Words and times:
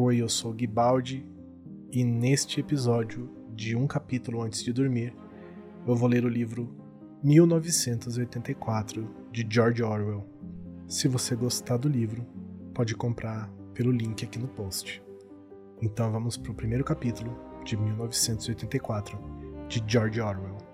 Oi, 0.00 0.22
eu 0.22 0.28
sou 0.28 0.52
Guibaldi 0.52 1.26
e 1.90 2.04
neste 2.04 2.60
episódio 2.60 3.28
de 3.52 3.74
Um 3.74 3.84
Capítulo 3.84 4.42
Antes 4.42 4.62
de 4.62 4.72
Dormir, 4.72 5.12
eu 5.84 5.96
vou 5.96 6.08
ler 6.08 6.24
o 6.24 6.28
livro 6.28 6.72
1984 7.20 9.12
de 9.32 9.44
George 9.50 9.82
Orwell. 9.82 10.24
Se 10.86 11.08
você 11.08 11.34
gostar 11.34 11.78
do 11.78 11.88
livro, 11.88 12.24
pode 12.72 12.94
comprar 12.94 13.50
pelo 13.74 13.90
link 13.90 14.24
aqui 14.24 14.38
no 14.38 14.46
post. 14.46 15.02
Então 15.82 16.12
vamos 16.12 16.36
para 16.36 16.52
o 16.52 16.54
primeiro 16.54 16.84
capítulo 16.84 17.36
de 17.64 17.76
1984 17.76 19.18
de 19.68 19.82
George 19.84 20.20
Orwell. 20.20 20.67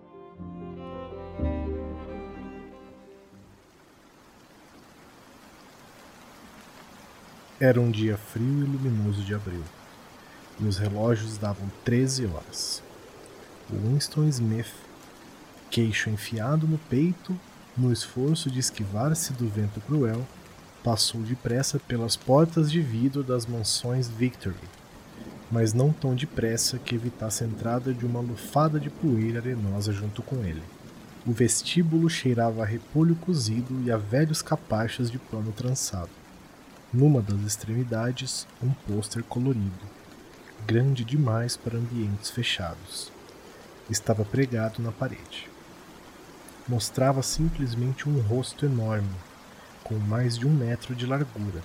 Era 7.65 7.81
um 7.81 7.91
dia 7.91 8.19
frio 8.19 8.47
e 8.47 8.65
luminoso 8.65 9.23
de 9.23 9.35
abril, 9.35 9.63
e 10.61 10.67
os 10.67 10.77
relógios 10.77 11.39
davam 11.39 11.67
13 11.83 12.27
horas. 12.27 12.83
Winston 13.73 14.29
Smith, 14.29 14.75
queixo 15.71 16.11
enfiado 16.11 16.69
no 16.69 16.77
peito, 16.77 17.35
no 17.75 17.91
esforço 17.91 18.51
de 18.51 18.61
esquivar-se 18.61 19.33
do 19.33 19.49
vento 19.49 19.81
cruel, 19.81 20.27
passou 20.83 21.23
depressa 21.23 21.79
pelas 21.79 22.17
portas 22.17 22.71
de 22.71 22.83
vidro 22.83 23.23
das 23.23 23.47
mansões 23.47 24.09
Victory, 24.09 24.69
mas 25.51 25.73
não 25.73 25.91
tão 25.91 26.15
depressa 26.15 26.79
que 26.79 26.95
evitasse 26.95 27.45
a 27.45 27.47
entrada 27.47 27.95
de 27.95 28.05
uma 28.05 28.21
lufada 28.21 28.79
de 28.79 28.91
poeira 28.91 29.39
arenosa 29.39 29.91
junto 29.91 30.23
com 30.23 30.45
ele. 30.45 30.63
O 31.27 31.33
vestíbulo 31.33 32.11
cheirava 32.11 32.63
a 32.63 32.67
repolho 32.67 33.15
cozido 33.15 33.83
e 33.87 33.91
a 33.91 33.97
velhos 33.97 34.43
capachos 34.43 35.11
de 35.11 35.19
pano 35.19 35.51
trançado. 35.51 36.24
Numa 36.95 37.21
das 37.21 37.41
extremidades, 37.41 38.47
um 38.63 38.71
pôster 38.71 39.25
colorido, 39.25 39.85
grande 40.65 41.05
demais 41.05 41.57
para 41.57 41.77
ambientes 41.77 42.31
fechados. 42.31 43.11
Estava 43.91 44.25
pregado 44.25 44.81
na 44.81 44.93
parede. 44.93 45.51
Mostrava 46.69 47.21
simplesmente 47.21 48.09
um 48.09 48.21
rosto 48.21 48.65
enorme, 48.65 49.11
com 49.83 49.97
mais 49.97 50.39
de 50.39 50.47
um 50.47 50.53
metro 50.53 50.95
de 50.95 51.05
largura. 51.05 51.65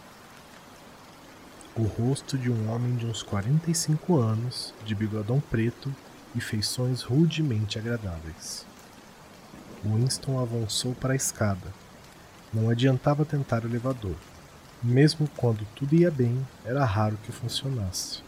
O 1.75 1.83
rosto 1.83 2.36
de 2.36 2.49
um 2.49 2.73
homem 2.73 2.95
de 2.95 3.05
uns 3.05 3.21
45 3.21 4.17
anos, 4.17 4.73
de 4.83 4.95
bigodão 4.95 5.39
preto 5.39 5.93
e 6.33 6.41
feições 6.41 7.03
rudemente 7.03 7.77
agradáveis. 7.77 8.66
Winston 9.86 10.39
avançou 10.39 10.95
para 10.95 11.14
a 11.14 11.16
escada. 11.16 11.71
Não 12.52 12.67
adiantava 12.67 13.23
tentar 13.23 13.64
o 13.64 13.67
elevador. 13.67 14.16
Mesmo 14.81 15.30
quando 15.35 15.67
tudo 15.75 15.94
ia 15.94 16.09
bem, 16.09 16.47
era 16.63 16.85
raro 16.85 17.17
que 17.23 17.33
funcionasse. 17.33 18.22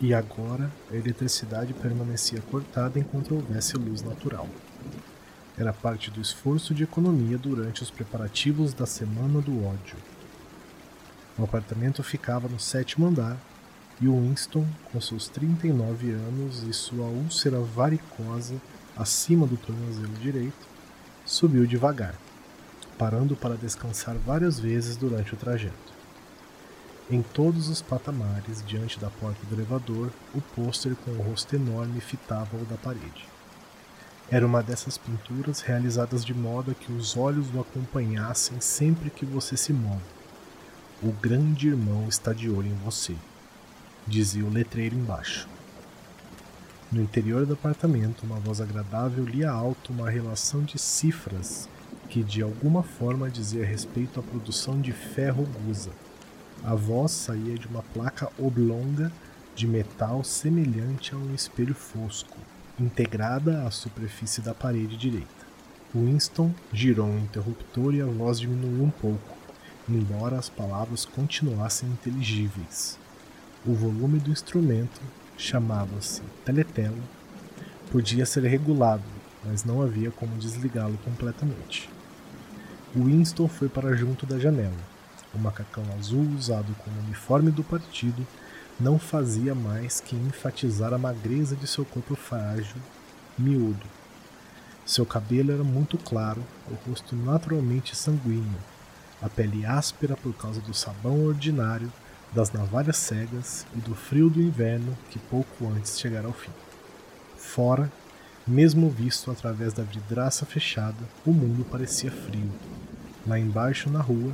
E 0.00 0.12
agora 0.12 0.68
a 0.90 0.96
eletricidade 0.96 1.72
permanecia 1.72 2.40
cortada 2.50 2.98
enquanto 2.98 3.36
houvesse 3.36 3.76
luz 3.76 4.02
natural. 4.02 4.48
Era 5.56 5.72
parte 5.72 6.10
do 6.10 6.20
esforço 6.20 6.74
de 6.74 6.82
economia 6.82 7.38
durante 7.38 7.84
os 7.84 7.92
preparativos 7.92 8.74
da 8.74 8.86
Semana 8.86 9.40
do 9.40 9.64
Ódio. 9.64 9.96
O 11.38 11.44
apartamento 11.44 12.02
ficava 12.02 12.48
no 12.48 12.58
sétimo 12.58 13.06
andar 13.06 13.38
e 14.00 14.08
Winston, 14.08 14.66
com 14.90 15.00
seus 15.00 15.28
39 15.28 16.10
anos 16.10 16.64
e 16.64 16.72
sua 16.72 17.06
úlcera 17.06 17.60
varicosa 17.60 18.60
acima 18.96 19.46
do 19.46 19.56
tornozelo 19.56 20.14
direito, 20.14 20.66
subiu 21.24 21.64
devagar 21.68 22.16
parando 22.98 23.36
para 23.36 23.56
descansar 23.56 24.16
várias 24.16 24.58
vezes 24.58 24.96
durante 24.96 25.34
o 25.34 25.36
trajeto. 25.36 25.94
Em 27.10 27.20
todos 27.20 27.68
os 27.68 27.82
patamares, 27.82 28.64
diante 28.66 28.98
da 28.98 29.10
porta 29.10 29.44
do 29.46 29.54
elevador, 29.54 30.10
o 30.34 30.40
pôster 30.40 30.96
com 30.96 31.10
o 31.10 31.22
rosto 31.22 31.54
enorme 31.54 32.00
fitava 32.00 32.56
o 32.56 32.64
da 32.64 32.76
parede. 32.76 33.28
Era 34.30 34.46
uma 34.46 34.62
dessas 34.62 34.96
pinturas 34.96 35.60
realizadas 35.60 36.24
de 36.24 36.32
modo 36.32 36.74
que 36.74 36.90
os 36.90 37.14
olhos 37.14 37.54
o 37.54 37.60
acompanhassem 37.60 38.58
sempre 38.60 39.10
que 39.10 39.26
você 39.26 39.54
se 39.54 39.72
move. 39.72 40.00
O 41.02 41.12
grande 41.12 41.68
irmão 41.68 42.08
está 42.08 42.32
de 42.32 42.48
olho 42.48 42.68
em 42.68 42.84
você, 42.84 43.14
dizia 44.06 44.44
o 44.44 44.50
letreiro 44.50 44.96
embaixo. 44.96 45.46
No 46.90 47.02
interior 47.02 47.44
do 47.44 47.52
apartamento, 47.52 48.22
uma 48.22 48.40
voz 48.40 48.62
agradável 48.62 49.24
lia 49.24 49.50
alto 49.50 49.92
uma 49.92 50.08
relação 50.08 50.62
de 50.62 50.78
cifras 50.78 51.68
que 52.08 52.22
de 52.22 52.42
alguma 52.42 52.82
forma 52.82 53.30
dizia 53.30 53.64
respeito 53.64 54.20
à 54.20 54.22
produção 54.22 54.80
de 54.80 54.92
ferro 54.92 55.46
gusa. 55.64 55.90
A 56.62 56.74
voz 56.74 57.10
saía 57.10 57.58
de 57.58 57.66
uma 57.66 57.82
placa 57.82 58.30
oblonga 58.38 59.12
de 59.54 59.66
metal 59.66 60.24
semelhante 60.24 61.14
a 61.14 61.16
um 61.16 61.34
espelho 61.34 61.74
fosco, 61.74 62.36
integrada 62.78 63.66
à 63.66 63.70
superfície 63.70 64.40
da 64.40 64.54
parede 64.54 64.96
direita. 64.96 65.44
Winston 65.94 66.52
girou 66.72 67.06
um 67.06 67.18
interruptor 67.18 67.94
e 67.94 68.00
a 68.00 68.06
voz 68.06 68.40
diminuiu 68.40 68.82
um 68.84 68.90
pouco, 68.90 69.36
embora 69.88 70.36
as 70.36 70.48
palavras 70.48 71.04
continuassem 71.04 71.88
inteligíveis. 71.88 72.98
O 73.64 73.74
volume 73.74 74.18
do 74.18 74.30
instrumento, 74.30 75.00
chamava-se 75.36 76.22
teletela, 76.44 76.98
podia 77.92 78.26
ser 78.26 78.44
regulado, 78.44 79.04
mas 79.44 79.64
não 79.64 79.82
havia 79.82 80.10
como 80.10 80.36
desligá-lo 80.36 80.98
completamente. 81.04 81.93
Winston 82.94 83.48
foi 83.48 83.68
para 83.68 83.96
junto 83.96 84.24
da 84.24 84.38
janela. 84.38 84.94
O 85.34 85.38
macacão 85.38 85.84
azul 85.98 86.26
usado 86.36 86.74
como 86.84 87.00
uniforme 87.00 87.50
do 87.50 87.64
partido 87.64 88.24
não 88.78 88.98
fazia 88.98 89.54
mais 89.54 90.00
que 90.00 90.14
enfatizar 90.14 90.92
a 90.92 90.98
magreza 90.98 91.56
de 91.56 91.66
seu 91.66 91.84
corpo 91.84 92.14
frágil, 92.14 92.76
miúdo. 93.36 93.86
Seu 94.86 95.04
cabelo 95.04 95.52
era 95.52 95.64
muito 95.64 95.98
claro, 95.98 96.42
o 96.70 96.88
rosto 96.88 97.16
naturalmente 97.16 97.96
sanguíneo, 97.96 98.58
a 99.20 99.28
pele 99.28 99.64
áspera 99.64 100.16
por 100.16 100.32
causa 100.34 100.60
do 100.60 100.74
sabão 100.74 101.24
ordinário, 101.24 101.92
das 102.32 102.52
navalhas 102.52 102.96
cegas 102.96 103.66
e 103.74 103.78
do 103.78 103.94
frio 103.94 104.28
do 104.28 104.42
inverno 104.42 104.96
que 105.10 105.18
pouco 105.18 105.66
antes 105.68 105.98
chegara 105.98 106.26
ao 106.26 106.32
fim. 106.32 106.50
Fora, 107.36 107.90
mesmo 108.46 108.90
visto 108.90 109.30
através 109.30 109.72
da 109.72 109.82
vidraça 109.82 110.44
fechada, 110.44 110.98
o 111.24 111.32
mundo 111.32 111.64
parecia 111.64 112.10
frio. 112.10 112.52
Lá 113.26 113.38
embaixo 113.38 113.88
na 113.88 114.02
rua, 114.02 114.32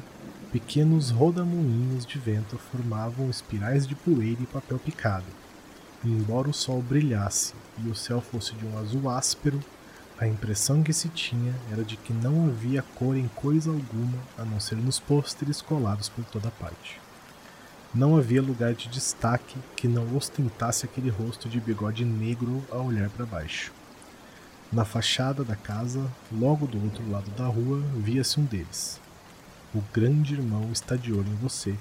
pequenos 0.51 1.11
rodamuinhos 1.11 2.05
de 2.05 2.19
vento 2.19 2.59
formavam 2.59 3.31
espirais 3.31 3.87
de 3.87 3.95
poeira 3.95 4.43
e 4.43 4.47
papel 4.47 4.81
picado. 4.81 5.27
E 6.03 6.09
embora 6.09 6.49
o 6.49 6.55
sol 6.55 6.83
brilhasse 6.83 7.55
e 7.79 7.89
o 7.89 7.95
céu 7.95 8.21
fosse 8.21 8.53
de 8.55 8.67
um 8.67 8.77
azul 8.79 9.09
áspero, 9.09 9.61
a 10.19 10.27
impressão 10.27 10.83
que 10.83 10.93
se 10.93 11.09
tinha 11.09 11.55
era 11.71 11.85
de 11.85 11.97
que 11.97 12.13
não 12.13 12.49
havia 12.49 12.83
cor 12.97 13.17
em 13.17 13.29
coisa 13.29 13.71
alguma 13.71 14.19
a 14.37 14.45
não 14.45 14.59
ser 14.59 14.77
nos 14.77 14.99
pôsteres 14.99 15.63
colados 15.63 16.09
por 16.09 16.25
toda 16.25 16.51
parte. 16.51 17.01
Não 17.95 18.17
havia 18.17 18.43
lugar 18.43 18.75
de 18.75 18.89
destaque 18.89 19.57
que 19.77 19.89
não 19.89 20.17
ostentasse 20.17 20.85
aquele 20.85 21.11
rosto 21.11 21.49
de 21.49 21.61
bigode 21.61 22.05
negro 22.05 22.63
a 22.71 22.77
olhar 22.79 23.09
para 23.11 23.25
baixo. 23.25 23.73
Na 24.73 24.85
fachada 24.85 25.43
da 25.43 25.57
casa, 25.57 26.09
logo 26.31 26.65
do 26.65 26.81
outro 26.81 27.11
lado 27.11 27.29
da 27.33 27.45
rua, 27.47 27.83
via-se 27.97 28.39
um 28.39 28.45
deles. 28.45 29.01
O 29.75 29.83
grande 29.93 30.35
irmão 30.35 30.71
está 30.71 30.95
de 30.95 31.13
olho 31.13 31.27
em 31.27 31.35
você, 31.35 31.75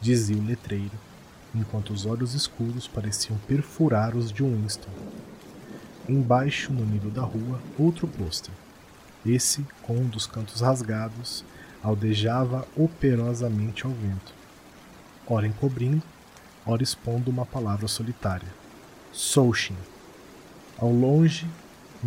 dizia 0.00 0.36
o 0.36 0.46
letreiro, 0.46 0.92
enquanto 1.52 1.92
os 1.92 2.06
olhos 2.06 2.32
escuros 2.32 2.86
pareciam 2.86 3.36
perfurar 3.48 4.16
os 4.16 4.30
de 4.30 4.44
Winston. 4.44 4.90
Embaixo, 6.08 6.72
no 6.72 6.86
nível 6.86 7.10
da 7.10 7.22
rua, 7.22 7.60
outro 7.76 8.06
pôster. 8.06 8.54
Esse, 9.26 9.66
com 9.82 9.96
um 9.96 10.06
dos 10.06 10.24
cantos 10.24 10.60
rasgados, 10.60 11.44
aldejava 11.82 12.64
operosamente 12.76 13.86
ao 13.86 13.90
vento, 13.90 14.32
ora 15.26 15.48
encobrindo, 15.48 16.02
ora 16.64 16.82
expondo 16.82 17.28
uma 17.28 17.44
palavra 17.44 17.88
solitária: 17.88 18.48
Soushin. 19.12 19.76
Ao 20.78 20.90
longe, 20.92 21.46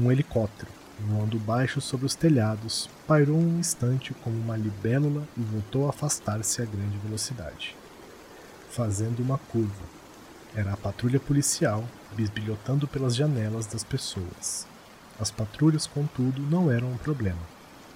um 0.01 0.11
helicóptero, 0.11 0.71
voando 0.99 1.39
baixo 1.39 1.79
sobre 1.79 2.05
os 2.05 2.15
telhados, 2.15 2.89
pairou 3.07 3.37
um 3.37 3.59
instante 3.59 4.13
como 4.23 4.37
uma 4.37 4.57
libélula 4.57 5.27
e 5.37 5.41
voltou 5.41 5.85
a 5.85 5.89
afastar-se 5.89 6.61
a 6.61 6.65
grande 6.65 6.97
velocidade, 6.97 7.75
fazendo 8.69 9.21
uma 9.21 9.37
curva. 9.37 9.85
Era 10.55 10.73
a 10.73 10.77
patrulha 10.77 11.19
policial 11.19 11.83
bisbilhotando 12.15 12.87
pelas 12.87 13.15
janelas 13.15 13.65
das 13.65 13.83
pessoas. 13.83 14.65
As 15.19 15.31
patrulhas, 15.31 15.87
contudo, 15.87 16.41
não 16.41 16.71
eram 16.71 16.91
um 16.91 16.97
problema. 16.97 17.41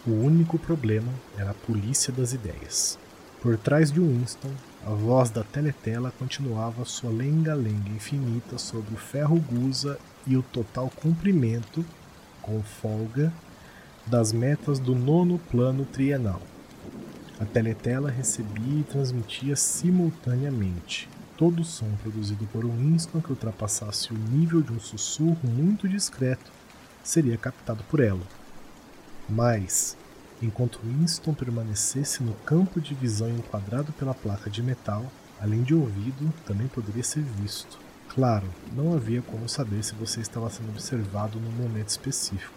O 0.06 0.12
único 0.12 0.58
problema 0.58 1.12
era 1.38 1.52
a 1.52 1.56
polícia 1.56 2.12
das 2.12 2.34
ideias. 2.34 2.98
Por 3.42 3.58
trás 3.58 3.92
de 3.92 4.00
Winston, 4.00 4.52
a 4.86 4.90
voz 4.90 5.30
da 5.30 5.44
teletela 5.44 6.12
continuava 6.18 6.86
sua 6.86 7.12
lenga-lenga 7.12 7.90
infinita 7.90 8.58
sobre 8.58 8.94
o 8.94 8.98
ferro 8.98 9.40
gusa 9.40 9.98
e 10.26 10.38
o 10.38 10.44
total 10.44 10.90
cumprimento, 10.90 11.86
com 12.42 12.62
folga, 12.62 13.32
das 14.06 14.32
metas 14.32 14.80
do 14.80 14.96
nono 14.96 15.40
plano 15.40 15.86
trienal. 15.86 16.42
A 17.40 17.46
teletela 17.46 18.10
recebia 18.10 18.80
e 18.80 18.84
transmitia 18.84 19.56
simultaneamente 19.56 21.10
todo 21.42 21.66
som 21.66 21.90
produzido 22.04 22.46
por 22.54 22.64
Winston 22.64 23.20
que 23.20 23.32
ultrapassasse 23.32 24.14
o 24.14 24.16
nível 24.16 24.62
de 24.62 24.72
um 24.74 24.80
sussurro 24.80 25.40
muito 25.44 25.90
discreto 25.90 26.52
seria 27.04 27.36
captado 27.36 27.84
por 27.90 28.00
ela. 28.00 28.22
Mas, 29.28 29.98
enquanto 30.40 30.80
Winston 30.84 31.34
permanecesse 31.34 32.22
no 32.22 32.36
campo 32.46 32.80
de 32.80 32.94
visão 32.94 33.28
enquadrado 33.28 33.92
pela 33.94 34.14
placa 34.14 34.52
de 34.52 34.62
metal, 34.62 35.04
além 35.40 35.64
de 35.64 35.74
ouvido, 35.74 36.32
também 36.46 36.68
poderia 36.68 37.04
ser 37.04 37.24
visto. 37.24 37.80
Claro, 38.14 38.46
não 38.74 38.94
havia 38.94 39.22
como 39.22 39.48
saber 39.48 39.82
se 39.86 39.96
você 39.96 40.20
estava 40.20 40.50
sendo 40.50 40.68
observado 40.68 41.40
num 41.40 41.52
momento 41.52 41.88
específico. 41.88 42.54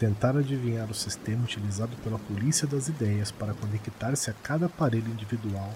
Tentar 0.00 0.36
adivinhar 0.36 0.90
o 0.90 0.94
sistema 0.94 1.44
utilizado 1.44 1.96
pela 1.98 2.18
polícia 2.18 2.66
das 2.66 2.88
ideias 2.88 3.30
para 3.30 3.54
conectar-se 3.54 4.30
a 4.30 4.32
cada 4.32 4.66
aparelho 4.66 5.12
individual 5.12 5.72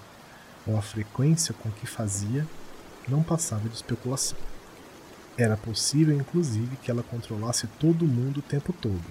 ou 0.67 0.76
a 0.76 0.82
frequência 0.82 1.55
com 1.55 1.70
que 1.70 1.87
fazia 1.87 2.44
não 3.06 3.23
passava 3.23 3.69
de 3.69 3.76
especulação. 3.76 4.37
Era 5.38 5.56
possível, 5.56 6.17
inclusive, 6.17 6.75
que 6.78 6.90
ela 6.90 7.05
controlasse 7.05 7.69
todo 7.78 8.05
mundo 8.05 8.38
o 8.38 8.43
tempo 8.43 8.73
todo. 8.73 9.05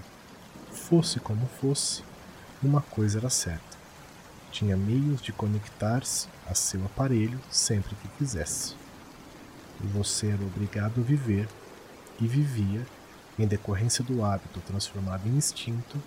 Fosse 0.69 1.17
como 1.17 1.47
fosse, 1.61 2.03
uma 2.61 2.81
coisa 2.81 3.19
era 3.19 3.29
certa: 3.29 3.77
tinha 4.51 4.75
meios 4.75 5.21
de 5.21 5.31
conectar-se 5.31 6.27
a 6.45 6.53
seu 6.53 6.83
aparelho 6.85 7.39
sempre 7.49 7.95
que 7.95 8.09
quisesse. 8.17 8.80
E 9.83 9.87
você 9.87 10.27
era 10.27 10.43
obrigado 10.43 11.01
a 11.01 11.03
viver, 11.03 11.47
e 12.19 12.27
vivia, 12.27 12.85
em 13.37 13.47
decorrência 13.47 14.03
do 14.03 14.23
hábito 14.23 14.59
transformado 14.61 15.27
em 15.27 15.35
instinto, 15.37 16.01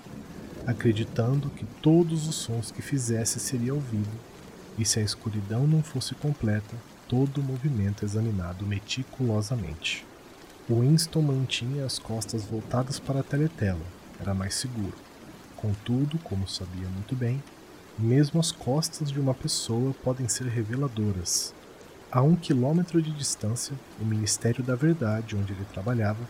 acreditando 0.67 1.51
que 1.51 1.65
todos 1.83 2.29
os 2.29 2.37
sons 2.37 2.71
que 2.71 2.81
fizesse 2.81 3.41
seria 3.41 3.75
ouvido 3.75 4.13
e 4.79 4.85
se 4.85 4.99
a 4.99 5.03
escuridão 5.03 5.67
não 5.67 5.83
fosse 5.83 6.15
completa, 6.15 6.75
todo 7.09 7.39
o 7.39 7.45
movimento 7.45 8.05
examinado 8.05 8.67
meticulosamente. 8.67 10.05
Winston 10.69 11.23
mantinha 11.23 11.85
as 11.85 11.99
costas 11.99 12.45
voltadas 12.45 12.99
para 12.99 13.21
a 13.21 13.23
teletela, 13.23 13.85
era 14.19 14.35
mais 14.35 14.55
seguro. 14.55 14.95
Contudo, 15.57 16.19
como 16.19 16.49
sabia 16.49 16.89
muito 16.89 17.15
bem, 17.15 17.43
mesmo 17.99 18.41
as 18.41 18.51
costas 18.51 19.11
de 19.11 19.21
uma 19.21 19.35
pessoa 19.35 19.95
podem 20.03 20.29
ser 20.29 20.47
reveladoras. 20.47 21.55
A 22.15 22.23
um 22.23 22.37
quilômetro 22.37 23.03
de 23.03 23.11
distância, 23.11 23.75
o 24.01 24.05
Ministério 24.05 24.63
da 24.63 24.77
Verdade, 24.77 25.35
onde 25.35 25.53
ele 25.53 25.65
trabalhava, 25.73 26.21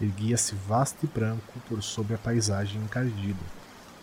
erguia-se 0.00 0.56
vasto 0.56 1.04
e 1.04 1.06
branco 1.06 1.60
por 1.68 1.80
sobre 1.84 2.14
a 2.14 2.18
paisagem 2.18 2.82
encardida. 2.82 3.38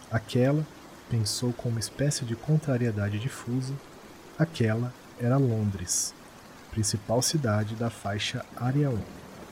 Aquela 0.10 0.66
pensou 1.10 1.52
com 1.52 1.68
uma 1.68 1.82
espécie 1.82 2.24
de 2.24 2.34
contrariedade 2.34 3.20
difusa, 3.20 3.74
aquela 4.40 4.94
era 5.20 5.36
Londres, 5.36 6.16
principal 6.72 7.22
cidade 7.22 7.76
da 7.76 7.90
faixa 7.90 8.46
Área 8.56 8.90
1, 8.90 8.98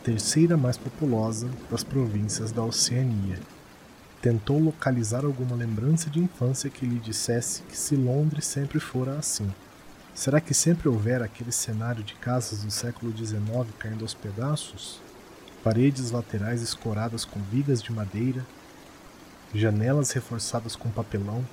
terceira 0.01 0.55
mais 0.55 0.77
populosa 0.77 1.49
das 1.69 1.83
províncias 1.83 2.53
da 2.53 2.63
Oceania. 2.63 3.37
Tentou 4.21 4.59
localizar 4.59 5.25
alguma 5.25 5.57
lembrança 5.57 6.09
de 6.09 6.21
infância 6.21 6.69
que 6.69 6.85
lhe 6.85 6.99
dissesse 6.99 7.63
que 7.63 7.77
se 7.77 7.97
Londres 7.97 8.45
sempre 8.45 8.79
fora 8.79 9.17
assim. 9.17 9.51
Será 10.15 10.39
que 10.39 10.53
sempre 10.53 10.87
houvera 10.87 11.25
aquele 11.25 11.51
cenário 11.51 12.01
de 12.01 12.13
casas 12.13 12.63
do 12.63 12.71
século 12.71 13.11
XIX 13.11 13.43
caindo 13.77 14.03
aos 14.03 14.13
pedaços? 14.13 15.01
Paredes 15.61 16.09
laterais 16.09 16.61
escoradas 16.61 17.25
com 17.25 17.41
vigas 17.41 17.83
de 17.83 17.91
madeira, 17.91 18.45
janelas 19.53 20.11
reforçadas 20.11 20.73
com 20.73 20.89
papelão, 20.89 21.45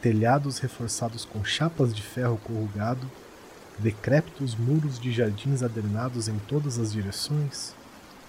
telhados 0.00 0.60
reforçados 0.60 1.24
com 1.24 1.44
chapas 1.44 1.92
de 1.92 2.00
ferro 2.00 2.38
corrugado, 2.44 3.10
decrépitos 3.80 4.54
muros 4.54 5.00
de 5.00 5.10
jardins 5.10 5.64
adornados 5.64 6.28
em 6.28 6.38
todas 6.38 6.78
as 6.78 6.92
direções, 6.92 7.74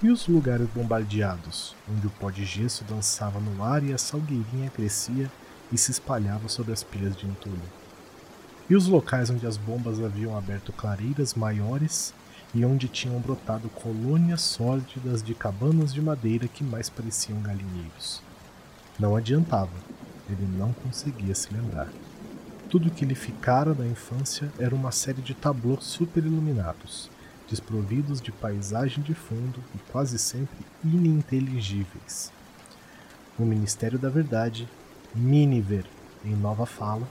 e 0.02 0.10
os 0.10 0.28
lugares 0.28 0.68
bombardeados, 0.70 1.76
onde 1.88 2.08
o 2.08 2.12
pó 2.12 2.32
de 2.32 2.44
gesso 2.44 2.84
dançava 2.86 3.40
no 3.40 3.64
ar 3.64 3.84
e 3.84 3.94
a 3.94 4.00
salgueirinha 4.00 4.72
crescia 4.72 5.32
e 5.72 5.78
se 5.78 5.92
espalhava 5.92 6.50
sobre 6.50 6.74
as 6.74 6.84
pilhas 6.84 7.16
de 7.16 7.28
entulho. 7.28 7.79
E 8.70 8.76
os 8.76 8.88
locais 8.88 9.30
onde 9.30 9.48
as 9.48 9.58
bombas 9.58 10.00
haviam 10.00 10.38
aberto 10.38 10.72
clareiras 10.72 11.34
maiores 11.34 12.14
e 12.54 12.64
onde 12.64 12.88
tinham 12.88 13.20
brotado 13.20 13.68
colônias 13.70 14.42
sórdidas 14.42 15.24
de 15.24 15.34
cabanas 15.34 15.94
de 15.94 16.02
madeira 16.02 16.48
que 16.48 16.64
mais 16.64 16.90
pareciam 16.90 17.42
galinheiros. 17.42 18.22
Não 19.00 19.16
adiantava, 19.16 19.74
ele 20.30 20.48
não 20.58 20.72
conseguia 20.72 21.34
se 21.34 21.52
lembrar. 21.54 21.90
Tudo 22.70 22.92
que 22.92 23.06
lhe 23.06 23.16
ficara 23.16 23.74
da 23.74 23.88
infância 23.88 24.52
era 24.60 24.76
uma 24.76 24.92
série 24.92 25.22
de 25.22 25.34
tablôs 25.34 25.86
superiluminados, 25.86 27.10
desprovidos 27.50 28.22
de 28.22 28.32
paisagem 28.32 29.04
de 29.04 29.16
fundo 29.16 29.64
e 29.74 29.80
quase 29.92 30.20
sempre 30.20 30.58
ininteligíveis. 30.84 32.32
O 33.40 33.44
Ministério 33.44 33.98
da 33.98 34.10
Verdade, 34.10 34.68
Miniver, 35.16 35.86
em 36.24 36.36
nova 36.36 36.68
fala, 36.68 37.08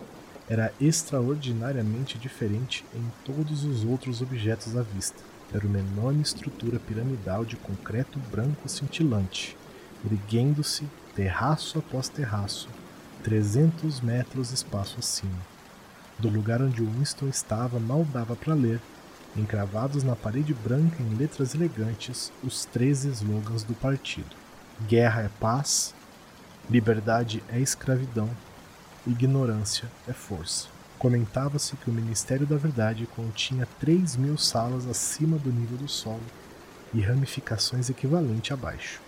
era 0.48 0.72
extraordinariamente 0.80 2.16
diferente 2.16 2.84
em 2.94 3.12
todos 3.24 3.64
os 3.64 3.84
outros 3.84 4.22
objetos 4.22 4.76
à 4.76 4.82
vista. 4.82 5.22
Era 5.52 5.66
uma 5.66 5.78
enorme 5.78 6.22
estrutura 6.22 6.78
piramidal 6.78 7.44
de 7.44 7.56
concreto 7.56 8.18
branco 8.30 8.68
cintilante, 8.68 9.56
erguendo-se 10.04 10.84
terraço 11.14 11.78
após 11.78 12.08
terraço, 12.08 12.68
300 13.22 14.00
metros 14.00 14.52
espaço 14.52 14.96
acima. 14.98 15.38
Do 16.18 16.28
lugar 16.28 16.62
onde 16.62 16.82
Winston 16.82 17.28
estava 17.28 17.78
mal 17.78 18.04
dava 18.04 18.34
para 18.34 18.54
ler, 18.54 18.80
encravados 19.36 20.02
na 20.02 20.16
parede 20.16 20.54
branca 20.54 21.02
em 21.02 21.14
letras 21.14 21.54
elegantes, 21.54 22.32
os 22.42 22.64
três 22.64 23.04
slogans 23.04 23.62
do 23.62 23.74
partido: 23.74 24.34
Guerra 24.86 25.22
é 25.22 25.30
paz, 25.40 25.94
liberdade 26.70 27.42
é 27.48 27.60
escravidão, 27.60 28.28
ignorância 29.08 29.88
é 30.06 30.12
força. 30.12 30.68
Comentava-se 30.98 31.76
que 31.76 31.88
o 31.88 31.92
Ministério 31.92 32.46
da 32.46 32.56
Verdade 32.56 33.06
continha 33.06 33.66
3 33.80 34.16
mil 34.16 34.36
salas 34.36 34.86
acima 34.86 35.38
do 35.38 35.50
nível 35.52 35.78
do 35.78 35.88
solo 35.88 36.22
e 36.92 37.00
ramificações 37.00 37.88
equivalente 37.88 38.52
abaixo. 38.52 39.00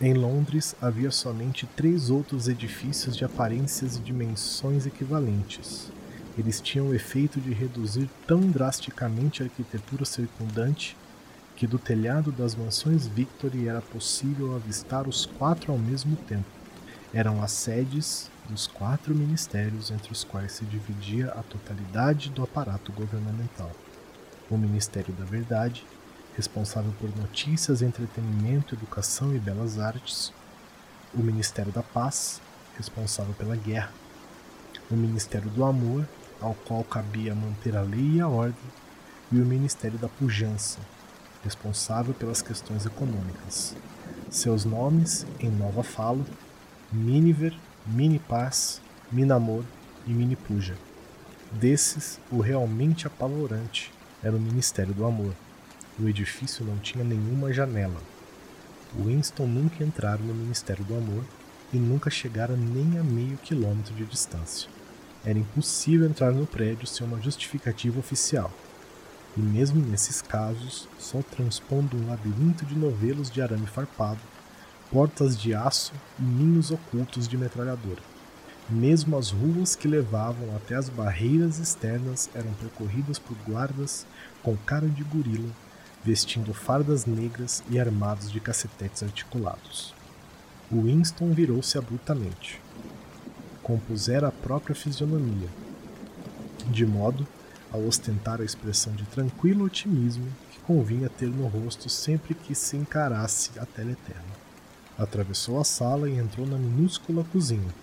Em 0.00 0.14
Londres 0.14 0.74
havia 0.80 1.10
somente 1.10 1.66
três 1.76 2.10
outros 2.10 2.48
edifícios 2.48 3.16
de 3.16 3.24
aparências 3.24 3.96
e 3.96 4.00
dimensões 4.00 4.86
equivalentes. 4.86 5.90
Eles 6.36 6.60
tinham 6.60 6.88
o 6.88 6.94
efeito 6.94 7.40
de 7.40 7.52
reduzir 7.52 8.08
tão 8.26 8.40
drasticamente 8.40 9.42
a 9.42 9.46
arquitetura 9.46 10.04
circundante 10.04 10.96
que 11.56 11.66
do 11.66 11.78
telhado 11.78 12.32
das 12.32 12.54
mansões 12.54 13.06
Victory 13.06 13.68
era 13.68 13.80
possível 13.80 14.56
avistar 14.56 15.08
os 15.08 15.26
quatro 15.26 15.70
ao 15.70 15.78
mesmo 15.78 16.16
tempo. 16.16 16.63
Eram 17.14 17.40
as 17.44 17.52
sedes 17.52 18.28
dos 18.48 18.66
quatro 18.66 19.14
ministérios 19.14 19.92
entre 19.92 20.10
os 20.10 20.24
quais 20.24 20.50
se 20.50 20.64
dividia 20.64 21.28
a 21.30 21.44
totalidade 21.44 22.28
do 22.28 22.42
aparato 22.42 22.90
governamental: 22.90 23.70
o 24.50 24.58
Ministério 24.58 25.14
da 25.14 25.24
Verdade, 25.24 25.86
responsável 26.36 26.92
por 26.98 27.08
notícias, 27.16 27.82
entretenimento, 27.82 28.74
educação 28.74 29.32
e 29.32 29.38
belas 29.38 29.78
artes, 29.78 30.32
o 31.14 31.20
Ministério 31.20 31.70
da 31.70 31.84
Paz, 31.84 32.42
responsável 32.76 33.32
pela 33.34 33.54
guerra, 33.54 33.92
o 34.90 34.96
Ministério 34.96 35.48
do 35.50 35.62
Amor, 35.62 36.08
ao 36.40 36.54
qual 36.66 36.82
cabia 36.82 37.32
manter 37.32 37.76
a 37.76 37.82
lei 37.82 38.14
e 38.14 38.20
a 38.20 38.26
ordem, 38.26 38.58
e 39.30 39.38
o 39.38 39.46
Ministério 39.46 40.00
da 40.00 40.08
Pujança, 40.08 40.80
responsável 41.44 42.12
pelas 42.12 42.42
questões 42.42 42.84
econômicas. 42.84 43.76
Seus 44.28 44.64
nomes, 44.64 45.24
em 45.38 45.48
nova 45.48 45.84
fala, 45.84 46.24
Miniver, 46.94 47.52
Mini-Paz, 47.84 48.80
Minamor 49.10 49.64
e 50.06 50.12
Mini-Puja. 50.12 50.76
Desses, 51.50 52.20
o 52.30 52.40
realmente 52.40 53.04
apavorante 53.04 53.92
era 54.22 54.36
o 54.36 54.40
Ministério 54.40 54.94
do 54.94 55.04
Amor. 55.04 55.34
O 55.98 56.08
edifício 56.08 56.64
não 56.64 56.78
tinha 56.78 57.02
nenhuma 57.02 57.52
janela. 57.52 58.00
Winston 58.96 59.46
nunca 59.46 59.82
entrara 59.82 60.22
no 60.22 60.32
Ministério 60.32 60.84
do 60.84 60.96
Amor 60.96 61.24
e 61.72 61.78
nunca 61.78 62.10
chegara 62.10 62.54
nem 62.56 62.96
a 62.96 63.02
meio 63.02 63.36
quilômetro 63.38 63.92
de 63.94 64.04
distância. 64.04 64.70
Era 65.24 65.36
impossível 65.36 66.06
entrar 66.06 66.30
no 66.30 66.46
prédio 66.46 66.86
sem 66.86 67.04
uma 67.04 67.20
justificativa 67.20 67.98
oficial. 67.98 68.52
E 69.36 69.40
mesmo 69.40 69.84
nesses 69.84 70.22
casos, 70.22 70.88
só 70.96 71.20
transpondo 71.22 71.96
um 71.96 72.06
labirinto 72.06 72.64
de 72.64 72.78
novelos 72.78 73.28
de 73.28 73.42
arame 73.42 73.66
farpado, 73.66 74.20
portas 74.90 75.36
de 75.36 75.54
aço 75.54 75.92
e 76.18 76.22
ninhos 76.22 76.70
ocultos 76.70 77.26
de 77.26 77.36
metralhadora. 77.36 78.02
Mesmo 78.68 79.18
as 79.18 79.30
ruas 79.30 79.76
que 79.76 79.86
levavam 79.86 80.54
até 80.56 80.74
as 80.74 80.88
barreiras 80.88 81.58
externas 81.58 82.30
eram 82.34 82.52
percorridas 82.54 83.18
por 83.18 83.36
guardas 83.46 84.06
com 84.42 84.56
cara 84.56 84.88
de 84.88 85.04
gorila 85.04 85.50
vestindo 86.04 86.52
fardas 86.52 87.06
negras 87.06 87.64
e 87.70 87.80
armados 87.80 88.30
de 88.30 88.38
cacetetes 88.38 89.02
articulados. 89.02 89.94
Winston 90.70 91.32
virou-se 91.32 91.78
abruptamente. 91.78 92.60
Compusera 93.62 94.28
a 94.28 94.32
própria 94.32 94.76
fisionomia, 94.76 95.48
de 96.70 96.84
modo 96.84 97.26
a 97.72 97.78
ostentar 97.78 98.40
a 98.40 98.44
expressão 98.44 98.92
de 98.92 99.04
tranquilo 99.04 99.64
otimismo 99.64 100.26
que 100.50 100.58
convinha 100.60 101.08
ter 101.08 101.28
no 101.28 101.46
rosto 101.46 101.88
sempre 101.88 102.34
que 102.34 102.54
se 102.54 102.76
encarasse 102.76 103.58
a 103.58 103.64
teletela. 103.64 104.33
Atravessou 104.96 105.60
a 105.60 105.64
sala 105.64 106.08
e 106.08 106.16
entrou 106.16 106.46
na 106.46 106.56
minúscula 106.56 107.24
cozinha. 107.24 107.74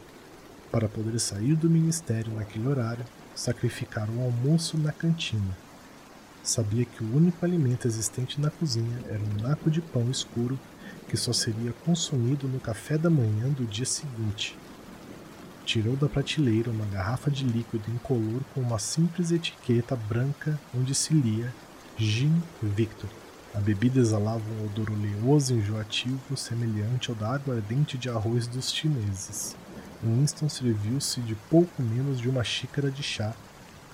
Para 0.72 0.88
poder 0.88 1.20
sair 1.20 1.56
do 1.56 1.70
ministério 1.70 2.34
naquele 2.34 2.68
horário, 2.68 3.04
sacrificaram 3.36 4.18
o 4.18 4.24
almoço 4.24 4.78
na 4.78 4.94
cantina. 4.94 5.58
Sabia 6.42 6.86
que 6.86 7.04
o 7.04 7.16
único 7.16 7.46
alimento 7.46 7.86
existente 7.86 8.40
na 8.40 8.50
cozinha 8.50 8.98
era 9.10 9.20
um 9.20 9.42
naco 9.42 9.70
de 9.70 9.82
pão 9.82 10.10
escuro 10.10 10.58
que 11.10 11.18
só 11.18 11.34
seria 11.34 11.74
consumido 11.86 12.48
no 12.48 12.62
café 12.62 12.98
da 12.98 13.10
manhã 13.10 13.50
do 13.50 13.66
dia 13.66 13.86
seguinte. 13.86 14.58
Tirou 15.66 15.98
da 15.98 16.08
prateleira 16.08 16.72
uma 16.72 16.86
garrafa 16.86 17.30
de 17.30 17.44
líquido 17.44 17.92
incolor 17.92 18.42
com 18.54 18.62
uma 18.62 18.80
simples 18.80 19.32
etiqueta 19.32 19.96
branca 19.96 20.58
onde 20.74 20.96
se 20.96 21.14
lia 21.14 21.54
Gin 21.98 22.42
Victor. 22.64 23.10
A 23.54 23.60
bebida 23.60 24.00
exalava 24.00 24.44
um 24.50 24.66
odor 24.66 24.90
oleoso 24.90 25.54
e 25.54 25.58
enjoativo 25.58 26.38
semelhante 26.38 27.10
ao 27.10 27.16
da 27.16 27.34
água 27.34 27.56
ardente 27.56 27.98
de 27.98 28.10
arroz 28.10 28.48
dos 28.48 28.72
chineses. 28.72 29.58
Winston 30.02 30.48
serviu-se 30.48 31.20
de 31.20 31.36
pouco 31.50 31.84
menos 31.84 32.20
de 32.20 32.30
uma 32.30 32.46
xícara 32.46 32.90
de 32.90 33.04
chá, 33.04 33.36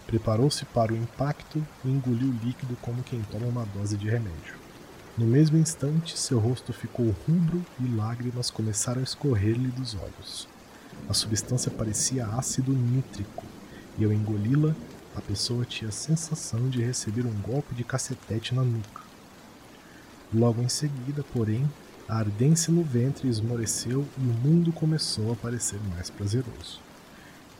preparou-se 0.05 0.63
para 0.65 0.93
o 0.93 0.95
impacto 0.95 1.65
e 1.83 1.89
engoliu 1.89 2.29
o 2.29 2.45
líquido 2.45 2.77
como 2.83 3.01
quem 3.01 3.19
toma 3.23 3.47
uma 3.47 3.65
dose 3.65 3.97
de 3.97 4.07
remédio. 4.07 4.55
No 5.17 5.25
mesmo 5.25 5.57
instante, 5.57 6.17
seu 6.19 6.37
rosto 6.37 6.71
ficou 6.71 7.13
rubro 7.27 7.65
e 7.79 7.87
lágrimas 7.95 8.51
começaram 8.51 9.01
a 9.01 9.03
escorrer-lhe 9.03 9.69
dos 9.69 9.95
olhos. 9.95 10.47
A 11.09 11.15
substância 11.15 11.71
parecia 11.71 12.27
ácido 12.27 12.71
nítrico, 12.71 13.43
e 13.97 14.05
ao 14.05 14.13
engoli-la, 14.13 14.75
a 15.15 15.21
pessoa 15.21 15.65
tinha 15.65 15.89
a 15.89 15.91
sensação 15.91 16.69
de 16.69 16.83
receber 16.83 17.25
um 17.25 17.41
golpe 17.41 17.73
de 17.73 17.83
cacetete 17.83 18.53
na 18.53 18.61
nuca. 18.61 19.06
Logo 20.33 20.61
em 20.61 20.67
seguida, 20.67 21.23
porém, 21.33 21.65
a 22.07 22.17
ardência 22.17 22.71
no 22.73 22.83
ventre 22.83 23.29
esmoreceu 23.29 24.05
e 24.17 24.21
o 24.21 24.33
mundo 24.33 24.73
começou 24.73 25.31
a 25.31 25.35
parecer 25.37 25.79
mais 25.95 26.09
prazeroso. 26.09 26.81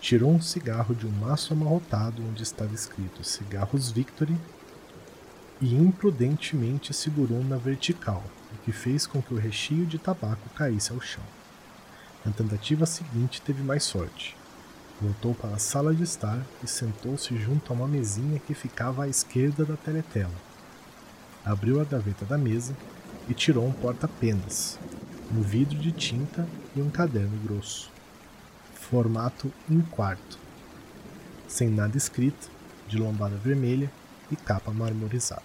Tirou 0.01 0.31
um 0.31 0.41
cigarro 0.41 0.93
de 0.93 1.07
um 1.07 1.11
maço 1.11 1.53
amarrotado 1.53 2.21
onde 2.27 2.43
estava 2.43 2.73
escrito 2.73 3.23
Cigarros 3.23 3.89
Victory 3.89 4.35
e 5.61 5.75
imprudentemente 5.75 6.93
segurou 6.93 7.41
na 7.41 7.55
vertical, 7.55 8.21
o 8.53 8.57
que 8.65 8.73
fez 8.73 9.07
com 9.07 9.21
que 9.21 9.33
o 9.33 9.39
recheio 9.39 9.85
de 9.85 9.97
tabaco 9.97 10.49
caísse 10.49 10.91
ao 10.91 10.99
chão. 10.99 11.23
Na 12.25 12.33
tentativa 12.33 12.85
seguinte, 12.85 13.41
teve 13.41 13.63
mais 13.63 13.85
sorte. 13.85 14.35
Voltou 15.01 15.33
para 15.33 15.55
a 15.55 15.59
sala 15.59 15.95
de 15.95 16.03
estar 16.03 16.45
e 16.61 16.67
sentou-se 16.67 17.35
junto 17.37 17.71
a 17.71 17.75
uma 17.75 17.87
mesinha 17.87 18.39
que 18.39 18.53
ficava 18.53 19.05
à 19.05 19.07
esquerda 19.07 19.63
da 19.63 19.77
teletela 19.77 20.46
abriu 21.45 21.81
a 21.81 21.83
gaveta 21.83 22.25
da 22.25 22.37
mesa 22.37 22.75
e 23.29 23.33
tirou 23.33 23.67
um 23.67 23.71
porta-penas, 23.71 24.79
um 25.31 25.41
vidro 25.41 25.77
de 25.77 25.91
tinta 25.91 26.47
e 26.75 26.81
um 26.81 26.89
caderno 26.89 27.37
grosso. 27.43 27.91
Formato 28.73 29.51
um 29.69 29.81
quarto, 29.81 30.39
sem 31.47 31.69
nada 31.69 31.97
escrito, 31.97 32.49
de 32.87 32.97
lombada 32.97 33.35
vermelha 33.35 33.91
e 34.31 34.35
capa 34.35 34.71
marmorizada. 34.71 35.41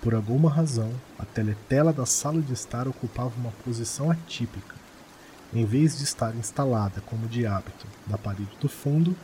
Por 0.00 0.14
alguma 0.14 0.50
razão, 0.50 0.92
a 1.18 1.24
teletela 1.24 1.92
da 1.92 2.04
sala 2.04 2.42
de 2.42 2.52
estar 2.52 2.86
ocupava 2.86 3.32
uma 3.38 3.50
posição 3.64 4.10
atípica. 4.10 4.74
Em 5.52 5.64
vez 5.64 5.96
de 5.96 6.04
estar 6.04 6.34
instalada 6.34 7.00
como 7.02 7.26
de 7.26 7.46
hábito 7.46 7.86
na 8.06 8.18
parede 8.18 8.50
do 8.60 8.68
fundo, 8.68 9.16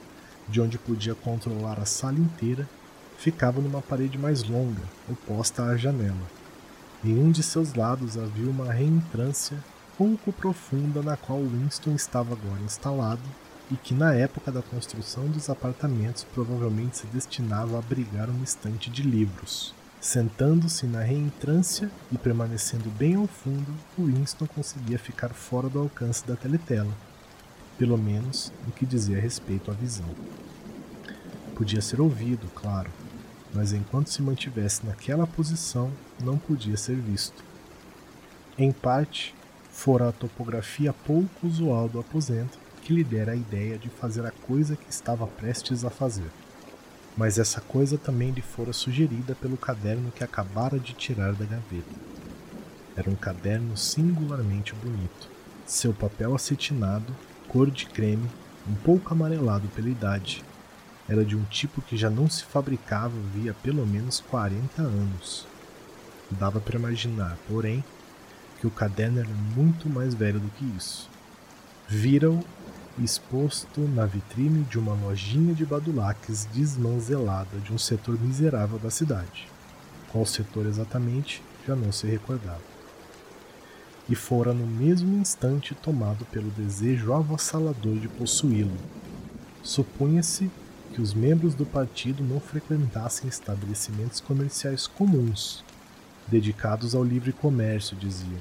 de 0.49 0.61
onde 0.61 0.79
podia 0.79 1.15
controlar 1.15 1.79
a 1.79 1.85
sala 1.85 2.19
inteira, 2.19 2.67
ficava 3.21 3.61
numa 3.61 3.83
parede 3.83 4.17
mais 4.17 4.43
longa, 4.43 4.83
oposta 5.07 5.63
à 5.65 5.77
janela. 5.77 6.17
Em 7.05 7.19
um 7.19 7.31
de 7.31 7.43
seus 7.43 7.75
lados 7.75 8.17
havia 8.17 8.49
uma 8.49 8.73
reentrância 8.73 9.59
pouco 9.97 10.33
profunda 10.33 11.03
na 11.03 11.19
qual 11.19 11.39
Winston 11.43 11.95
estava 11.95 12.33
agora 12.33 12.63
instalado 12.65 13.21
e 13.71 13.77
que 13.77 13.93
na 13.93 14.15
época 14.15 14.51
da 14.51 14.63
construção 14.63 15.27
dos 15.27 15.51
apartamentos 15.51 16.25
provavelmente 16.33 16.97
se 16.97 17.07
destinava 17.09 17.77
a 17.77 17.81
abrigar 17.81 18.31
uma 18.31 18.43
estante 18.43 18.89
de 18.89 19.03
livros. 19.03 19.75
Sentando-se 20.01 20.87
na 20.87 21.03
reentrância 21.03 21.91
e 22.11 22.17
permanecendo 22.17 22.89
bem 22.89 23.17
ao 23.17 23.27
fundo, 23.27 23.71
Winston 23.99 24.47
conseguia 24.47 24.99
ficar 24.99 25.29
fora 25.29 25.69
do 25.69 25.79
alcance 25.79 26.27
da 26.27 26.37
teletela, 26.37 26.97
pelo 27.79 27.99
menos 27.99 28.51
no 28.65 28.73
que 28.73 28.87
dizia 28.87 29.21
respeito 29.21 29.71
à 29.71 29.75
visão. 29.75 30.09
Podia 31.55 31.83
ser 31.83 32.01
ouvido, 32.01 32.51
claro, 32.55 32.91
mas 33.55 33.73
enquanto 33.73 34.11
se 34.11 34.23
mantivesse 34.23 34.87
naquela 34.87 35.27
posição, 35.27 35.91
não 36.23 36.39
podia 36.39 36.77
ser 36.77 36.97
visto. 36.97 37.43
Em 38.57 38.71
parte, 38.71 39.35
fora 39.71 40.09
a 40.09 40.13
topografia 40.13 40.93
pouco 40.93 41.47
usual 41.47 41.89
do 41.89 41.99
aposento 41.99 42.59
que 42.83 42.93
lhe 42.93 43.05
dera 43.05 43.33
a 43.33 43.37
ideia 43.37 43.79
de 43.79 43.89
fazer 43.89 44.25
a 44.25 44.31
coisa 44.31 44.77
que 44.77 44.91
estava 44.91 45.27
prestes 45.27 45.85
a 45.85 45.91
fazer. 45.91 46.31
Mas 47.17 47.39
essa 47.39 47.61
coisa 47.61 47.99
também 47.99 48.31
lhe 48.31 48.41
fora 48.41 48.73
sugerida 48.73 49.35
pelo 49.35 49.57
caderno 49.57 50.11
que 50.11 50.25
acabara 50.25 50.79
de 50.79 50.93
tirar 50.93 51.33
da 51.33 51.45
gaveta. 51.45 51.95
Era 52.97 53.11
um 53.11 53.15
caderno 53.15 53.77
singularmente 53.77 54.75
bonito. 54.75 55.29
Seu 55.67 55.93
papel 55.93 56.35
acetinado, 56.35 57.15
cor 57.49 57.71
de 57.71 57.87
creme, 57.87 58.29
um 58.69 58.75
pouco 58.75 59.13
amarelado 59.13 59.69
pela 59.69 59.89
idade, 59.89 60.45
era 61.11 61.25
de 61.25 61.35
um 61.35 61.43
tipo 61.47 61.83
que 61.83 61.97
já 61.97 62.09
não 62.09 62.31
se 62.31 62.45
fabricava 62.45 63.13
havia 63.19 63.53
pelo 63.53 63.85
menos 63.85 64.21
40 64.21 64.81
anos. 64.81 65.45
Dava 66.31 66.61
para 66.61 66.79
imaginar, 66.79 67.37
porém, 67.49 67.83
que 68.61 68.67
o 68.69 68.71
caderno 68.71 69.19
era 69.19 69.29
muito 69.57 69.89
mais 69.89 70.15
velho 70.15 70.39
do 70.39 70.49
que 70.51 70.65
isso. 70.77 71.11
Vira-o 71.89 72.45
exposto 72.97 73.81
na 73.81 74.07
vitrine 74.07 74.63
de 74.63 74.79
uma 74.79 74.95
lojinha 74.95 75.53
de 75.53 75.67
badulaques 75.67 76.45
desmanzelada 76.45 77.59
de 77.59 77.73
um 77.73 77.79
setor 77.79 78.17
miserável 78.21 78.79
da 78.79 78.91
cidade. 78.91 79.49
Qual 80.13 80.25
setor 80.25 80.65
exatamente, 80.67 81.43
já 81.67 81.75
não 81.75 81.91
se 81.91 82.07
recordava. 82.07 82.71
E 84.09 84.15
fora 84.15 84.53
no 84.53 84.67
mesmo 84.67 85.19
instante 85.19 85.75
tomado 85.75 86.25
pelo 86.27 86.51
desejo 86.51 87.13
avassalador 87.13 87.97
de 87.99 88.07
possuí-lo. 88.07 88.77
Supunha-se 89.61 90.49
que 90.93 91.01
os 91.01 91.15
membros 91.15 91.55
do 91.55 91.65
partido 91.65 92.23
não 92.23 92.41
frequentassem 92.41 93.29
estabelecimentos 93.29 94.21
comerciais 94.21 94.87
comuns, 94.87 95.65
dedicados 96.27 96.95
ao 96.95 97.05
livre 97.05 97.33
comércio, 97.33 97.97
diziam. 97.97 98.41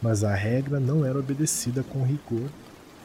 Mas 0.00 0.24
a 0.24 0.34
regra 0.34 0.80
não 0.80 1.04
era 1.04 1.18
obedecida 1.18 1.82
com 1.82 2.04
rigor, 2.04 2.48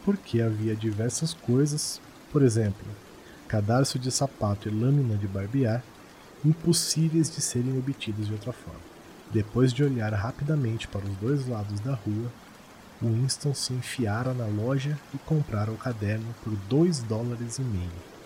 porque 0.04 0.42
havia 0.42 0.76
diversas 0.76 1.34
coisas, 1.34 2.00
por 2.32 2.42
exemplo, 2.42 2.86
cadarço 3.48 4.00
de 4.00 4.12
sapato 4.12 4.68
e 4.68 4.72
lâmina 4.72 5.16
de 5.16 5.28
barbear, 5.28 5.84
impossíveis 6.46 7.30
de 7.30 7.42
serem 7.42 7.78
obtidos 7.78 8.28
de 8.28 8.34
outra 8.34 8.54
forma. 8.54 8.80
Depois 9.32 9.74
de 9.74 9.84
olhar 9.84 10.14
rapidamente 10.14 10.88
para 10.88 11.06
os 11.06 11.16
dois 11.18 11.48
lados 11.48 11.80
da 11.82 11.94
rua, 11.94 12.32
Winston 13.02 13.54
se 13.54 13.74
enfiara 13.74 14.34
na 14.34 14.46
loja 14.46 14.98
e 15.14 15.18
comprara 15.20 15.72
o 15.72 15.78
caderno 15.78 16.34
por 16.44 16.54
dois 16.70 17.00
dólares 17.00 17.58
e 17.58 17.62
meio. 17.62 18.17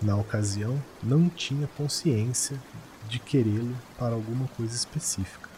Na 0.00 0.16
ocasião, 0.16 0.80
não 1.02 1.28
tinha 1.28 1.66
consciência 1.76 2.56
de 3.08 3.18
querê-lo 3.18 3.76
para 3.98 4.14
alguma 4.14 4.46
coisa 4.48 4.74
específica. 4.74 5.48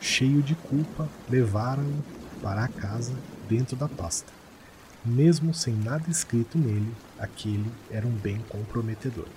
Cheio 0.00 0.42
de 0.42 0.54
culpa, 0.54 1.08
levaram-no 1.28 2.02
para 2.40 2.64
a 2.64 2.68
casa 2.68 3.12
dentro 3.46 3.76
da 3.76 3.86
pasta. 3.86 4.32
Mesmo 5.04 5.52
sem 5.52 5.74
nada 5.74 6.08
escrito 6.08 6.56
nele, 6.56 6.94
aquele 7.18 7.70
era 7.90 8.06
um 8.06 8.16
bem 8.16 8.38
comprometedor. 8.48 9.28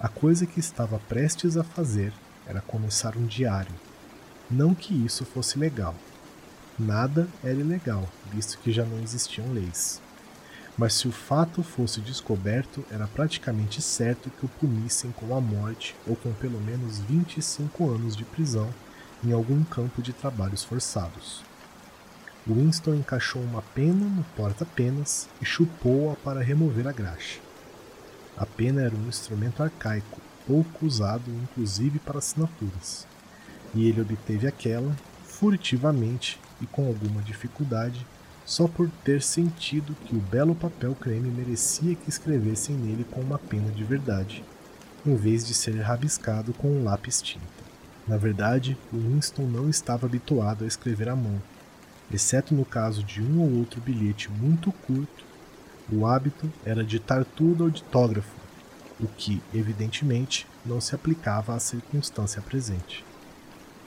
A 0.00 0.08
coisa 0.08 0.44
que 0.44 0.58
estava 0.58 0.98
prestes 0.98 1.56
a 1.56 1.62
fazer 1.62 2.12
era 2.46 2.60
começar 2.60 3.16
um 3.16 3.26
diário. 3.26 3.74
Não 4.50 4.74
que 4.74 4.92
isso 4.92 5.24
fosse 5.24 5.56
legal. 5.56 5.94
Nada 6.76 7.28
era 7.44 7.54
ilegal, 7.54 8.08
visto 8.32 8.58
que 8.58 8.72
já 8.72 8.84
não 8.84 8.98
existiam 8.98 9.52
leis 9.52 10.00
mas 10.78 10.92
se 10.92 11.08
o 11.08 11.12
fato 11.12 11.62
fosse 11.62 12.00
descoberto, 12.00 12.84
era 12.90 13.06
praticamente 13.06 13.80
certo 13.80 14.30
que 14.30 14.44
o 14.44 14.48
punissem 14.48 15.10
com 15.12 15.34
a 15.34 15.40
morte 15.40 15.96
ou 16.06 16.14
com 16.16 16.32
pelo 16.34 16.60
menos 16.60 16.98
25 16.98 17.90
anos 17.90 18.14
de 18.14 18.24
prisão 18.24 18.68
em 19.24 19.32
algum 19.32 19.64
campo 19.64 20.02
de 20.02 20.12
trabalhos 20.12 20.62
forçados. 20.62 21.42
Winston 22.46 22.94
encaixou 22.94 23.42
uma 23.42 23.62
pena 23.62 24.06
no 24.06 24.22
porta-penas 24.36 25.28
e 25.40 25.44
chupou-a 25.44 26.14
para 26.16 26.42
remover 26.42 26.86
a 26.86 26.92
graxa. 26.92 27.40
A 28.36 28.44
pena 28.44 28.82
era 28.82 28.94
um 28.94 29.08
instrumento 29.08 29.62
arcaico, 29.62 30.20
pouco 30.46 30.86
usado 30.86 31.30
inclusive 31.30 31.98
para 31.98 32.18
assinaturas, 32.18 33.06
e 33.74 33.88
ele 33.88 34.00
obteve 34.00 34.46
aquela, 34.46 34.94
furtivamente 35.24 36.38
e 36.60 36.66
com 36.66 36.86
alguma 36.86 37.20
dificuldade, 37.22 38.06
só 38.46 38.68
por 38.68 38.88
ter 39.04 39.20
sentido 39.20 39.96
que 40.04 40.14
o 40.14 40.20
belo 40.20 40.54
papel 40.54 40.94
creme 40.94 41.28
merecia 41.28 41.96
que 41.96 42.08
escrevessem 42.08 42.76
nele 42.76 43.04
com 43.10 43.20
uma 43.20 43.40
pena 43.40 43.72
de 43.72 43.82
verdade, 43.82 44.44
em 45.04 45.16
vez 45.16 45.44
de 45.44 45.52
ser 45.52 45.78
rabiscado 45.80 46.52
com 46.54 46.68
um 46.68 46.84
lápis 46.84 47.20
tinta. 47.20 47.66
Na 48.06 48.16
verdade, 48.16 48.78
Winston 48.92 49.42
não 49.42 49.68
estava 49.68 50.06
habituado 50.06 50.62
a 50.62 50.66
escrever 50.66 51.08
à 51.08 51.16
mão. 51.16 51.42
Exceto 52.12 52.54
no 52.54 52.64
caso 52.64 53.02
de 53.02 53.20
um 53.20 53.40
ou 53.40 53.58
outro 53.58 53.80
bilhete 53.80 54.30
muito 54.30 54.70
curto, 54.70 55.24
o 55.90 56.06
hábito 56.06 56.50
era 56.64 56.84
ditar 56.84 57.24
tudo 57.24 57.64
ao 57.64 57.70
ditógrafo, 57.70 58.36
o 59.00 59.08
que, 59.08 59.42
evidentemente, 59.52 60.46
não 60.64 60.80
se 60.80 60.94
aplicava 60.94 61.52
à 61.52 61.58
circunstância 61.58 62.40
presente. 62.40 63.04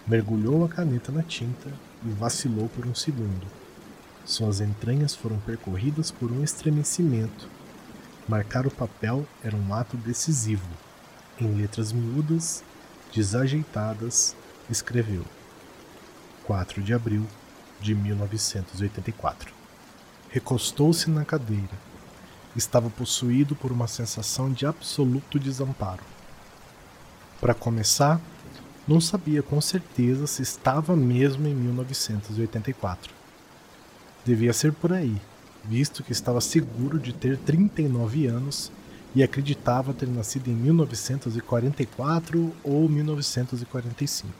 Mergulhou 0.06 0.66
a 0.66 0.70
caneta 0.70 1.14
na 1.14 1.24
tinta 1.24 1.72
e 2.06 2.10
vacilou 2.10 2.68
por 2.68 2.86
um 2.86 2.94
segundo. 2.94 3.59
Suas 4.30 4.62
entranhas 4.62 5.16
foram 5.16 5.40
percorridas 5.40 6.12
por 6.12 6.32
um 6.32 6.44
estremecimento. 6.44 7.50
Marcar 8.28 8.68
o 8.68 8.72
papel 8.72 9.26
era 9.44 9.56
um 9.56 9.74
ato 9.74 9.98
decisivo. 9.98 10.70
Em 11.42 11.52
letras 11.56 11.92
miúdas, 11.92 12.64
desajeitadas, 13.12 14.36
escreveu: 14.70 15.26
4 16.44 16.80
de 16.84 16.94
abril 16.94 17.26
de 17.82 17.96
1984. 17.96 19.52
Recostou-se 20.30 21.10
na 21.10 21.26
cadeira 21.26 21.90
estava 22.56 22.88
possuído 22.88 23.56
por 23.56 23.72
uma 23.72 23.88
sensação 23.88 24.54
de 24.54 24.68
absoluto 24.68 25.40
desamparo. 25.40 26.04
Para 27.42 27.56
começar, 27.56 28.22
não 28.88 29.02
sabia 29.02 29.42
com 29.42 29.60
certeza 29.60 30.28
se 30.28 30.44
estava 30.44 30.96
mesmo 30.96 31.48
em 31.48 31.56
1984. 31.56 33.19
Devia 34.26 34.54
ser 34.54 34.74
por 34.74 34.94
aí, 34.94 35.16
visto 35.64 36.04
que 36.04 36.12
estava 36.12 36.42
seguro 36.42 37.00
de 37.00 37.14
ter 37.14 37.38
39 37.38 38.28
anos 38.28 38.72
e 39.16 39.24
acreditava 39.24 39.94
ter 39.94 40.08
nascido 40.08 40.50
em 40.50 40.54
1944 40.54 42.54
ou 42.64 42.90
1945. 42.90 44.34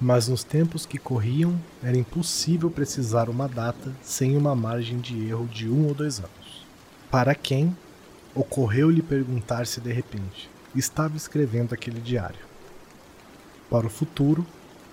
Mas 0.00 0.26
nos 0.26 0.42
tempos 0.42 0.84
que 0.84 0.98
corriam, 0.98 1.56
era 1.82 1.96
impossível 1.96 2.70
precisar 2.70 3.28
uma 3.28 3.46
data 3.46 3.92
sem 4.02 4.36
uma 4.36 4.54
margem 4.54 4.98
de 4.98 5.28
erro 5.28 5.46
de 5.46 5.68
um 5.68 5.86
ou 5.86 5.94
dois 5.94 6.18
anos. 6.18 6.66
Para 7.10 7.34
quem 7.34 7.76
ocorreu-lhe 8.34 9.02
perguntar 9.02 9.66
se 9.66 9.80
de 9.80 9.92
repente 9.92 10.50
estava 10.74 11.16
escrevendo 11.16 11.72
aquele 11.72 12.00
diário? 12.00 12.40
Para 13.70 13.86
o 13.86 13.90
futuro, 13.90 14.44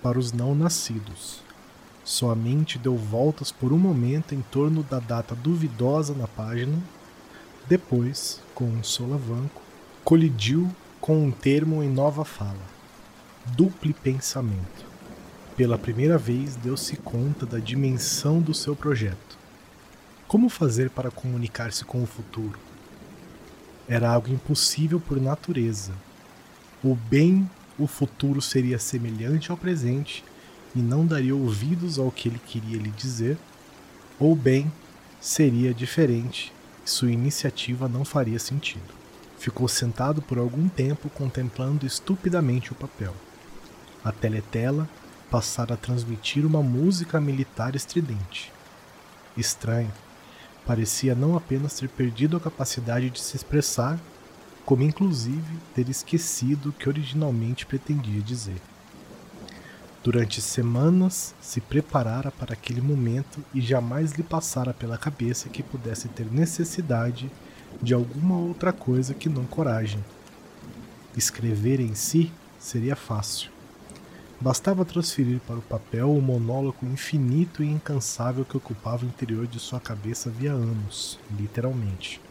para 0.02 0.18
os 0.18 0.32
não 0.32 0.54
nascidos. 0.54 1.42
Sua 2.04 2.34
mente 2.34 2.78
deu 2.78 2.96
voltas 2.96 3.52
por 3.52 3.72
um 3.72 3.78
momento 3.78 4.34
em 4.34 4.42
torno 4.42 4.82
da 4.82 4.98
data 4.98 5.34
duvidosa 5.34 6.14
na 6.14 6.26
página, 6.26 6.78
depois, 7.68 8.40
com 8.54 8.64
um 8.64 8.82
solavanco, 8.82 9.62
colidiu 10.04 10.70
com 11.00 11.24
um 11.24 11.30
termo 11.30 11.82
em 11.82 11.88
nova 11.88 12.24
fala: 12.24 12.66
duplo 13.56 13.94
pensamento. 13.94 14.90
Pela 15.56 15.78
primeira 15.78 16.16
vez 16.16 16.56
deu-se 16.56 16.96
conta 16.96 17.44
da 17.44 17.58
dimensão 17.58 18.40
do 18.40 18.54
seu 18.54 18.74
projeto 18.74 19.40
como 20.30 20.48
fazer 20.48 20.90
para 20.90 21.10
comunicar-se 21.10 21.84
com 21.84 22.04
o 22.04 22.06
futuro? 22.06 22.56
Era 23.88 24.08
algo 24.08 24.30
impossível 24.30 25.00
por 25.00 25.20
natureza. 25.20 25.90
O 26.84 26.94
bem, 26.94 27.50
o 27.76 27.88
futuro 27.88 28.40
seria 28.40 28.78
semelhante 28.78 29.50
ao 29.50 29.56
presente 29.56 30.22
e 30.74 30.80
não 30.80 31.06
daria 31.06 31.34
ouvidos 31.34 31.98
ao 31.98 32.10
que 32.10 32.28
ele 32.28 32.38
queria 32.38 32.78
lhe 32.78 32.90
dizer, 32.90 33.36
ou 34.18 34.36
bem 34.36 34.70
seria 35.20 35.74
diferente 35.74 36.52
e 36.84 36.90
sua 36.90 37.10
iniciativa 37.10 37.88
não 37.88 38.04
faria 38.04 38.38
sentido. 38.38 38.94
Ficou 39.38 39.68
sentado 39.68 40.20
por 40.20 40.38
algum 40.38 40.68
tempo 40.68 41.08
contemplando 41.10 41.86
estupidamente 41.86 42.72
o 42.72 42.74
papel. 42.74 43.14
A 44.04 44.12
teletela 44.12 44.88
passara 45.30 45.74
a 45.74 45.76
transmitir 45.76 46.44
uma 46.44 46.62
música 46.62 47.20
militar 47.20 47.74
estridente. 47.74 48.52
Estranho, 49.36 49.92
parecia 50.66 51.14
não 51.14 51.36
apenas 51.36 51.74
ter 51.74 51.88
perdido 51.88 52.36
a 52.36 52.40
capacidade 52.40 53.10
de 53.10 53.20
se 53.20 53.36
expressar, 53.36 53.98
como 54.64 54.82
inclusive 54.82 55.58
ter 55.74 55.88
esquecido 55.88 56.68
o 56.68 56.72
que 56.72 56.88
originalmente 56.88 57.64
pretendia 57.64 58.20
dizer. 58.20 58.60
Durante 60.02 60.40
semanas 60.40 61.34
se 61.42 61.60
preparara 61.60 62.30
para 62.30 62.54
aquele 62.54 62.80
momento 62.80 63.44
e 63.52 63.60
jamais 63.60 64.12
lhe 64.12 64.22
passara 64.22 64.72
pela 64.72 64.96
cabeça 64.96 65.50
que 65.50 65.62
pudesse 65.62 66.08
ter 66.08 66.24
necessidade 66.24 67.30
de 67.82 67.92
alguma 67.92 68.38
outra 68.38 68.72
coisa 68.72 69.12
que 69.12 69.28
não 69.28 69.44
coragem. 69.44 70.02
Escrever 71.14 71.80
em 71.80 71.94
si 71.94 72.32
seria 72.58 72.96
fácil. 72.96 73.50
Bastava 74.40 74.86
transferir 74.86 75.38
para 75.40 75.58
o 75.58 75.62
papel 75.62 76.10
o 76.10 76.22
monólogo 76.22 76.86
infinito 76.86 77.62
e 77.62 77.70
incansável 77.70 78.42
que 78.42 78.56
ocupava 78.56 79.04
o 79.04 79.08
interior 79.08 79.46
de 79.46 79.58
sua 79.58 79.78
cabeça 79.78 80.30
via 80.30 80.52
anos, 80.52 81.18
literalmente. 81.38 82.22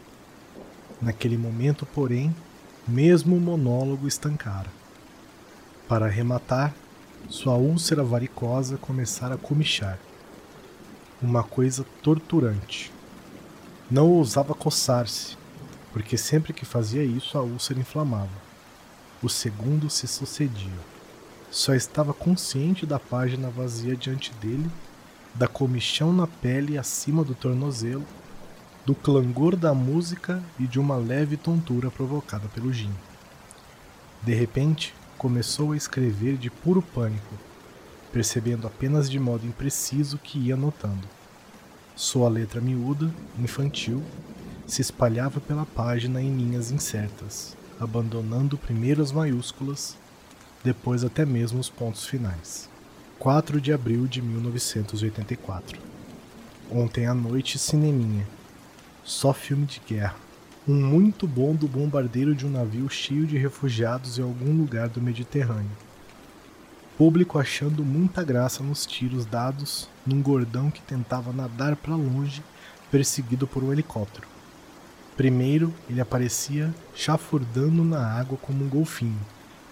Naquele 1.00 1.38
momento, 1.38 1.86
porém, 1.86 2.34
mesmo 2.86 3.36
o 3.36 3.40
monólogo 3.40 4.08
estancara. 4.08 4.68
Para 5.86 6.06
arrematar, 6.06 6.74
sua 7.28 7.54
úlcera 7.54 8.02
varicosa 8.02 8.76
começara 8.76 9.34
a 9.34 9.38
comichar. 9.38 9.98
Uma 11.22 11.42
coisa 11.42 11.84
torturante. 12.02 12.92
Não 13.90 14.08
ousava 14.08 14.54
coçar-se, 14.54 15.36
porque 15.92 16.16
sempre 16.16 16.52
que 16.52 16.64
fazia 16.64 17.04
isso 17.04 17.36
a 17.36 17.42
úlcera 17.42 17.80
inflamava. 17.80 18.50
Os 19.22 19.34
segundos 19.34 19.94
se 19.94 20.06
sucediam. 20.06 20.90
Só 21.50 21.74
estava 21.74 22.14
consciente 22.14 22.86
da 22.86 22.98
página 22.98 23.50
vazia 23.50 23.96
diante 23.96 24.32
dele, 24.34 24.70
da 25.34 25.46
comichão 25.46 26.12
na 26.12 26.26
pele 26.26 26.78
acima 26.78 27.24
do 27.24 27.34
tornozelo, 27.34 28.04
do 28.86 28.94
clangor 28.94 29.56
da 29.56 29.74
música 29.74 30.42
e 30.58 30.66
de 30.66 30.80
uma 30.80 30.96
leve 30.96 31.36
tontura 31.36 31.90
provocada 31.90 32.48
pelo 32.48 32.72
gin. 32.72 32.92
De 34.22 34.34
repente, 34.34 34.94
começou 35.20 35.72
a 35.72 35.76
escrever 35.76 36.38
de 36.38 36.48
puro 36.48 36.80
pânico, 36.80 37.34
percebendo 38.10 38.66
apenas 38.66 39.10
de 39.10 39.18
modo 39.18 39.46
impreciso 39.46 40.16
que 40.16 40.38
ia 40.38 40.56
notando. 40.56 41.06
Sua 41.94 42.26
letra 42.30 42.58
miúda, 42.58 43.12
infantil, 43.38 44.02
se 44.66 44.80
espalhava 44.80 45.38
pela 45.38 45.66
página 45.66 46.22
em 46.22 46.34
linhas 46.34 46.70
incertas, 46.70 47.54
abandonando 47.78 48.56
primeiro 48.56 49.02
as 49.02 49.12
maiúsculas 49.12 49.94
depois 50.64 51.04
até 51.04 51.26
mesmo 51.26 51.60
os 51.60 51.68
pontos 51.68 52.06
finais. 52.06 52.70
4 53.18 53.60
de 53.60 53.74
abril 53.74 54.06
de 54.06 54.22
1984. 54.22 55.78
Ontem 56.70 57.06
à 57.06 57.12
noite, 57.12 57.58
cineminha. 57.58 58.26
Só 59.04 59.34
filme 59.34 59.66
de 59.66 59.82
guerra. 59.86 60.29
Um 60.68 60.74
muito 60.74 61.26
bom 61.26 61.54
do 61.54 61.66
bombardeiro 61.66 62.34
de 62.34 62.46
um 62.46 62.50
navio 62.50 62.88
cheio 62.88 63.26
de 63.26 63.36
refugiados 63.36 64.18
em 64.18 64.22
algum 64.22 64.56
lugar 64.56 64.88
do 64.88 65.00
Mediterrâneo. 65.00 65.70
Público 66.96 67.38
achando 67.38 67.84
muita 67.84 68.22
graça 68.22 68.62
nos 68.62 68.84
tiros 68.84 69.24
dados 69.24 69.88
num 70.06 70.20
gordão 70.20 70.70
que 70.70 70.82
tentava 70.82 71.32
nadar 71.32 71.76
para 71.76 71.94
longe, 71.94 72.42
perseguido 72.90 73.46
por 73.46 73.64
um 73.64 73.72
helicóptero. 73.72 74.26
Primeiro, 75.16 75.72
ele 75.88 76.00
aparecia 76.00 76.74
chafurdando 76.94 77.82
na 77.82 78.06
água 78.06 78.36
como 78.36 78.64
um 78.64 78.68
golfinho 78.68 79.20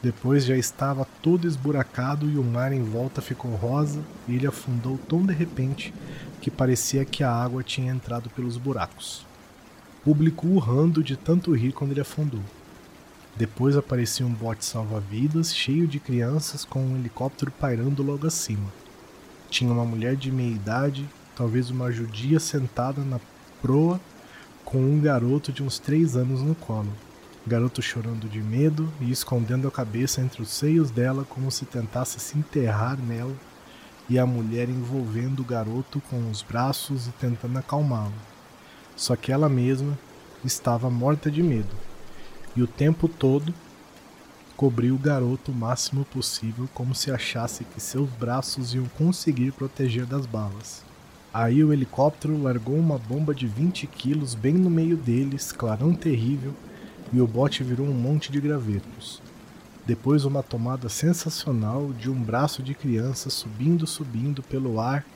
depois 0.00 0.44
já 0.44 0.56
estava 0.56 1.04
todo 1.20 1.46
esburacado 1.46 2.30
e 2.30 2.38
o 2.38 2.44
mar 2.44 2.72
em 2.72 2.84
volta 2.84 3.20
ficou 3.20 3.50
rosa 3.56 4.00
e 4.28 4.36
ele 4.36 4.46
afundou 4.46 4.96
tão 5.08 5.26
de 5.26 5.32
repente 5.32 5.92
que 6.40 6.52
parecia 6.52 7.04
que 7.04 7.24
a 7.24 7.32
água 7.32 7.64
tinha 7.64 7.92
entrado 7.92 8.30
pelos 8.30 8.56
buracos. 8.56 9.26
Público 10.08 10.46
urrando 10.46 11.04
de 11.04 11.18
tanto 11.18 11.54
rir 11.54 11.72
quando 11.72 11.90
ele 11.90 12.00
afundou. 12.00 12.40
Depois 13.36 13.76
aparecia 13.76 14.24
um 14.24 14.32
bote 14.32 14.64
salva-vidas 14.64 15.54
cheio 15.54 15.86
de 15.86 16.00
crianças 16.00 16.64
com 16.64 16.80
um 16.80 16.96
helicóptero 16.96 17.50
pairando 17.50 18.02
logo 18.02 18.26
acima. 18.26 18.72
Tinha 19.50 19.70
uma 19.70 19.84
mulher 19.84 20.16
de 20.16 20.32
meia 20.32 20.48
idade, 20.48 21.06
talvez 21.36 21.68
uma 21.68 21.92
judia 21.92 22.40
sentada 22.40 23.02
na 23.02 23.20
proa, 23.60 24.00
com 24.64 24.78
um 24.78 24.98
garoto 24.98 25.52
de 25.52 25.62
uns 25.62 25.78
três 25.78 26.16
anos 26.16 26.40
no 26.40 26.54
colo 26.54 26.90
garoto 27.46 27.82
chorando 27.82 28.30
de 28.30 28.40
medo 28.40 28.90
e 29.02 29.10
escondendo 29.10 29.68
a 29.68 29.70
cabeça 29.70 30.22
entre 30.22 30.40
os 30.40 30.48
seios 30.48 30.90
dela 30.90 31.26
como 31.28 31.50
se 31.50 31.66
tentasse 31.66 32.18
se 32.18 32.38
enterrar 32.38 32.98
nela, 32.98 33.36
e 34.08 34.18
a 34.18 34.24
mulher 34.24 34.70
envolvendo 34.70 35.40
o 35.40 35.44
garoto 35.44 36.00
com 36.08 36.30
os 36.30 36.40
braços 36.40 37.08
e 37.08 37.10
tentando 37.10 37.58
acalmá-lo. 37.58 38.37
Só 38.98 39.14
que 39.14 39.30
ela 39.30 39.48
mesma 39.48 39.96
estava 40.44 40.90
morta 40.90 41.30
de 41.30 41.40
medo, 41.40 41.74
e 42.56 42.62
o 42.62 42.66
tempo 42.66 43.06
todo 43.06 43.54
cobriu 44.56 44.96
o 44.96 44.98
garoto 44.98 45.52
o 45.52 45.54
máximo 45.54 46.04
possível, 46.04 46.68
como 46.74 46.96
se 46.96 47.12
achasse 47.12 47.62
que 47.62 47.80
seus 47.80 48.10
braços 48.10 48.74
iam 48.74 48.86
conseguir 48.98 49.52
proteger 49.52 50.04
das 50.04 50.26
balas. 50.26 50.84
Aí 51.32 51.62
o 51.62 51.72
helicóptero 51.72 52.42
largou 52.42 52.74
uma 52.74 52.98
bomba 52.98 53.32
de 53.32 53.46
20 53.46 53.86
quilos 53.86 54.34
bem 54.34 54.54
no 54.54 54.68
meio 54.68 54.96
deles, 54.96 55.52
clarão 55.52 55.94
terrível, 55.94 56.52
e 57.12 57.20
o 57.20 57.26
bote 57.26 57.62
virou 57.62 57.86
um 57.86 57.94
monte 57.94 58.32
de 58.32 58.40
gravetos. 58.40 59.22
Depois, 59.86 60.24
uma 60.24 60.42
tomada 60.42 60.88
sensacional 60.88 61.92
de 61.92 62.10
um 62.10 62.20
braço 62.20 62.64
de 62.64 62.74
criança 62.74 63.30
subindo, 63.30 63.86
subindo 63.86 64.42
pelo 64.42 64.80
ar. 64.80 65.06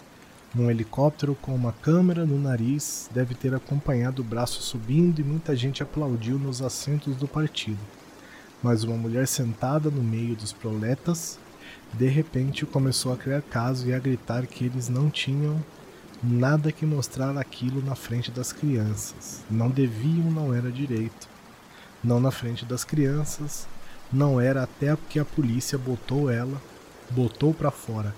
Um 0.54 0.70
helicóptero 0.70 1.34
com 1.34 1.54
uma 1.54 1.72
câmera 1.72 2.26
no 2.26 2.38
nariz 2.38 3.08
deve 3.10 3.34
ter 3.34 3.54
acompanhado 3.54 4.20
o 4.20 4.24
braço 4.24 4.60
subindo 4.62 5.18
e 5.18 5.24
muita 5.24 5.56
gente 5.56 5.82
aplaudiu 5.82 6.38
nos 6.38 6.60
assentos 6.60 7.16
do 7.16 7.26
partido. 7.26 7.78
Mas 8.62 8.84
uma 8.84 8.96
mulher 8.96 9.26
sentada 9.26 9.90
no 9.90 10.02
meio 10.02 10.36
dos 10.36 10.52
proletas, 10.52 11.38
de 11.94 12.06
repente 12.06 12.66
começou 12.66 13.14
a 13.14 13.16
criar 13.16 13.40
caso 13.40 13.88
e 13.88 13.94
a 13.94 13.98
gritar 13.98 14.46
que 14.46 14.66
eles 14.66 14.90
não 14.90 15.08
tinham 15.08 15.58
nada 16.22 16.70
que 16.70 16.84
mostrar 16.84 17.34
aquilo 17.38 17.82
na 17.82 17.94
frente 17.94 18.30
das 18.30 18.52
crianças. 18.52 19.40
Não 19.50 19.70
deviam, 19.70 20.30
não 20.30 20.54
era 20.54 20.70
direito. 20.70 21.28
Não 22.04 22.20
na 22.20 22.30
frente 22.30 22.66
das 22.66 22.84
crianças, 22.84 23.66
não 24.12 24.38
era 24.38 24.64
até 24.64 24.94
que 25.08 25.18
a 25.18 25.24
polícia 25.24 25.78
botou 25.78 26.30
ela, 26.30 26.60
botou 27.10 27.54
para 27.54 27.70
fora. 27.70 28.14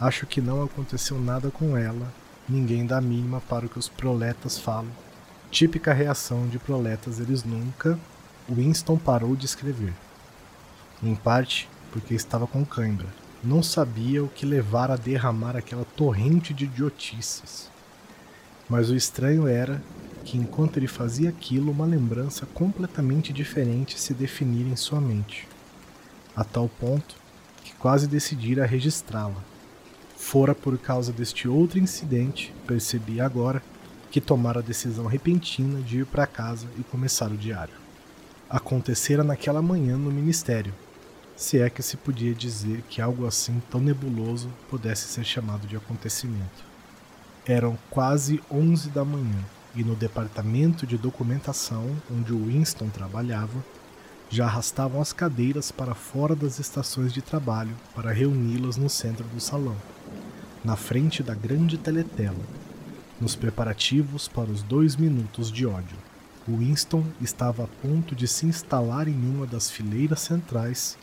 Acho 0.00 0.26
que 0.26 0.40
não 0.40 0.62
aconteceu 0.62 1.18
nada 1.18 1.50
com 1.50 1.76
ela. 1.76 2.12
Ninguém 2.48 2.84
dá 2.84 3.00
mínima 3.00 3.40
para 3.40 3.66
o 3.66 3.68
que 3.68 3.78
os 3.78 3.88
proletas 3.88 4.58
falam. 4.58 4.90
Típica 5.50 5.92
reação 5.92 6.48
de 6.48 6.58
proletas 6.58 7.20
eles 7.20 7.44
nunca. 7.44 7.98
Winston 8.48 8.98
parou 8.98 9.36
de 9.36 9.46
escrever. 9.46 9.94
Em 11.02 11.14
parte 11.14 11.68
porque 11.92 12.12
estava 12.12 12.46
com 12.46 12.64
cãibra. 12.64 13.06
Não 13.42 13.62
sabia 13.62 14.24
o 14.24 14.28
que 14.28 14.44
levara 14.44 14.94
a 14.94 14.96
derramar 14.96 15.56
aquela 15.56 15.84
torrente 15.84 16.52
de 16.52 16.64
idiotices. 16.64 17.70
Mas 18.68 18.90
o 18.90 18.96
estranho 18.96 19.46
era 19.46 19.82
que 20.24 20.36
enquanto 20.38 20.78
ele 20.78 20.88
fazia 20.88 21.28
aquilo, 21.28 21.70
uma 21.70 21.84
lembrança 21.84 22.46
completamente 22.46 23.32
diferente 23.32 24.00
se 24.00 24.14
definira 24.14 24.68
em 24.70 24.76
sua 24.76 25.00
mente, 25.00 25.46
a 26.34 26.42
tal 26.42 26.68
ponto 26.68 27.14
que 27.62 27.74
quase 27.74 28.08
decidira 28.08 28.66
registrá-la. 28.66 29.53
Fora 30.24 30.54
por 30.54 30.76
causa 30.78 31.12
deste 31.12 31.46
outro 31.46 31.78
incidente, 31.78 32.52
percebi 32.66 33.20
agora 33.20 33.62
que 34.10 34.22
tomara 34.22 34.60
a 34.60 34.62
decisão 34.62 35.04
repentina 35.04 35.80
de 35.82 35.98
ir 35.98 36.06
para 36.06 36.26
casa 36.26 36.66
e 36.78 36.82
começar 36.82 37.30
o 37.30 37.36
diário. 37.36 37.74
Acontecera 38.48 39.22
naquela 39.22 39.60
manhã 39.60 39.98
no 39.98 40.10
ministério, 40.10 40.74
se 41.36 41.60
é 41.60 41.68
que 41.68 41.82
se 41.82 41.98
podia 41.98 42.34
dizer 42.34 42.82
que 42.88 43.02
algo 43.02 43.26
assim 43.26 43.62
tão 43.70 43.80
nebuloso 43.80 44.48
pudesse 44.70 45.06
ser 45.08 45.24
chamado 45.24 45.68
de 45.68 45.76
acontecimento. 45.76 46.64
Eram 47.46 47.78
quase 47.90 48.42
onze 48.50 48.88
da 48.88 49.04
manhã 49.04 49.44
e 49.76 49.84
no 49.84 49.94
departamento 49.94 50.86
de 50.86 50.96
documentação 50.96 51.94
onde 52.10 52.32
o 52.32 52.46
Winston 52.46 52.88
trabalhava, 52.88 53.62
já 54.30 54.46
arrastavam 54.46 55.02
as 55.02 55.12
cadeiras 55.12 55.70
para 55.70 55.94
fora 55.94 56.34
das 56.34 56.58
estações 56.58 57.12
de 57.12 57.20
trabalho 57.20 57.76
para 57.94 58.10
reuni-las 58.10 58.78
no 58.78 58.88
centro 58.88 59.24
do 59.28 59.38
salão, 59.38 59.76
na 60.64 60.76
frente 60.76 61.22
da 61.22 61.34
grande 61.34 61.76
teletela, 61.76 62.40
nos 63.20 63.36
preparativos 63.36 64.26
para 64.26 64.50
os 64.50 64.62
dois 64.62 64.96
minutos 64.96 65.52
de 65.52 65.66
ódio. 65.66 65.96
Winston 66.48 67.04
estava 67.20 67.64
a 67.64 67.66
ponto 67.66 68.14
de 68.14 68.26
se 68.26 68.46
instalar 68.46 69.06
em 69.06 69.28
uma 69.28 69.46
das 69.46 69.70
fileiras 69.70 70.20
centrais 70.20 70.96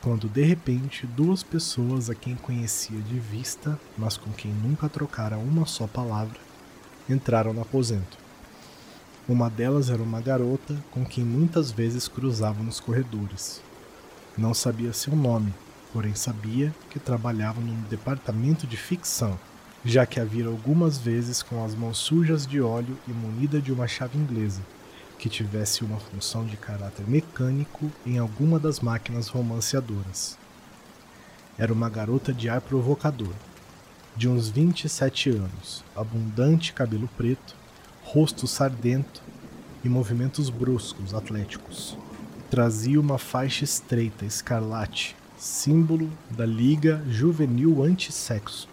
quando 0.00 0.28
de 0.28 0.42
repente 0.44 1.06
duas 1.06 1.42
pessoas 1.42 2.08
a 2.08 2.14
quem 2.14 2.36
conhecia 2.36 3.00
de 3.00 3.18
vista, 3.18 3.78
mas 3.96 4.16
com 4.16 4.30
quem 4.30 4.52
nunca 4.52 4.88
trocara 4.88 5.36
uma 5.36 5.66
só 5.66 5.86
palavra, 5.86 6.38
entraram 7.08 7.52
no 7.52 7.62
aposento. 7.62 8.16
Uma 9.28 9.50
delas 9.50 9.90
era 9.90 10.02
uma 10.02 10.20
garota 10.20 10.76
com 10.90 11.04
quem 11.04 11.24
muitas 11.24 11.70
vezes 11.70 12.06
cruzava 12.06 12.62
nos 12.62 12.78
corredores. 12.78 13.60
Não 14.36 14.54
sabia 14.54 14.92
seu 14.92 15.16
nome, 15.16 15.52
porém 15.98 16.14
sabia 16.14 16.72
que 16.90 17.00
trabalhava 17.00 17.60
num 17.60 17.82
departamento 17.90 18.68
de 18.68 18.76
ficção, 18.76 19.36
já 19.84 20.06
que 20.06 20.20
a 20.20 20.24
vira 20.24 20.48
algumas 20.48 20.96
vezes 20.96 21.42
com 21.42 21.64
as 21.64 21.74
mãos 21.74 21.98
sujas 21.98 22.46
de 22.46 22.60
óleo 22.60 22.96
e 23.08 23.10
munida 23.10 23.60
de 23.60 23.72
uma 23.72 23.88
chave 23.88 24.16
inglesa, 24.16 24.62
que 25.18 25.28
tivesse 25.28 25.82
uma 25.82 25.98
função 25.98 26.46
de 26.46 26.56
caráter 26.56 27.04
mecânico 27.08 27.90
em 28.06 28.16
alguma 28.16 28.60
das 28.60 28.78
máquinas 28.78 29.26
romanceadoras. 29.26 30.38
Era 31.58 31.72
uma 31.72 31.90
garota 31.90 32.32
de 32.32 32.48
ar 32.48 32.60
provocador, 32.60 33.34
de 34.14 34.28
uns 34.28 34.48
27 34.48 35.30
anos, 35.30 35.82
abundante 35.96 36.72
cabelo 36.72 37.10
preto, 37.16 37.56
rosto 38.04 38.46
sardento 38.46 39.20
e 39.82 39.88
movimentos 39.88 40.48
bruscos, 40.48 41.12
atléticos. 41.12 41.98
Trazia 42.48 43.00
uma 43.00 43.18
faixa 43.18 43.64
estreita, 43.64 44.24
escarlate, 44.24 45.16
símbolo 45.38 46.10
da 46.28 46.44
Liga 46.44 47.00
Juvenil 47.08 47.84
Antissexo, 47.84 48.68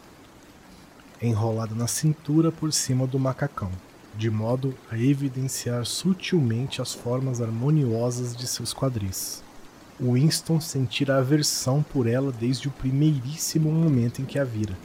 enrolada 1.21 1.75
na 1.75 1.85
cintura 1.85 2.51
por 2.51 2.73
cima 2.73 3.05
do 3.05 3.19
macacão, 3.19 3.71
de 4.15 4.31
modo 4.31 4.73
a 4.91 4.97
evidenciar 4.97 5.85
sutilmente 5.85 6.81
as 6.81 6.91
formas 6.91 7.39
harmoniosas 7.39 8.35
de 8.35 8.47
seus 8.47 8.73
quadris. 8.73 9.43
Winston 10.01 10.59
sentira 10.59 11.19
aversão 11.19 11.83
por 11.83 12.07
ela 12.07 12.31
desde 12.31 12.67
o 12.67 12.71
primeiríssimo 12.71 13.71
momento 13.71 14.21
em 14.21 14.25
que 14.25 14.39
a 14.39 14.43
vira 14.43 14.75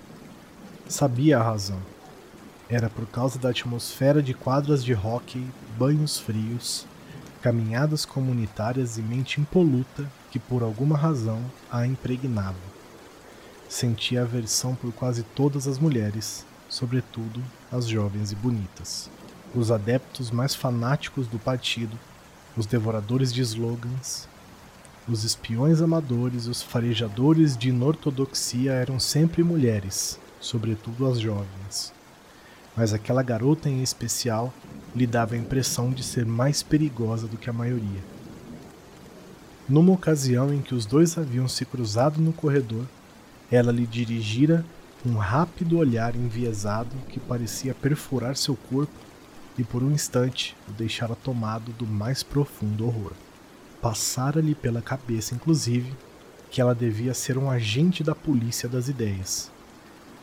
Sabia 0.86 1.38
a 1.38 1.42
razão. 1.42 1.80
Era 2.68 2.90
por 2.90 3.06
causa 3.06 3.38
da 3.38 3.48
atmosfera 3.48 4.22
de 4.22 4.34
quadras 4.34 4.84
de 4.84 4.94
hóquei, 4.94 5.44
banhos 5.78 6.18
frios, 6.18 6.86
caminhadas 7.40 8.04
comunitárias 8.04 8.98
e 8.98 9.02
mente 9.02 9.40
impoluta 9.40 10.06
que 10.30 10.38
por 10.38 10.62
alguma 10.62 10.96
razão 10.96 11.44
a 11.70 11.86
impregnava. 11.86 12.58
Sentia 13.68 14.22
aversão 14.22 14.74
por 14.74 14.92
quase 14.92 15.22
todas 15.22 15.66
as 15.66 15.78
mulheres, 15.78 16.44
sobretudo 16.68 17.42
as 17.70 17.86
jovens 17.86 18.32
e 18.32 18.34
bonitas. 18.34 19.10
Os 19.54 19.70
adeptos 19.70 20.30
mais 20.30 20.54
fanáticos 20.54 21.26
do 21.26 21.38
partido, 21.38 21.98
os 22.56 22.66
devoradores 22.66 23.32
de 23.32 23.42
slogans, 23.42 24.28
os 25.08 25.24
espiões 25.24 25.80
amadores 25.80 26.44
e 26.44 26.50
os 26.50 26.62
farejadores 26.62 27.56
de 27.56 27.70
inortodoxia 27.70 28.72
eram 28.72 29.00
sempre 29.00 29.42
mulheres, 29.42 30.20
sobretudo 30.40 31.06
as 31.06 31.18
jovens. 31.18 31.92
Mas 32.76 32.92
aquela 32.92 33.22
garota 33.22 33.68
em 33.68 33.82
especial 33.82 34.52
lhe 34.94 35.06
dava 35.06 35.34
a 35.34 35.38
impressão 35.38 35.90
de 35.90 36.04
ser 36.04 36.24
mais 36.24 36.62
perigosa 36.62 37.26
do 37.26 37.36
que 37.36 37.50
a 37.50 37.52
maioria. 37.52 38.09
Numa 39.68 39.92
ocasião 39.92 40.52
em 40.52 40.60
que 40.60 40.74
os 40.74 40.84
dois 40.84 41.16
haviam 41.16 41.46
se 41.46 41.64
cruzado 41.64 42.20
no 42.20 42.32
corredor, 42.32 42.84
ela 43.50 43.70
lhe 43.72 43.86
dirigira 43.86 44.64
um 45.04 45.16
rápido 45.16 45.78
olhar 45.78 46.14
enviesado 46.14 46.94
que 47.08 47.18
parecia 47.20 47.74
perfurar 47.74 48.36
seu 48.36 48.56
corpo 48.56 48.92
e 49.56 49.64
por 49.64 49.82
um 49.82 49.92
instante 49.92 50.56
o 50.68 50.72
deixara 50.72 51.14
tomado 51.14 51.72
do 51.72 51.86
mais 51.86 52.22
profundo 52.22 52.86
horror. 52.86 53.12
Passara-lhe 53.80 54.54
pela 54.54 54.82
cabeça, 54.82 55.34
inclusive, 55.34 55.92
que 56.50 56.60
ela 56.60 56.74
devia 56.74 57.14
ser 57.14 57.38
um 57.38 57.50
agente 57.50 58.04
da 58.04 58.14
polícia 58.14 58.68
das 58.68 58.88
ideias, 58.88 59.50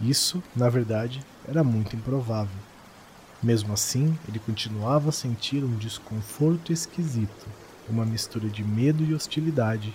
isso, 0.01 0.43
na 0.55 0.69
verdade, 0.69 1.21
era 1.47 1.63
muito 1.63 1.95
improvável. 1.95 2.55
Mesmo 3.41 3.73
assim, 3.73 4.17
ele 4.27 4.37
continuava 4.37 5.09
a 5.09 5.11
sentir 5.11 5.63
um 5.63 5.75
desconforto 5.75 6.71
esquisito, 6.71 7.47
uma 7.89 8.05
mistura 8.05 8.47
de 8.47 8.63
medo 8.63 9.03
e 9.03 9.13
hostilidade, 9.13 9.93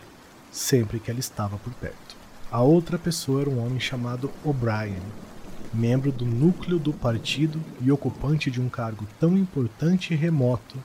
sempre 0.51 0.99
que 0.99 1.11
ela 1.11 1.21
estava 1.21 1.57
por 1.59 1.73
perto. 1.75 2.17
A 2.51 2.61
outra 2.61 2.99
pessoa 2.99 3.41
era 3.41 3.51
um 3.51 3.65
homem 3.65 3.81
chamado 3.81 4.31
O'Brien, 4.45 5.03
membro 5.73 6.13
do 6.13 6.25
núcleo 6.25 6.79
do 6.79 6.93
partido 6.93 7.61
e 7.81 7.91
ocupante 7.91 8.51
de 8.51 8.61
um 8.61 8.69
cargo 8.69 9.07
tão 9.19 9.39
importante 9.39 10.13
e 10.13 10.17
remoto 10.17 10.77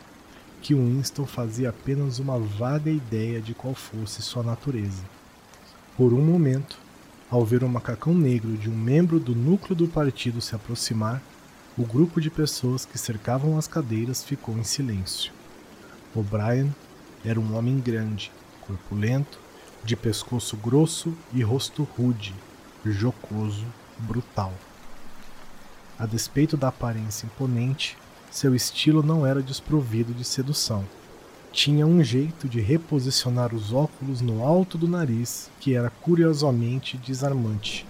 que 0.62 0.74
Winston 0.74 1.26
fazia 1.26 1.70
apenas 1.70 2.20
uma 2.20 2.40
vaga 2.40 2.90
ideia 2.90 3.42
de 3.42 3.54
qual 3.54 3.74
fosse 3.74 4.22
sua 4.22 4.44
natureza. 4.44 5.04
Por 5.96 6.14
um 6.14 6.22
momento, 6.22 6.78
ao 7.30 7.46
ver 7.46 7.64
o 7.64 7.70
macacão 7.70 8.14
negro 8.14 8.56
de 8.56 8.70
um 8.70 8.76
membro 8.76 9.20
do 9.20 9.36
núcleo 9.36 9.76
do 9.76 9.88
partido 9.88 10.40
se 10.40 10.56
aproximar, 10.56 11.22
o 11.78 11.84
grupo 11.84 12.20
de 12.22 12.30
pessoas 12.30 12.86
que 12.86 12.98
cercavam 12.98 13.58
as 13.58 13.68
cadeiras 13.68 14.24
ficou 14.24 14.58
em 14.58 14.64
silêncio. 14.64 15.32
O'Brien 16.16 16.74
era 17.24 17.40
um 17.40 17.56
homem 17.56 17.80
grande, 17.80 18.32
corpulento, 18.62 19.40
de 19.84 19.96
pescoço 19.96 20.58
grosso 20.58 21.14
e 21.34 21.42
rosto 21.42 21.84
rude, 21.84 22.34
jocoso, 22.86 23.66
brutal. 24.00 24.54
A 25.98 26.06
despeito 26.06 26.58
da 26.58 26.68
aparência 26.68 27.26
imponente, 27.26 27.98
seu 28.30 28.54
estilo 28.54 29.02
não 29.02 29.26
era 29.26 29.42
desprovido 29.42 30.14
de 30.14 30.24
sedução 30.24 30.86
tinha 31.58 31.88
um 31.88 32.04
jeito 32.04 32.48
de 32.48 32.62
reposicionar 32.62 33.56
os 33.56 33.74
óculos 33.74 34.22
no 34.22 34.46
alto 34.46 34.78
do 34.78 34.88
nariz 34.88 35.50
que 35.60 35.74
era 35.74 35.90
curiosamente 35.90 36.98
desarmante 36.98 37.84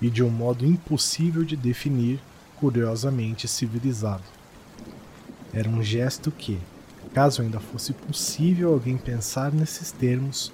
e 0.00 0.08
de 0.08 0.22
um 0.22 0.30
modo 0.30 0.64
impossível 0.64 1.44
de 1.44 1.54
definir, 1.54 2.18
curiosamente 2.58 3.46
civilizado. 3.46 4.22
Era 5.52 5.68
um 5.68 5.82
gesto 5.82 6.30
que, 6.30 6.58
Caso 7.16 7.40
ainda 7.40 7.58
fosse 7.58 7.94
possível 7.94 8.74
alguém 8.74 8.98
pensar 8.98 9.50
nesses 9.50 9.90
termos, 9.90 10.52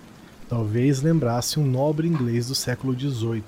talvez 0.49 1.03
lembrasse 1.03 1.59
um 1.59 1.67
nobre 1.67 2.07
inglês 2.07 2.47
do 2.47 2.55
século 2.55 2.97
XVIII, 2.97 3.43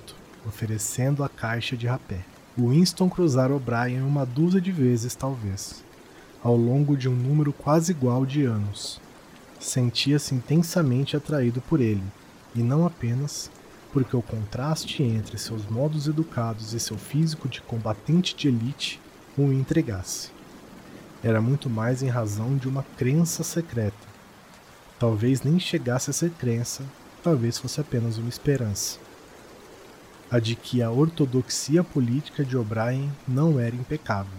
oferecendo 0.45 1.23
a 1.23 1.29
caixa 1.29 1.77
de 1.77 1.87
rapé. 1.87 2.25
Winston 2.57 3.09
cruzara 3.09 3.55
O'Brien 3.55 4.01
uma 4.01 4.25
dúzia 4.25 4.59
de 4.59 4.69
vezes, 4.69 5.15
talvez, 5.15 5.81
ao 6.43 6.57
longo 6.57 6.97
de 6.97 7.07
um 7.07 7.15
número 7.15 7.53
quase 7.53 7.93
igual 7.93 8.25
de 8.25 8.43
anos. 8.43 8.99
Sentia-se 9.61 10.35
intensamente 10.35 11.15
atraído 11.15 11.61
por 11.61 11.79
ele, 11.79 12.03
e 12.53 12.59
não 12.59 12.85
apenas 12.85 13.49
porque 13.93 14.17
o 14.17 14.21
contraste 14.21 15.03
entre 15.03 15.37
seus 15.37 15.65
modos 15.67 16.09
educados 16.09 16.73
e 16.73 16.79
seu 16.81 16.97
físico 16.97 17.47
de 17.47 17.61
combatente 17.61 18.35
de 18.35 18.49
elite 18.49 18.99
o 19.37 19.53
entregasse. 19.53 20.34
Era 21.25 21.41
muito 21.41 21.69
mais 21.69 22.03
em 22.03 22.07
razão 22.07 22.55
de 22.55 22.69
uma 22.69 22.85
crença 22.97 23.43
secreta. 23.43 24.07
Talvez 24.99 25.41
nem 25.41 25.59
chegasse 25.59 26.09
a 26.09 26.13
ser 26.13 26.29
crença, 26.29 26.83
talvez 27.23 27.57
fosse 27.57 27.81
apenas 27.81 28.17
uma 28.17 28.29
esperança. 28.29 28.99
A 30.29 30.39
de 30.39 30.55
que 30.55 30.81
a 30.81 30.91
ortodoxia 30.91 31.83
política 31.83 32.45
de 32.45 32.55
O'Brien 32.55 33.11
não 33.27 33.59
era 33.59 33.75
impecável. 33.75 34.37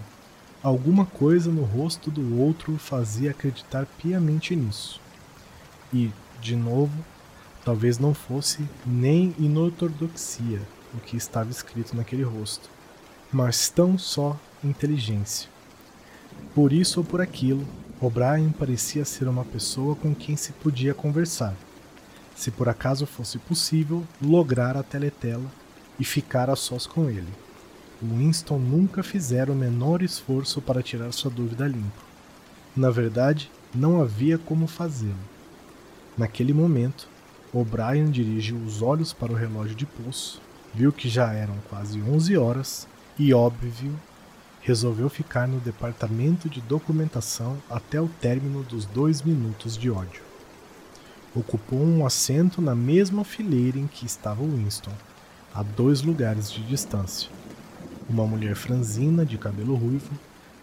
Alguma 0.62 1.04
coisa 1.04 1.50
no 1.50 1.64
rosto 1.64 2.10
do 2.10 2.38
outro 2.40 2.78
fazia 2.78 3.32
acreditar 3.32 3.86
piamente 4.00 4.54
nisso. 4.54 5.00
E, 5.92 6.12
de 6.40 6.54
novo, 6.54 7.04
Talvez 7.66 7.98
não 7.98 8.14
fosse 8.14 8.64
nem 8.86 9.34
inortodoxia 9.40 10.62
o 10.94 11.00
que 11.00 11.16
estava 11.16 11.50
escrito 11.50 11.96
naquele 11.96 12.22
rosto, 12.22 12.70
mas 13.32 13.68
tão 13.68 13.98
só 13.98 14.38
inteligência. 14.62 15.55
Por 16.54 16.72
isso 16.72 17.00
ou 17.00 17.04
por 17.04 17.20
aquilo, 17.20 17.66
O'Brien 18.00 18.50
parecia 18.50 19.04
ser 19.04 19.28
uma 19.28 19.44
pessoa 19.44 19.96
com 19.96 20.14
quem 20.14 20.36
se 20.36 20.52
podia 20.52 20.94
conversar, 20.94 21.54
se 22.34 22.50
por 22.50 22.68
acaso 22.68 23.06
fosse 23.06 23.38
possível 23.38 24.04
lograr 24.20 24.76
a 24.76 24.82
teletela 24.82 25.50
e 25.98 26.04
ficar 26.04 26.50
a 26.50 26.56
sós 26.56 26.86
com 26.86 27.08
ele. 27.08 27.32
Winston 28.02 28.58
nunca 28.58 29.02
fizera 29.02 29.50
o 29.50 29.56
menor 29.56 30.02
esforço 30.02 30.60
para 30.60 30.82
tirar 30.82 31.12
sua 31.12 31.30
dúvida 31.30 31.66
limpo. 31.66 32.04
Na 32.76 32.90
verdade, 32.90 33.50
não 33.74 34.00
havia 34.00 34.36
como 34.36 34.66
fazê-lo. 34.66 35.16
Naquele 36.16 36.52
momento, 36.52 37.08
O'Brien 37.52 38.10
dirigiu 38.10 38.56
os 38.58 38.82
olhos 38.82 39.12
para 39.12 39.32
o 39.32 39.36
relógio 39.36 39.74
de 39.74 39.86
pulso, 39.86 40.40
viu 40.74 40.92
que 40.92 41.08
já 41.08 41.32
eram 41.32 41.54
quase 41.70 42.02
11 42.02 42.36
horas 42.36 42.86
e, 43.18 43.32
óbvio, 43.32 43.94
resolveu 44.66 45.08
ficar 45.08 45.46
no 45.46 45.60
departamento 45.60 46.48
de 46.48 46.60
documentação 46.60 47.56
até 47.70 48.00
o 48.00 48.08
término 48.08 48.64
dos 48.64 48.84
dois 48.84 49.22
minutos 49.22 49.78
de 49.78 49.88
ódio. 49.88 50.22
Ocupou 51.36 51.78
um 51.78 52.04
assento 52.04 52.60
na 52.60 52.74
mesma 52.74 53.24
fileira 53.24 53.78
em 53.78 53.86
que 53.86 54.04
estava 54.04 54.42
Winston, 54.42 54.90
a 55.54 55.62
dois 55.62 56.02
lugares 56.02 56.50
de 56.50 56.64
distância. 56.64 57.30
Uma 58.10 58.26
mulher 58.26 58.56
franzina 58.56 59.24
de 59.24 59.38
cabelo 59.38 59.76
ruivo, 59.76 60.10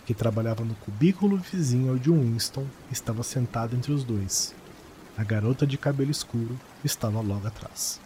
que 0.05 0.13
trabalhava 0.13 0.65
no 0.65 0.75
cubículo 0.75 1.37
vizinho 1.37 1.91
ao 1.91 1.97
de 1.97 2.11
Winston, 2.11 2.65
estava 2.91 3.23
sentada 3.23 3.73
entre 3.73 3.93
os 3.93 4.03
dois. 4.03 4.53
A 5.17 5.23
garota 5.23 5.65
de 5.65 5.77
cabelo 5.77 6.11
escuro 6.11 6.59
estava 6.83 7.21
logo 7.21 7.47
atrás. 7.47 8.01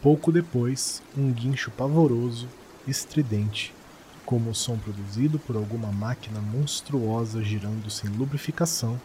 Pouco 0.00 0.32
depois, 0.32 1.02
um 1.14 1.30
guincho 1.30 1.70
pavoroso, 1.70 2.48
estridente, 2.88 3.74
como 4.24 4.50
o 4.50 4.54
som 4.54 4.78
produzido 4.78 5.38
por 5.38 5.56
alguma 5.56 5.92
máquina 5.92 6.40
monstruosa 6.40 7.42
girando 7.42 7.90
sem 7.90 8.08
lubrificação, 8.10 9.00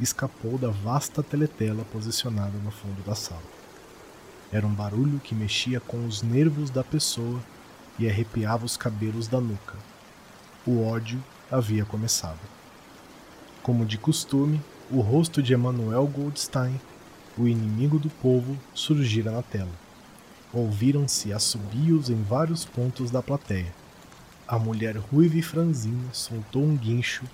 escapou 0.00 0.58
da 0.58 0.68
vasta 0.68 1.22
teletela 1.22 1.84
posicionada 1.92 2.58
no 2.58 2.70
fundo 2.70 3.02
da 3.04 3.14
sala. 3.14 3.42
Era 4.52 4.66
um 4.66 4.74
barulho 4.74 5.20
que 5.20 5.34
mexia 5.34 5.80
com 5.80 6.06
os 6.06 6.22
nervos 6.22 6.70
da 6.70 6.84
pessoa 6.84 7.40
e 7.98 8.08
arrepiava 8.08 8.64
os 8.64 8.76
cabelos 8.76 9.26
da 9.26 9.40
nuca. 9.40 9.76
O 10.66 10.84
ódio 10.84 11.22
havia 11.50 11.84
começado. 11.84 12.40
Como 13.62 13.86
de 13.86 13.98
costume, 13.98 14.60
o 14.90 15.00
rosto 15.00 15.42
de 15.42 15.52
Emanuel 15.52 16.06
Goldstein, 16.06 16.80
o 17.36 17.46
inimigo 17.46 17.98
do 17.98 18.08
povo, 18.08 18.56
surgira 18.74 19.30
na 19.30 19.42
tela. 19.42 19.72
Ouviram-se 20.52 21.32
assobios 21.32 22.08
em 22.08 22.22
vários 22.22 22.64
pontos 22.64 23.10
da 23.10 23.22
plateia. 23.22 23.72
A 24.48 24.58
mulher 24.58 24.96
ruiva 24.96 25.36
e 25.36 25.42
franzina 25.42 26.08
soltou 26.12 26.62
um 26.62 26.76
guincho 26.76 27.24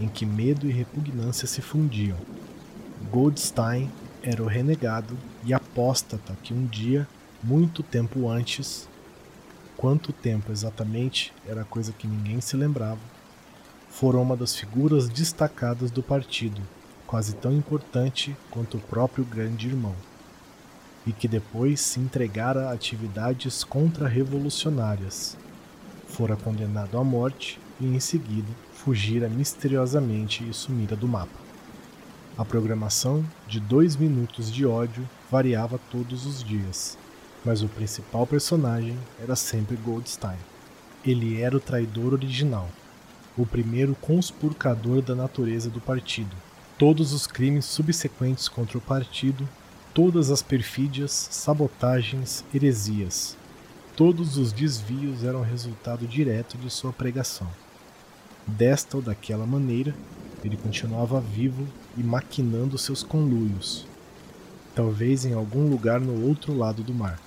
em 0.00 0.08
que 0.08 0.24
medo 0.24 0.68
e 0.68 0.72
repugnância 0.72 1.46
se 1.46 1.60
fundiam. 1.60 2.16
Goldstein 3.10 3.90
era 4.22 4.42
o 4.42 4.46
renegado 4.46 5.16
e 5.44 5.52
apóstata 5.52 6.36
que 6.42 6.54
um 6.54 6.66
dia, 6.66 7.08
muito 7.42 7.82
tempo 7.82 8.28
antes, 8.28 8.88
quanto 9.76 10.12
tempo 10.12 10.52
exatamente 10.52 11.32
era 11.46 11.64
coisa 11.64 11.92
que 11.92 12.06
ninguém 12.06 12.40
se 12.40 12.56
lembrava, 12.56 13.00
foram 13.88 14.22
uma 14.22 14.36
das 14.36 14.54
figuras 14.54 15.08
destacadas 15.08 15.90
do 15.90 16.02
partido 16.02 16.62
quase 17.10 17.34
tão 17.34 17.52
importante 17.52 18.36
quanto 18.52 18.76
o 18.76 18.80
próprio 18.80 19.24
grande 19.24 19.66
irmão, 19.66 19.96
e 21.04 21.12
que 21.12 21.26
depois 21.26 21.80
se 21.80 21.98
entregara 21.98 22.68
a 22.68 22.72
atividades 22.72 23.64
contra-revolucionárias. 23.64 25.36
Fora 26.10 26.36
condenado 26.36 26.98
à 26.98 27.04
morte 27.04 27.58
e 27.80 27.86
em 27.86 28.00
seguida 28.00 28.48
fugira 28.72 29.28
misteriosamente 29.28 30.46
e 30.46 30.52
sumira 30.52 30.96
do 30.96 31.06
mapa. 31.06 31.38
A 32.36 32.44
programação 32.44 33.24
de 33.46 33.60
dois 33.60 33.96
minutos 33.96 34.50
de 34.52 34.66
ódio 34.66 35.08
variava 35.30 35.78
todos 35.90 36.26
os 36.26 36.42
dias, 36.42 36.98
mas 37.44 37.62
o 37.62 37.68
principal 37.68 38.26
personagem 38.26 38.98
era 39.22 39.36
sempre 39.36 39.76
Goldstein. 39.76 40.36
Ele 41.04 41.40
era 41.40 41.56
o 41.56 41.60
traidor 41.60 42.12
original, 42.12 42.68
o 43.36 43.46
primeiro 43.46 43.94
conspurcador 43.94 45.00
da 45.02 45.14
natureza 45.14 45.70
do 45.70 45.80
partido, 45.80 46.34
todos 46.76 47.12
os 47.12 47.26
crimes 47.26 47.66
subsequentes 47.66 48.48
contra 48.48 48.76
o 48.76 48.80
partido, 48.80 49.48
todas 49.94 50.30
as 50.30 50.42
perfídias, 50.42 51.28
sabotagens, 51.30 52.44
heresias. 52.52 53.38
Todos 54.00 54.38
os 54.38 54.50
desvios 54.50 55.24
eram 55.24 55.42
resultado 55.42 56.06
direto 56.06 56.56
de 56.56 56.70
sua 56.70 56.90
pregação. 56.90 57.46
Desta 58.46 58.96
ou 58.96 59.02
daquela 59.02 59.44
maneira, 59.44 59.94
ele 60.42 60.56
continuava 60.56 61.20
vivo 61.20 61.68
e 61.98 62.02
maquinando 62.02 62.78
seus 62.78 63.02
conluios, 63.02 63.86
talvez 64.74 65.26
em 65.26 65.34
algum 65.34 65.68
lugar 65.68 66.00
no 66.00 66.26
outro 66.26 66.56
lado 66.56 66.82
do 66.82 66.94
mar, 66.94 67.20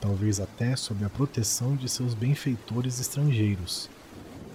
talvez 0.00 0.40
até 0.40 0.74
sob 0.74 1.04
a 1.04 1.08
proteção 1.08 1.76
de 1.76 1.88
seus 1.88 2.12
benfeitores 2.12 2.98
estrangeiros, 2.98 3.88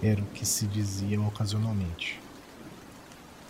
era 0.02 0.20
o 0.20 0.26
que 0.26 0.44
se 0.44 0.66
dizia 0.66 1.18
ocasionalmente 1.22 2.20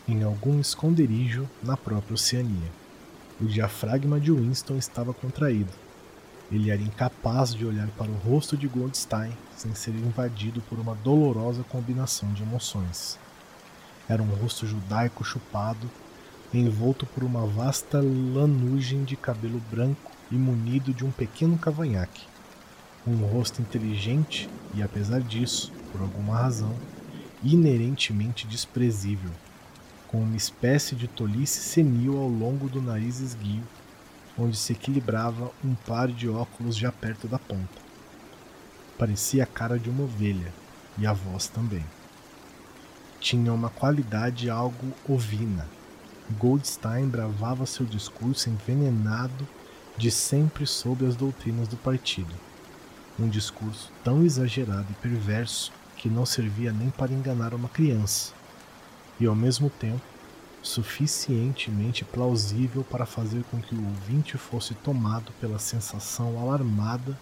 em 0.07 0.23
algum 0.23 0.61
esconderijo 0.61 1.51
na 1.61 1.77
própria 1.77 2.15
Oceania. 2.15 2.71
O 3.41 3.47
diafragma 3.47 4.21
de 4.21 4.31
Winston 4.31 4.77
estava 4.77 5.13
contraído. 5.13 5.86
Ele 6.51 6.71
era 6.71 6.81
incapaz 6.81 7.55
de 7.55 7.65
olhar 7.65 7.89
para 7.99 8.11
o 8.11 8.17
rosto 8.17 8.57
de 8.57 8.69
Goldstein 8.69 9.33
sem 9.57 9.75
ser 9.75 9.95
invadido 9.95 10.61
por 10.63 10.79
uma 10.79 10.95
dolorosa 10.95 11.65
combinação 11.65 12.33
de 12.33 12.43
emoções. 12.43 13.19
Era 14.09 14.23
um 14.23 14.35
rosto 14.35 14.67
judaico 14.67 15.25
chupado, 15.25 15.91
envolto 16.55 17.05
por 17.07 17.25
uma 17.25 17.45
vasta 17.47 18.01
lanugem 18.01 19.03
de 19.03 19.17
cabelo 19.17 19.61
branco 19.71 20.13
e 20.31 20.37
munido 20.37 20.95
de 20.95 21.05
um 21.05 21.11
pequeno 21.11 21.59
cavanhaque. 21.59 22.23
Um 23.07 23.25
rosto 23.27 23.61
inteligente 23.61 24.49
e, 24.75 24.83
apesar 24.83 25.21
disso, 25.21 25.73
por 25.91 26.01
alguma 26.01 26.37
razão, 26.37 26.75
inerentemente 27.43 28.47
desprezível 28.47 29.31
com 30.09 30.19
uma 30.19 30.37
espécie 30.37 30.95
de 30.95 31.09
tolice 31.09 31.61
senil 31.61 32.19
ao 32.19 32.29
longo 32.29 32.69
do 32.69 32.81
nariz 32.81 33.21
esguio, 33.21 33.63
onde 34.39 34.57
se 34.57 34.73
equilibrava 34.73 35.51
um 35.65 35.75
par 35.75 36.09
de 36.09 36.29
óculos 36.29 36.77
já 36.77 36.93
perto 36.93 37.27
da 37.27 37.39
ponta. 37.39 37.81
Parecia 38.99 39.45
a 39.45 39.47
cara 39.47 39.79
de 39.79 39.91
uma 39.91 40.05
ovelha, 40.05 40.53
e 40.99 41.07
a 41.07 41.13
voz 41.13 41.49
também. 41.49 41.85
Tinha 43.21 43.53
uma 43.53 43.71
qualidade 43.71 44.49
algo 44.49 44.93
ovina. 45.09 45.67
Goldstein 46.39 47.09
bravava 47.09 47.67
seu 47.67 47.87
discurso 47.87 48.51
envenenado 48.51 49.47
de 49.97 50.11
sempre 50.11 50.67
sob 50.67 51.07
as 51.07 51.17
doutrinas 51.17 51.69
do 51.69 51.77
partido. 51.77 52.35
Um 53.19 53.29
discurso 53.29 53.91
tão 54.05 54.23
exagerado 54.23 54.87
e 54.91 54.95
perverso 54.95 55.73
que 55.97 56.11
não 56.11 56.27
servia 56.27 56.73
nem 56.73 56.91
para 56.91 57.13
enganar 57.13 57.55
uma 57.55 57.69
criança 57.69 58.35
e 59.19 59.27
ao 59.27 59.35
mesmo 59.35 59.71
tempo 59.71 60.03
suficientemente 60.67 62.05
plausível 62.05 62.83
para 62.83 63.07
fazer 63.07 63.45
com 63.51 63.61
que 63.61 63.75
o 63.75 63.85
ouvinte 63.85 64.37
fosse 64.37 64.75
tomado 64.75 65.31
pela 65.41 65.61
sensação 65.61 66.39
alarmada 66.41 67.17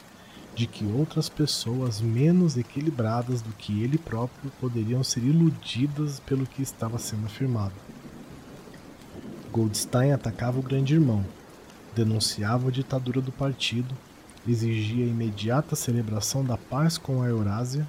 de 0.54 0.66
que 0.66 0.86
outras 0.86 1.28
pessoas 1.28 2.00
menos 2.00 2.56
equilibradas 2.56 3.42
do 3.42 3.52
que 3.52 3.82
ele 3.82 3.98
próprio 3.98 4.50
poderiam 4.60 5.04
ser 5.04 5.22
iludidas 5.22 6.20
pelo 6.20 6.46
que 6.46 6.62
estava 6.62 6.98
sendo 6.98 7.26
afirmado. 7.26 7.74
Goldstein 9.52 10.12
atacava 10.12 10.58
o 10.58 10.62
grande 10.62 10.94
irmão, 10.94 11.24
denunciava 11.94 12.68
a 12.68 12.72
ditadura 12.72 13.20
do 13.20 13.30
partido, 13.30 13.94
exigia 14.48 15.04
a 15.04 15.08
imediata 15.08 15.76
celebração 15.76 16.42
da 16.42 16.56
paz 16.56 16.96
com 16.96 17.22
a 17.22 17.26
Eurásia, 17.26 17.86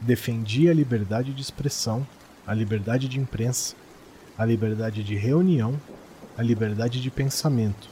defendia 0.00 0.70
a 0.70 0.74
liberdade 0.74 1.34
de 1.34 1.42
expressão, 1.42 2.06
a 2.46 2.54
liberdade 2.54 3.06
de 3.06 3.20
imprensa, 3.20 3.74
a 4.36 4.44
liberdade 4.44 5.04
de 5.04 5.14
reunião, 5.14 5.80
a 6.36 6.42
liberdade 6.42 7.00
de 7.00 7.10
pensamento. 7.10 7.88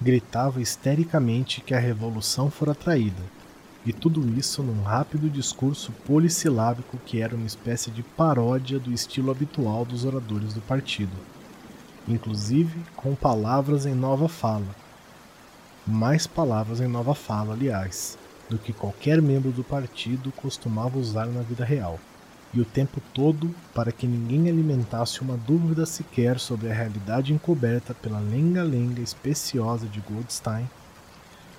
Gritava 0.00 0.60
histericamente 0.60 1.60
que 1.60 1.74
a 1.74 1.80
revolução 1.80 2.50
fora 2.50 2.74
traída, 2.74 3.22
e 3.84 3.92
tudo 3.92 4.26
isso 4.38 4.62
num 4.62 4.82
rápido 4.82 5.28
discurso 5.28 5.92
polissilábico 6.06 6.96
que 7.04 7.20
era 7.20 7.34
uma 7.34 7.46
espécie 7.46 7.90
de 7.90 8.02
paródia 8.02 8.78
do 8.78 8.92
estilo 8.92 9.30
habitual 9.30 9.84
dos 9.84 10.04
oradores 10.04 10.54
do 10.54 10.60
partido, 10.60 11.12
inclusive 12.06 12.80
com 12.96 13.14
palavras 13.14 13.84
em 13.84 13.94
nova 13.94 14.28
fala. 14.28 14.74
Mais 15.86 16.26
palavras 16.26 16.80
em 16.80 16.86
nova 16.86 17.14
fala, 17.14 17.52
aliás, 17.52 18.16
do 18.48 18.58
que 18.58 18.72
qualquer 18.72 19.20
membro 19.20 19.50
do 19.50 19.64
partido 19.64 20.32
costumava 20.32 20.98
usar 20.98 21.26
na 21.26 21.42
vida 21.42 21.64
real, 21.64 21.98
e 22.54 22.60
o 22.60 22.64
tempo 22.64 23.02
todo 23.12 23.52
para 23.74 23.90
que 23.90 24.06
ninguém 24.06 24.48
alimentasse 24.48 25.20
uma 25.20 25.36
dúvida 25.36 25.84
sequer 25.84 26.38
sobre 26.38 26.70
a 26.70 26.74
realidade 26.74 27.32
encoberta 27.32 27.92
pela 27.92 28.20
lenga-lenga 28.20 29.02
especiosa 29.02 29.86
de 29.86 30.00
Goldstein 30.00 30.68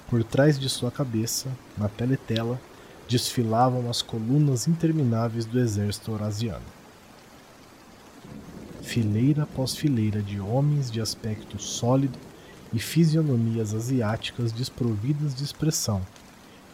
por 0.07 0.23
trás 0.23 0.59
de 0.59 0.69
sua 0.69 0.91
cabeça, 0.91 1.49
na 1.77 1.89
teletela, 1.89 2.59
desfilavam 3.07 3.89
as 3.89 4.01
colunas 4.01 4.67
intermináveis 4.67 5.45
do 5.45 5.59
exército 5.59 6.11
eurasiano. 6.11 6.65
Fileira 8.81 9.43
após 9.43 9.75
fileira 9.75 10.21
de 10.21 10.39
homens 10.39 10.91
de 10.91 11.01
aspecto 11.01 11.59
sólido 11.59 12.17
e 12.71 12.79
fisionomias 12.79 13.73
asiáticas 13.73 14.51
desprovidas 14.51 15.33
de 15.33 15.43
expressão, 15.43 16.01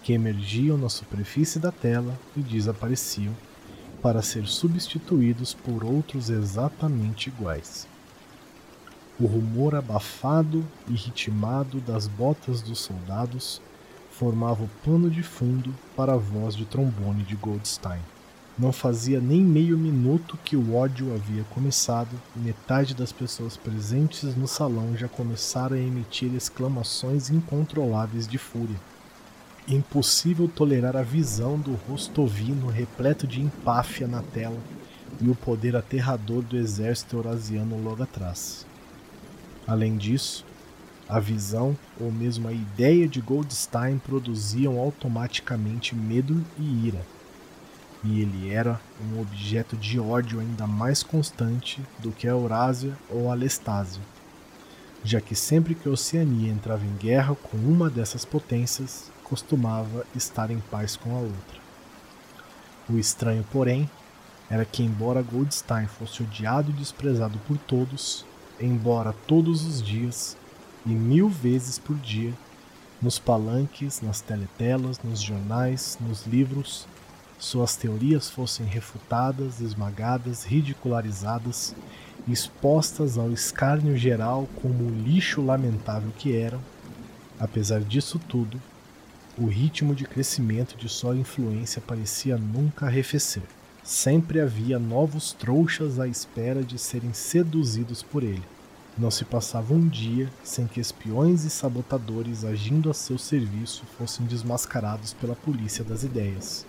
que 0.04 0.14
emergiam 0.14 0.78
na 0.78 0.90
superfície 0.90 1.58
da 1.58 1.72
tela 1.72 2.18
e 2.36 2.42
desapareciam, 2.42 3.34
para 4.02 4.22
ser 4.22 4.48
substituídos 4.48 5.54
por 5.54 5.84
outros 5.84 6.30
exatamente 6.30 7.28
iguais. 7.28 7.88
O 9.20 9.26
rumor 9.26 9.76
abafado 9.76 10.66
e 10.88 10.94
ritmado 10.94 11.80
das 11.80 12.08
botas 12.08 12.62
dos 12.62 12.80
soldados 12.80 13.62
formava 14.10 14.64
o 14.64 14.70
pano 14.84 15.10
de 15.10 15.22
fundo 15.22 15.74
para 15.96 16.14
a 16.14 16.18
voz 16.18 16.56
de 16.56 16.66
trombone 16.66 17.24
de 17.24 17.36
Goldstein. 17.36 18.02
Não 18.58 18.72
fazia 18.72 19.20
nem 19.20 19.42
meio 19.42 19.78
minuto 19.78 20.38
que 20.44 20.56
o 20.56 20.76
ódio 20.76 21.14
havia 21.14 21.44
começado 21.46 22.20
e 22.36 22.40
metade 22.40 22.94
das 22.94 23.12
pessoas 23.12 23.56
presentes 23.56 24.36
no 24.36 24.48
salão 24.48 24.96
já 24.98 25.08
começaram 25.08 25.76
a 25.76 25.80
emitir 25.80 26.34
exclamações 26.36 27.30
incontroláveis 27.30 28.28
de 28.28 28.38
fúria. 28.38 28.91
Impossível 29.68 30.48
tolerar 30.48 30.98
a 30.98 31.04
visão 31.04 31.58
do 31.58 31.76
rosto 31.88 32.24
ovino 32.24 32.68
repleto 32.68 33.28
de 33.28 33.40
empáfia 33.40 34.08
na 34.08 34.22
tela 34.22 34.58
e 35.22 35.30
o 35.30 35.36
poder 35.36 35.76
aterrador 35.76 36.42
do 36.42 36.58
exército 36.58 37.16
eurasiano 37.16 37.82
logo 37.82 38.02
atrás. 38.02 38.66
Além 39.68 39.98
disso, 39.98 40.44
a 41.08 41.20
visão 41.20 41.78
ou 42.00 42.12
mesmo 42.12 42.48
a 42.48 42.52
ideia 42.52 43.08
de 43.08 43.22
Goldstein 43.22 44.00
produziam 44.00 44.80
automaticamente 44.80 45.96
medo 45.96 46.44
e 46.58 46.88
ira, 46.88 47.06
e 48.04 48.22
ele 48.22 48.50
era 48.50 48.82
um 49.00 49.22
objeto 49.22 49.78
de 49.78 50.00
ódio 50.00 50.40
ainda 50.40 50.66
mais 50.66 51.04
constante 51.04 51.82
do 52.00 52.12
que 52.12 52.28
a 52.28 52.32
Eurásia 52.32 52.98
ou 53.10 53.30
a 53.30 53.36
Lestásia, 53.36 54.02
já 55.04 55.22
que 55.22 55.36
sempre 55.36 55.76
que 55.76 55.88
a 55.88 55.92
Oceania 55.92 56.52
entrava 56.52 56.84
em 56.84 56.96
guerra 56.96 57.36
com 57.36 57.58
uma 57.58 57.90
dessas 57.90 58.26
potências, 58.26 59.11
costumava 59.32 60.06
estar 60.14 60.52
em 60.52 60.60
paz 60.60 60.98
com 60.98 61.16
a 61.16 61.20
outra. 61.20 61.62
O 62.90 63.00
estranho, 63.00 63.46
porém, 63.50 63.90
era 64.50 64.66
que, 64.66 64.84
embora 64.84 65.22
Goldstein 65.22 65.88
fosse 65.88 66.22
odiado 66.22 66.70
e 66.70 66.74
desprezado 66.74 67.40
por 67.48 67.58
todos, 67.60 68.26
embora 68.60 69.16
todos 69.26 69.64
os 69.64 69.82
dias 69.82 70.36
e 70.86 70.90
mil 70.90 71.30
vezes 71.30 71.80
por 71.80 71.96
dia, 71.96 72.34
nos 73.02 73.18
palanques, 73.18 74.02
nas 74.02 74.20
teletelas, 74.20 75.00
nos 75.02 75.22
jornais, 75.22 75.98
nos 76.02 76.28
livros, 76.28 76.86
suas 77.40 77.78
teorias 77.78 78.30
fossem 78.30 78.66
refutadas, 78.66 79.62
esmagadas, 79.62 80.44
ridicularizadas, 80.44 81.74
expostas 82.28 83.18
ao 83.18 83.32
escárnio 83.32 83.96
geral 83.96 84.50
como 84.62 84.84
o 84.84 84.90
lixo 84.90 85.42
lamentável 85.42 86.12
que 86.18 86.36
eram, 86.36 86.60
apesar 87.40 87.80
disso 87.80 88.20
tudo, 88.28 88.62
o 89.38 89.46
ritmo 89.46 89.96
de 89.96 90.06
crescimento 90.06 90.76
de 90.76 90.90
sua 90.90 91.16
influência 91.16 91.82
parecia 91.82 92.38
nunca 92.38 92.88
arrefecer. 92.88 93.44
Sempre 93.84 94.40
havia 94.40 94.78
novos 94.78 95.32
trouxas 95.32 96.00
à 96.00 96.08
espera 96.08 96.64
de 96.64 96.78
serem 96.78 97.14
seduzidos 97.14 98.04
por 98.04 98.24
ele. 98.24 98.44
Não 98.98 99.10
se 99.10 99.24
passava 99.24 99.74
um 99.74 99.88
dia 99.88 100.30
sem 100.44 100.68
que 100.68 100.82
espiões 100.82 101.46
e 101.46 101.50
sabotadores 101.50 102.44
agindo 102.44 102.90
a 102.90 102.94
seu 102.94 103.18
serviço 103.18 103.84
fossem 103.98 104.26
desmascarados 104.26 105.14
pela 105.14 105.34
polícia 105.34 105.84
das 105.84 106.04
ideias. 106.04 106.66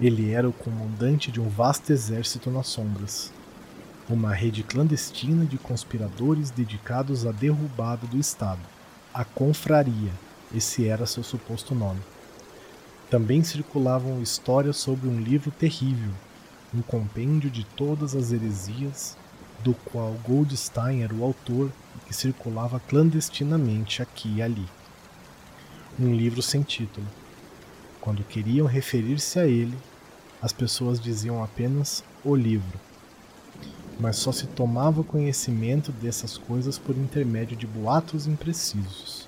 Ele 0.00 0.30
era 0.30 0.48
o 0.48 0.52
comandante 0.52 1.32
de 1.32 1.40
um 1.40 1.48
vasto 1.48 1.90
exército 1.90 2.50
nas 2.50 2.66
sombras, 2.66 3.32
uma 4.08 4.34
rede 4.34 4.62
clandestina 4.62 5.46
de 5.46 5.56
conspiradores 5.56 6.50
dedicados 6.50 7.26
à 7.26 7.32
derrubada 7.32 8.06
do 8.06 8.18
Estado, 8.18 8.60
a 9.12 9.24
Confraria, 9.24 10.12
esse 10.54 10.88
era 10.88 11.06
seu 11.06 11.22
suposto 11.22 11.74
nome. 11.74 12.00
Também 13.10 13.42
circulavam 13.42 14.22
histórias 14.22 14.76
sobre 14.76 15.08
um 15.08 15.20
livro 15.20 15.50
terrível, 15.50 16.12
um 16.74 16.82
compêndio 16.82 17.50
de 17.50 17.64
todas 17.64 18.14
as 18.14 18.32
heresias, 18.32 19.16
do 19.62 19.74
qual 19.74 20.12
Goldstein 20.26 21.02
era 21.02 21.14
o 21.14 21.24
autor 21.24 21.70
e 21.96 22.06
que 22.06 22.14
circulava 22.14 22.80
clandestinamente 22.80 24.02
aqui 24.02 24.36
e 24.36 24.42
ali. 24.42 24.66
Um 25.98 26.14
livro 26.14 26.42
sem 26.42 26.62
título. 26.62 27.06
Quando 28.00 28.24
queriam 28.24 28.66
referir-se 28.66 29.38
a 29.38 29.46
ele, 29.46 29.76
as 30.42 30.52
pessoas 30.52 31.00
diziam 31.00 31.42
apenas 31.42 32.04
o 32.24 32.34
livro. 32.34 32.78
Mas 33.98 34.16
só 34.16 34.32
se 34.32 34.46
tomava 34.48 35.04
conhecimento 35.04 35.92
dessas 35.92 36.36
coisas 36.36 36.78
por 36.78 36.96
intermédio 36.96 37.56
de 37.56 37.66
boatos 37.66 38.26
imprecisos. 38.26 39.23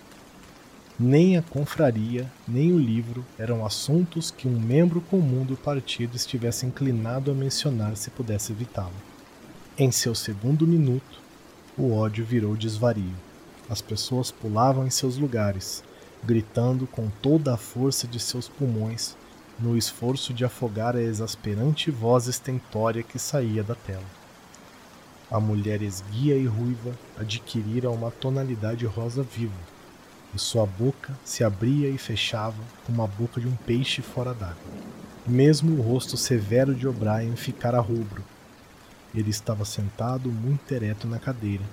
Nem 0.99 1.37
a 1.37 1.43
confraria, 1.43 2.27
nem 2.49 2.73
o 2.73 2.79
livro 2.79 3.23
eram 3.39 3.67
assuntos 3.67 4.31
que 4.31 4.49
um 4.49 4.59
membro 4.59 5.03
comum 5.03 5.45
do 5.45 5.55
partido 5.55 6.17
estivesse 6.17 6.65
inclinado 6.65 7.31
a 7.31 7.35
mencionar 7.35 7.99
se 7.99 8.09
pudesse 8.09 8.53
evitá-lo. 8.53 8.95
Em 9.77 9.93
seu 9.93 10.15
segundo 10.15 10.67
minuto, 10.67 11.21
o 11.77 11.93
ódio 11.93 12.25
virou 12.25 12.57
desvario. 12.57 13.13
As 13.69 13.83
pessoas 13.83 14.31
pulavam 14.31 14.87
em 14.87 14.91
seus 14.91 15.19
lugares, 15.19 15.85
gritando 16.25 16.87
com 16.87 17.11
toda 17.21 17.53
a 17.53 17.59
força 17.59 18.07
de 18.07 18.19
seus 18.19 18.49
pulmões 18.49 19.15
no 19.59 19.77
esforço 19.77 20.33
de 20.33 20.47
afogar 20.47 20.97
a 20.97 21.03
exasperante 21.03 21.91
voz 21.91 22.27
estentória 22.27 23.03
que 23.03 23.19
saía 23.19 23.63
da 23.63 23.75
tela. 23.75 24.17
A 25.31 25.39
mulher 25.39 25.83
esguia 25.83 26.39
e 26.39 26.47
ruiva 26.47 26.93
adquirira 27.19 27.91
uma 27.91 28.11
tonalidade 28.11 28.87
rosa 28.87 29.23
viva 29.23 29.76
e 30.37 30.39
sua 30.39 30.67
boca 30.67 31.19
se 31.25 31.43
abria 31.43 31.89
e 31.89 31.99
fechava 31.99 32.63
como 32.85 33.03
a 33.03 33.07
boca 33.07 33.41
de 33.41 33.49
um 33.49 33.57
peixe 33.57 34.03
fora 34.03 34.33
d'água. 34.33 34.57
Mesmo 35.27 35.77
o 35.77 35.83
rosto 35.83 36.17
severo 36.17 36.75
de 36.75 36.87
O'Brien 36.87 37.35
ficara 37.35 37.81
rubro. 37.81 38.23
Ele 39.15 39.31
estava 39.31 39.65
sentado 39.65 40.31
muito 40.31 40.71
ereto 40.73 41.09
na 41.09 41.19
cadeira. 41.19 41.65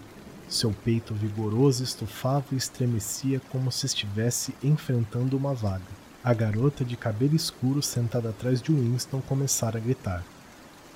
Seu 0.47 0.71
peito 0.71 1.13
vigoroso 1.13 1.83
estufava 1.83 2.45
e 2.53 2.55
estremecia 2.55 3.41
como 3.51 3.71
se 3.71 3.85
estivesse 3.85 4.55
enfrentando 4.63 5.37
uma 5.37 5.53
vaga. 5.53 5.83
A 6.23 6.33
garota 6.33 6.85
de 6.85 6.95
cabelo 6.95 7.35
escuro 7.35 7.81
sentada 7.81 8.29
atrás 8.29 8.61
de 8.61 8.71
Winston 8.71 9.21
começara 9.21 9.77
a 9.77 9.81
gritar: 9.81 10.23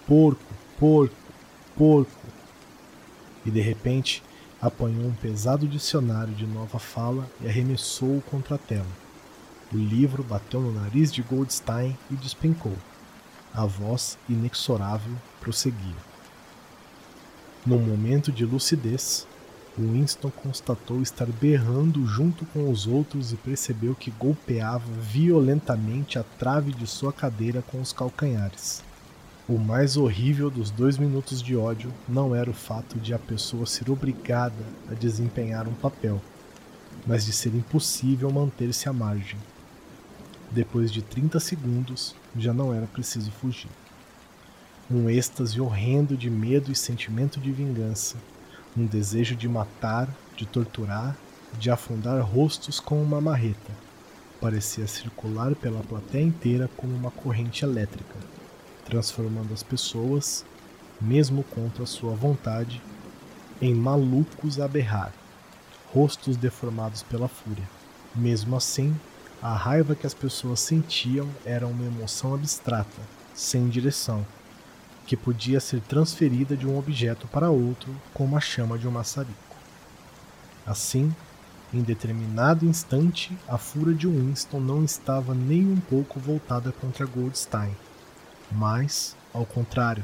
Porco, 0.08 0.54
porco, 0.80 1.16
porco! 1.76 2.28
E 3.46 3.52
de 3.52 3.60
repente 3.60 4.24
apanhou 4.62 5.06
um 5.06 5.14
pesado 5.14 5.68
dicionário 5.68 6.34
de 6.34 6.46
nova 6.46 6.80
fala 6.80 7.30
e 7.42 7.48
arremessou-o 7.48 8.22
contra 8.22 8.56
a 8.56 8.58
tela. 8.58 8.88
O 9.72 9.78
livro 9.78 10.24
bateu 10.24 10.62
no 10.62 10.72
nariz 10.72 11.12
de 11.12 11.22
Goldstein 11.22 11.98
e 12.10 12.16
despencou. 12.16 12.76
A 13.54 13.66
voz, 13.66 14.18
inexorável, 14.30 15.14
prosseguia. 15.40 15.96
Num 17.66 17.80
momento 17.80 18.32
de 18.32 18.46
lucidez, 18.46 19.28
Winston 19.78 20.32
constatou 20.32 21.02
estar 21.02 21.28
berrando 21.28 22.06
junto 22.08 22.46
com 22.48 22.70
os 22.72 22.88
outros 22.88 23.32
e 23.32 23.36
percebeu 23.36 23.94
que 23.94 24.10
golpeava 24.10 24.90
violentamente 25.00 26.18
a 26.18 26.24
trave 26.24 26.72
de 26.72 26.88
sua 26.88 27.14
cadeira 27.14 27.62
com 27.62 27.80
os 27.80 27.94
calcanhares. 27.94 28.87
O 29.50 29.58
mais 29.58 29.96
horrível 29.96 30.50
dos 30.50 30.70
dois 30.70 30.98
minutos 30.98 31.42
de 31.42 31.56
ódio 31.56 31.90
não 32.06 32.36
era 32.36 32.50
o 32.50 32.54
fato 32.54 33.00
de 33.00 33.14
a 33.14 33.18
pessoa 33.18 33.66
ser 33.66 33.90
obrigada 33.90 34.62
a 34.92 34.94
desempenhar 34.94 35.70
um 35.70 35.74
papel, 35.74 36.22
mas 37.06 37.26
de 37.26 37.32
ser 37.32 37.56
impossível 37.56 38.30
manter-se 38.30 38.90
à 38.90 38.94
margem. 38.94 39.40
Depois 40.52 40.92
de 40.92 41.02
30 41.02 41.40
segundos, 41.40 42.14
já 42.36 42.54
não 42.54 42.74
era 42.74 42.88
preciso 42.88 43.32
fugir. 43.32 43.70
Um 44.92 45.10
êxtase 45.10 45.62
horrendo 45.62 46.18
de 46.18 46.30
medo 46.30 46.70
e 46.70 46.76
sentimento 46.76 47.40
de 47.40 47.50
vingança, 47.50 48.18
um 48.76 48.86
desejo 48.86 49.34
de 49.34 49.48
matar, 49.48 50.14
de 50.36 50.46
torturar, 50.46 51.16
de 51.58 51.72
afundar 51.72 52.22
rostos 52.22 52.82
com 52.82 53.02
uma 53.02 53.22
marreta, 53.22 53.72
parecia 54.42 54.88
circular 54.88 55.56
pela 55.56 55.80
plateia 55.84 56.24
inteira 56.24 56.70
como 56.76 56.94
uma 56.94 57.12
corrente 57.12 57.64
elétrica 57.64 58.37
transformando 58.88 59.54
as 59.54 59.62
pessoas, 59.62 60.46
mesmo 61.00 61.44
contra 61.44 61.86
sua 61.86 62.16
vontade, 62.16 62.82
em 63.62 63.76
malucos 63.76 64.60
a 64.60 64.68
berrar, 64.68 65.12
rostos 65.94 66.38
deformados 66.38 67.04
pela 67.04 67.28
fúria. 67.28 67.68
Mesmo 68.16 68.56
assim, 68.56 68.96
a 69.42 69.54
raiva 69.54 69.94
que 69.94 70.08
as 70.08 70.14
pessoas 70.14 70.62
sentiam 70.62 71.28
era 71.46 71.68
uma 71.68 71.86
emoção 71.86 72.34
abstrata, 72.34 73.02
sem 73.34 73.68
direção, 73.68 74.26
que 75.06 75.18
podia 75.18 75.60
ser 75.60 75.82
transferida 75.82 76.56
de 76.56 76.66
um 76.66 76.78
objeto 76.78 77.28
para 77.28 77.50
outro 77.50 77.94
como 78.14 78.38
a 78.38 78.40
chama 78.40 78.78
de 78.78 78.88
um 78.88 78.92
maçarico. 78.92 79.34
Assim, 80.66 81.14
em 81.74 81.82
determinado 81.82 82.66
instante, 82.66 83.38
a 83.48 83.58
fúria 83.58 83.94
de 83.94 84.08
Winston 84.08 84.62
não 84.62 84.84
estava 84.84 85.34
nem 85.34 85.66
um 85.66 85.80
pouco 85.80 86.20
voltada 86.20 86.72
contra 86.72 87.06
Goldstein, 87.06 87.76
mas, 88.52 89.16
ao 89.34 89.46
contrário, 89.46 90.04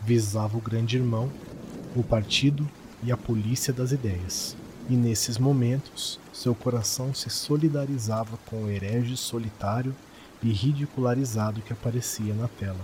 visava 0.00 0.56
o 0.56 0.60
grande 0.60 0.96
irmão, 0.96 1.30
o 1.96 2.02
partido 2.02 2.68
e 3.02 3.10
a 3.10 3.16
polícia 3.16 3.72
das 3.72 3.92
ideias. 3.92 4.56
E 4.88 4.94
nesses 4.94 5.38
momentos, 5.38 6.20
seu 6.32 6.54
coração 6.54 7.14
se 7.14 7.30
solidarizava 7.30 8.38
com 8.46 8.64
o 8.64 8.70
herege 8.70 9.16
solitário 9.16 9.94
e 10.42 10.52
ridicularizado 10.52 11.62
que 11.62 11.72
aparecia 11.72 12.34
na 12.34 12.48
tela. 12.48 12.80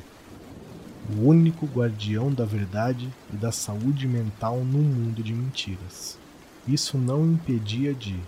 O 1.11 1.29
único 1.29 1.67
guardião 1.67 2.33
da 2.33 2.45
verdade 2.45 3.13
e 3.33 3.37
da 3.37 3.53
saúde 3.53 4.07
mental 4.07 4.59
num 4.59 4.83
mundo 4.83 5.23
de 5.23 5.35
mentiras. 5.35 6.19
Isso 6.67 6.97
não 6.97 7.27
impedia 7.27 7.93
de, 7.93 8.19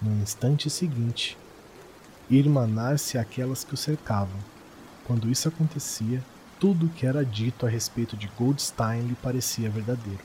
no 0.00 0.22
instante 0.22 0.70
seguinte, 0.70 1.36
irmanar-se 2.30 3.18
àquelas 3.18 3.64
que 3.64 3.74
o 3.74 3.76
cercavam, 3.76 4.38
quando 5.06 5.30
isso 5.30 5.48
acontecia, 5.48 6.22
tudo 6.60 6.86
o 6.86 6.88
que 6.88 7.06
era 7.06 7.24
dito 7.24 7.66
a 7.66 7.68
respeito 7.68 8.16
de 8.16 8.30
Goldstein 8.38 9.02
lhe 9.02 9.16
parecia 9.16 9.68
verdadeiro. 9.68 10.20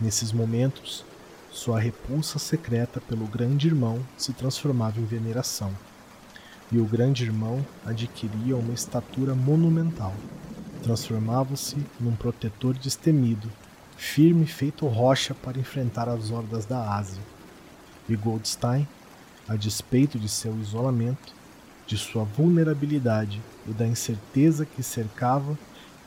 Nesses 0.00 0.32
momentos, 0.32 1.04
sua 1.50 1.78
repulsa 1.78 2.38
secreta 2.38 3.00
pelo 3.00 3.26
grande 3.26 3.68
irmão 3.68 4.04
se 4.16 4.32
transformava 4.32 5.00
em 5.00 5.04
veneração, 5.04 5.72
e 6.70 6.78
o 6.78 6.84
grande 6.84 7.24
irmão 7.24 7.64
adquiria 7.84 8.56
uma 8.56 8.74
estatura 8.74 9.34
monumental. 9.34 10.14
Transformava-se 10.82 11.76
num 11.98 12.14
protetor 12.14 12.74
destemido, 12.74 13.50
firme 13.96 14.46
feito 14.46 14.86
rocha 14.86 15.34
para 15.34 15.58
enfrentar 15.58 16.08
as 16.08 16.30
hordas 16.30 16.66
da 16.66 16.94
Ásia. 16.94 17.22
E 18.08 18.14
Goldstein, 18.14 18.86
a 19.48 19.56
despeito 19.56 20.18
de 20.18 20.28
seu 20.28 20.56
isolamento, 20.58 21.32
de 21.86 21.96
sua 21.96 22.24
vulnerabilidade 22.24 23.40
e 23.70 23.72
da 23.72 23.86
incerteza 23.86 24.66
que 24.66 24.82
cercava, 24.82 25.58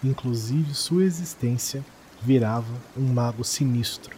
inclusive 0.04 0.74
sua 0.74 1.04
existência, 1.04 1.84
virava 2.22 2.74
um 2.98 3.14
mago 3.14 3.44
sinistro, 3.44 4.16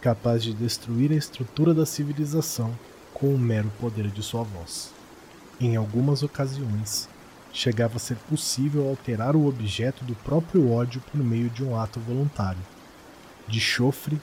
capaz 0.00 0.42
de 0.42 0.54
destruir 0.54 1.12
a 1.12 1.16
estrutura 1.16 1.74
da 1.74 1.84
civilização 1.84 2.72
com 3.12 3.34
o 3.34 3.38
mero 3.38 3.70
poder 3.80 4.08
de 4.08 4.22
sua 4.22 4.42
voz. 4.42 4.90
Em 5.60 5.76
algumas 5.76 6.22
ocasiões, 6.22 7.08
chegava 7.52 7.96
a 7.96 8.00
ser 8.00 8.16
possível 8.28 8.88
alterar 8.88 9.34
o 9.34 9.46
objeto 9.46 10.04
do 10.04 10.14
próprio 10.14 10.70
ódio 10.70 11.02
por 11.10 11.22
meio 11.22 11.48
de 11.50 11.64
um 11.64 11.78
ato 11.78 11.98
voluntário, 12.00 12.60
de 13.48 13.60
chofre 13.60 14.20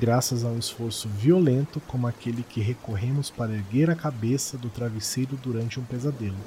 graças 0.00 0.44
a 0.44 0.48
um 0.48 0.58
esforço 0.58 1.08
violento 1.08 1.78
como 1.86 2.06
aquele 2.06 2.42
que 2.42 2.60
recorremos 2.60 3.28
para 3.28 3.52
erguer 3.52 3.90
a 3.90 3.94
cabeça 3.94 4.56
do 4.56 4.70
travesseiro 4.70 5.36
durante 5.42 5.78
um 5.78 5.84
pesadelo. 5.84 6.38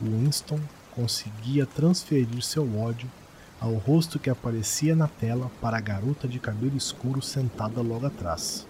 Winston 0.00 0.60
conseguia 0.94 1.66
transferir 1.66 2.42
seu 2.42 2.78
ódio 2.78 3.10
ao 3.60 3.74
rosto 3.74 4.18
que 4.18 4.30
aparecia 4.30 4.94
na 4.94 5.08
tela 5.08 5.50
para 5.60 5.76
a 5.76 5.80
garota 5.80 6.28
de 6.28 6.38
cabelo 6.38 6.76
escuro 6.76 7.20
sentada 7.20 7.80
logo 7.80 8.06
atrás. 8.06 8.66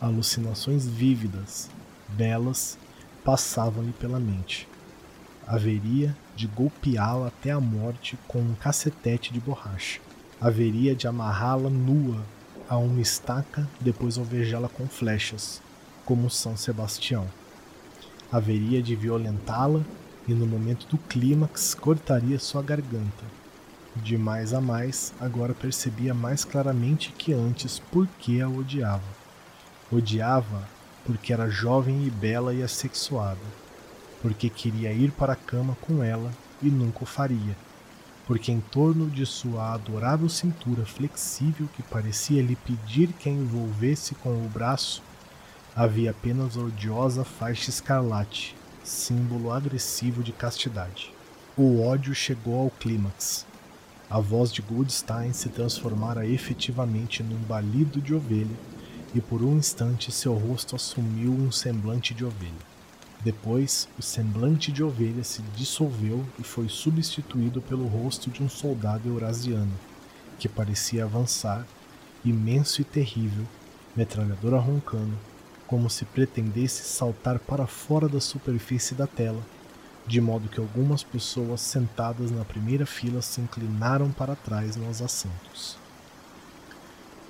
Alucinações 0.00 0.86
vívidas, 0.86 1.70
belas, 2.08 2.76
passavam-lhe 3.24 3.92
pela 3.92 4.20
mente. 4.20 4.68
Haveria 5.46 6.16
de 6.34 6.46
golpeá-la 6.46 7.28
até 7.28 7.50
a 7.50 7.60
morte 7.60 8.18
com 8.26 8.40
um 8.40 8.54
cacetete 8.54 9.32
de 9.32 9.40
borracha. 9.40 10.00
Haveria 10.40 10.94
de 10.94 11.06
amarrá-la 11.06 11.70
nua 11.70 12.22
a 12.68 12.76
uma 12.76 13.00
estaca, 13.00 13.66
depois 13.80 14.18
alvejá-la 14.18 14.68
com 14.68 14.86
flechas, 14.86 15.62
como 16.04 16.28
São 16.28 16.56
Sebastião. 16.56 17.26
Haveria 18.30 18.82
de 18.82 18.96
violentá-la 18.96 19.82
e 20.26 20.34
no 20.34 20.46
momento 20.46 20.86
do 20.88 20.98
clímax 20.98 21.74
cortaria 21.74 22.38
sua 22.38 22.62
garganta. 22.62 23.24
De 23.94 24.18
mais 24.18 24.52
a 24.52 24.60
mais, 24.60 25.14
agora 25.20 25.54
percebia 25.54 26.12
mais 26.12 26.44
claramente 26.44 27.12
que 27.12 27.32
antes 27.32 27.78
por 27.78 28.06
que 28.18 28.40
a 28.40 28.48
odiava. 28.48 29.02
Odiava 29.90 30.68
porque 31.04 31.32
era 31.32 31.48
jovem 31.48 32.04
e 32.04 32.10
bela 32.10 32.52
e 32.52 32.62
assexuada, 32.62 33.38
porque 34.20 34.50
queria 34.50 34.92
ir 34.92 35.12
para 35.12 35.34
a 35.34 35.36
cama 35.36 35.76
com 35.80 36.02
ela 36.02 36.32
e 36.60 36.68
nunca 36.68 37.04
o 37.04 37.06
faria 37.06 37.56
porque 38.26 38.50
em 38.50 38.60
torno 38.60 39.08
de 39.08 39.24
sua 39.24 39.74
adorável 39.74 40.28
cintura 40.28 40.84
flexível 40.84 41.68
que 41.74 41.82
parecia 41.82 42.42
lhe 42.42 42.56
pedir 42.56 43.12
que 43.12 43.28
a 43.28 43.32
envolvesse 43.32 44.16
com 44.16 44.30
o 44.30 44.48
braço, 44.48 45.02
havia 45.76 46.10
apenas 46.10 46.56
a 46.56 46.60
odiosa 46.60 47.22
faixa 47.22 47.68
escarlate, 47.68 48.56
símbolo 48.82 49.52
agressivo 49.52 50.22
de 50.22 50.32
castidade. 50.32 51.12
O 51.54 51.82
ódio 51.82 52.14
chegou 52.14 52.58
ao 52.58 52.70
clímax. 52.70 53.44
A 54.08 54.18
voz 54.18 54.50
de 54.50 54.62
Goldstein 54.62 55.34
se 55.34 55.50
transformara 55.50 56.26
efetivamente 56.26 57.22
num 57.22 57.36
balido 57.40 58.00
de 58.00 58.14
ovelha, 58.14 58.56
e 59.14 59.20
por 59.20 59.42
um 59.42 59.58
instante 59.58 60.10
seu 60.10 60.32
rosto 60.32 60.74
assumiu 60.74 61.30
um 61.30 61.52
semblante 61.52 62.14
de 62.14 62.24
ovelha. 62.24 62.76
Depois, 63.22 63.86
o 63.98 64.02
semblante 64.02 64.72
de 64.72 64.82
ovelha 64.82 65.24
se 65.24 65.42
dissolveu 65.54 66.24
e 66.38 66.42
foi 66.42 66.70
substituído 66.70 67.60
pelo 67.60 67.86
rosto 67.86 68.30
de 68.30 68.42
um 68.42 68.48
soldado 68.48 69.08
eurasiano, 69.08 69.72
que 70.38 70.48
parecia 70.48 71.04
avançar, 71.04 71.66
imenso 72.24 72.80
e 72.80 72.84
terrível, 72.84 73.44
metralhadora 73.94 74.58
roncando, 74.58 75.16
como 75.66 75.90
se 75.90 76.04
pretendesse 76.04 76.84
saltar 76.84 77.38
para 77.38 77.66
fora 77.66 78.08
da 78.08 78.20
superfície 78.20 78.94
da 78.94 79.06
tela, 79.06 79.42
de 80.06 80.20
modo 80.20 80.48
que 80.48 80.60
algumas 80.60 81.02
pessoas 81.02 81.60
sentadas 81.60 82.30
na 82.30 82.44
primeira 82.44 82.86
fila 82.86 83.20
se 83.20 83.40
inclinaram 83.40 84.10
para 84.12 84.36
trás 84.36 84.76
nos 84.76 85.02
assentos. 85.02 85.76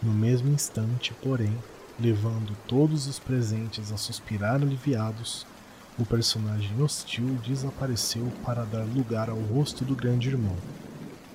No 0.02 0.12
mesmo 0.12 0.52
instante, 0.52 1.14
porém, 1.22 1.56
levando 1.98 2.54
todos 2.68 3.06
os 3.06 3.18
presentes 3.18 3.90
a 3.90 3.96
suspirar 3.96 4.56
aliviados, 4.56 5.46
o 5.98 6.04
personagem 6.04 6.80
hostil 6.82 7.38
desapareceu 7.46 8.30
para 8.44 8.66
dar 8.66 8.84
lugar 8.84 9.30
ao 9.30 9.38
rosto 9.38 9.82
do 9.82 9.94
grande 9.94 10.28
irmão. 10.28 10.56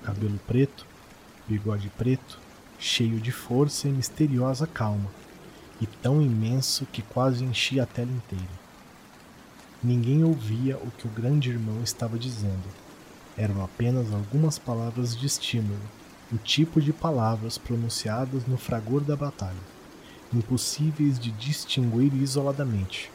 Cabelo 0.04 0.38
preto, 0.46 0.86
bigode 1.48 1.90
preto, 1.98 2.38
cheio 2.78 3.20
de 3.20 3.32
força 3.32 3.88
e 3.88 3.92
misteriosa 3.92 4.66
calma, 4.66 5.10
e 5.82 5.86
tão 5.86 6.22
imenso 6.22 6.86
que 6.86 7.02
quase 7.02 7.44
enchia 7.44 7.82
a 7.82 7.86
tela 7.86 8.10
inteira. 8.10 8.62
Ninguém 9.82 10.24
ouvia 10.24 10.78
o 10.78 10.90
que 10.90 11.06
o 11.06 11.10
grande 11.10 11.50
irmão 11.50 11.82
estava 11.82 12.18
dizendo. 12.18 12.64
Eram 13.36 13.62
apenas 13.62 14.10
algumas 14.14 14.58
palavras 14.58 15.14
de 15.14 15.26
estímulo, 15.26 15.82
o 16.32 16.38
tipo 16.38 16.80
de 16.80 16.94
palavras 16.94 17.58
pronunciadas 17.58 18.46
no 18.46 18.56
fragor 18.56 19.02
da 19.02 19.16
batalha, 19.16 19.60
impossíveis 20.32 21.18
de 21.18 21.30
distinguir 21.32 22.14
isoladamente 22.14 23.10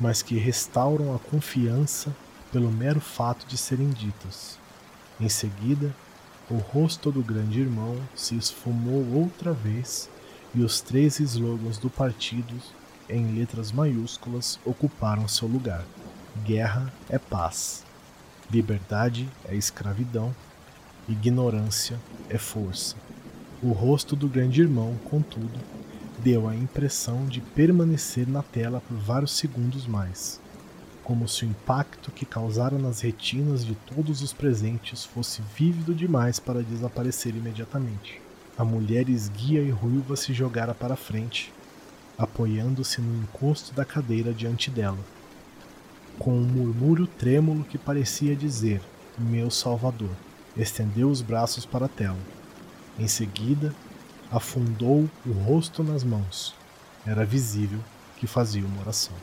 mas 0.00 0.22
que 0.22 0.36
restauram 0.36 1.14
a 1.14 1.18
confiança 1.18 2.14
pelo 2.52 2.70
mero 2.70 3.00
fato 3.00 3.46
de 3.46 3.56
serem 3.56 3.90
ditas. 3.90 4.58
Em 5.20 5.28
seguida, 5.28 5.94
o 6.48 6.56
rosto 6.56 7.10
do 7.10 7.22
grande 7.22 7.60
irmão 7.60 7.96
se 8.14 8.36
esfumou 8.36 9.04
outra 9.12 9.52
vez 9.52 10.08
e 10.58 10.62
os 10.64 10.80
três 10.80 11.20
slogans 11.20 11.78
do 11.78 11.88
partido, 11.88 12.52
em 13.08 13.32
letras 13.32 13.70
maiúsculas, 13.70 14.58
ocuparam 14.64 15.28
seu 15.28 15.46
lugar. 15.46 15.84
Guerra 16.44 16.92
é 17.08 17.16
paz. 17.16 17.84
Liberdade 18.50 19.28
é 19.44 19.54
escravidão, 19.54 20.34
ignorância 21.08 21.96
é 22.28 22.36
força. 22.38 22.96
O 23.62 23.70
rosto 23.70 24.16
do 24.16 24.26
grande 24.26 24.60
irmão, 24.60 24.96
contudo, 25.08 25.60
deu 26.18 26.48
a 26.48 26.56
impressão 26.56 27.24
de 27.26 27.40
permanecer 27.40 28.26
na 28.26 28.42
tela 28.42 28.80
por 28.80 28.96
vários 28.96 29.36
segundos 29.36 29.86
mais, 29.86 30.40
como 31.04 31.28
se 31.28 31.44
o 31.44 31.48
impacto 31.48 32.10
que 32.10 32.26
causara 32.26 32.76
nas 32.76 33.00
retinas 33.00 33.64
de 33.64 33.76
todos 33.76 34.22
os 34.22 34.32
presentes 34.32 35.04
fosse 35.04 35.40
vívido 35.56 35.94
demais 35.94 36.40
para 36.40 36.64
desaparecer 36.64 37.36
imediatamente. 37.36 38.27
A 38.58 38.64
mulher 38.64 39.08
esguia 39.08 39.62
e 39.62 39.70
ruiva 39.70 40.16
se 40.16 40.34
jogara 40.34 40.74
para 40.74 40.96
frente, 40.96 41.52
apoiando-se 42.18 43.00
no 43.00 43.22
encosto 43.22 43.72
da 43.72 43.84
cadeira 43.84 44.34
diante 44.34 44.70
dela 44.70 44.98
com 46.18 46.36
um 46.36 46.42
murmúrio 46.42 47.06
trêmulo 47.06 47.64
que 47.64 47.78
parecia 47.78 48.34
dizer: 48.34 48.82
Meu 49.16 49.50
Salvador. 49.50 50.10
Estendeu 50.56 51.08
os 51.08 51.22
braços 51.22 51.64
para 51.64 51.86
a 51.86 51.88
tela. 51.88 52.18
Em 52.98 53.06
seguida, 53.06 53.72
afundou 54.30 55.08
o 55.24 55.30
rosto 55.30 55.84
nas 55.84 56.02
mãos. 56.02 56.52
Era 57.06 57.24
visível 57.24 57.78
que 58.16 58.26
fazia 58.26 58.66
uma 58.66 58.80
oração. 58.80 59.14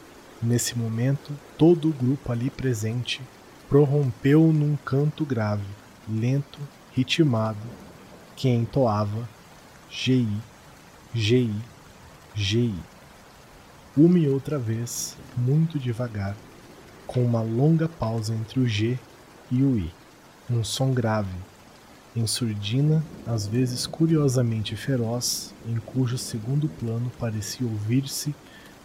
Nesse 0.42 0.78
momento, 0.78 1.34
todo 1.58 1.90
o 1.90 1.94
grupo 1.94 2.32
ali 2.32 2.50
presente 2.50 3.22
prorrompeu 3.68 4.54
num 4.54 4.78
canto 4.78 5.26
grave, 5.26 5.66
lento, 6.08 6.60
ritmado, 6.94 7.60
que 8.36 8.50
entoava 8.50 9.28
GI, 9.90 10.28
GI, 11.14 11.54
GI. 12.36 12.76
Uma 13.96 14.20
e 14.20 14.28
outra 14.28 14.60
vez, 14.60 15.16
muito 15.38 15.80
devagar, 15.80 16.36
com 17.08 17.24
uma 17.24 17.42
longa 17.42 17.88
pausa 17.88 18.34
entre 18.34 18.60
o 18.60 18.68
G 18.68 19.00
e 19.50 19.64
o 19.64 19.78
I. 19.78 19.90
Um 20.50 20.64
som 20.64 20.94
grave, 20.94 21.34
em 22.16 22.28
surdina, 22.28 23.04
às 23.26 23.48
vezes 23.48 23.88
curiosamente 23.88 24.76
feroz, 24.76 25.54
em 25.66 25.78
cujo 25.78 26.18
segundo 26.18 26.68
plano 26.68 27.12
parecia 27.18 27.66
ouvir-se 27.66 28.36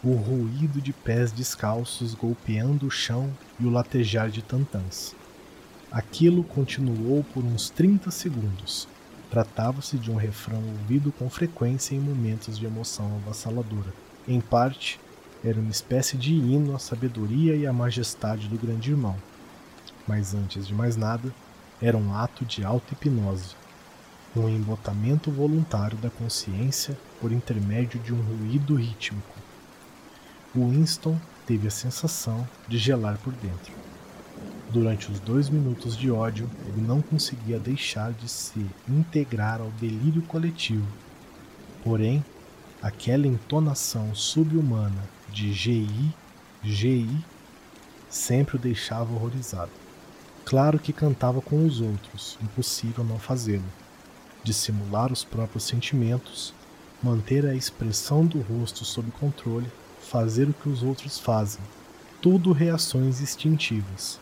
o 0.03 0.15
ruído 0.15 0.81
de 0.81 0.93
pés 0.93 1.31
descalços 1.31 2.15
golpeando 2.15 2.87
o 2.87 2.91
chão 2.91 3.31
e 3.59 3.67
o 3.67 3.71
latejar 3.71 4.31
de 4.31 4.43
tantãs. 4.43 5.15
Aquilo 5.91 6.43
continuou 6.43 7.25
por 7.35 7.45
uns 7.45 7.69
30 7.69 8.11
segundos. 8.11 8.89
Tratava-se 9.31 9.97
de 9.97 10.11
um 10.11 10.17
refrão 10.17 10.59
ouvido 10.59 11.13
com 11.13 11.31
frequência 11.31 11.95
em 11.95 12.01
momentos 12.01 12.59
de 12.59 12.67
emoção 12.67 13.21
avassaladora. 13.23 13.95
Em 14.27 14.41
parte, 14.41 14.99
era 15.45 15.59
uma 15.59 15.71
espécie 15.71 16.17
de 16.17 16.35
hino 16.35 16.75
à 16.75 16.81
sabedoria 16.81 17.55
e 17.55 17.67
à 17.67 17.73
majestade 17.73 18.49
do 18.49 18.59
grande 18.59 18.91
irmão. 18.91 19.17
Mas 20.07 20.35
antes 20.35 20.67
de 20.67 20.75
mais 20.75 20.97
nada, 20.97 21.33
era 21.81 21.97
um 21.97 22.13
ato 22.13 22.45
de 22.45 22.65
auto-hipnose, 22.65 23.55
um 24.37 24.49
embotamento 24.49 25.31
voluntário 25.31 25.97
da 25.99 26.11
consciência 26.11 26.99
por 27.21 27.31
intermédio 27.31 28.01
de 28.01 28.13
um 28.13 28.21
ruído 28.21 28.75
rítmico. 28.75 29.39
Winston 30.55 31.17
teve 31.47 31.69
a 31.69 31.71
sensação 31.71 32.47
de 32.67 32.79
gelar 32.79 33.17
por 33.19 33.33
dentro. 33.35 33.73
Durante 34.73 35.11
os 35.11 35.19
dois 35.19 35.51
minutos 35.51 35.97
de 35.97 36.13
ódio, 36.13 36.49
ele 36.69 36.81
não 36.81 37.03
conseguia 37.03 37.59
deixar 37.59 38.13
de 38.13 38.29
se 38.29 38.65
integrar 38.89 39.61
ao 39.61 39.69
delírio 39.81 40.23
coletivo. 40.23 40.87
Porém, 41.83 42.25
aquela 42.81 43.27
entonação 43.27 44.15
subhumana 44.15 45.03
de 45.29 45.53
GI, 45.53 46.15
GI, 46.63 47.25
sempre 48.09 48.55
o 48.55 48.59
deixava 48.61 49.13
horrorizado. 49.13 49.73
Claro 50.45 50.79
que 50.79 50.93
cantava 50.93 51.41
com 51.41 51.67
os 51.67 51.81
outros, 51.81 52.39
impossível 52.41 53.03
não 53.03 53.19
fazê-lo. 53.19 53.65
Dissimular 54.45 55.11
os 55.13 55.25
próprios 55.25 55.65
sentimentos, 55.65 56.55
manter 57.03 57.45
a 57.45 57.57
expressão 57.57 58.25
do 58.25 58.41
rosto 58.41 58.85
sob 58.85 59.11
controle, 59.11 59.67
fazer 60.01 60.49
o 60.49 60.55
que 60.55 60.69
os 60.69 60.85
outros 60.85 61.19
fazem, 61.19 61.61
tudo 62.23 62.53
reações 62.53 63.21
instintivas. 63.21 64.21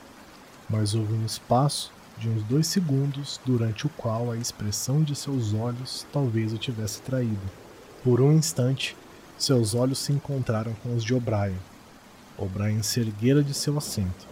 Mas 0.68 0.94
houve 0.94 1.14
um 1.14 1.24
espaço 1.24 1.90
de 2.18 2.28
uns 2.28 2.42
dois 2.42 2.66
segundos 2.66 3.40
durante 3.44 3.86
o 3.86 3.90
qual 3.90 4.30
a 4.30 4.36
expressão 4.36 5.02
de 5.02 5.14
seus 5.14 5.54
olhos 5.54 6.06
talvez 6.12 6.52
o 6.52 6.58
tivesse 6.58 7.00
traído. 7.02 7.40
Por 8.02 8.20
um 8.20 8.32
instante, 8.32 8.96
seus 9.38 9.74
olhos 9.74 9.98
se 9.98 10.12
encontraram 10.12 10.74
com 10.82 10.94
os 10.94 11.04
de 11.04 11.14
O'Brien. 11.14 11.56
O'Brien 12.36 12.82
se 12.82 13.00
erguera 13.00 13.42
de 13.42 13.54
seu 13.54 13.78
assento. 13.78 14.26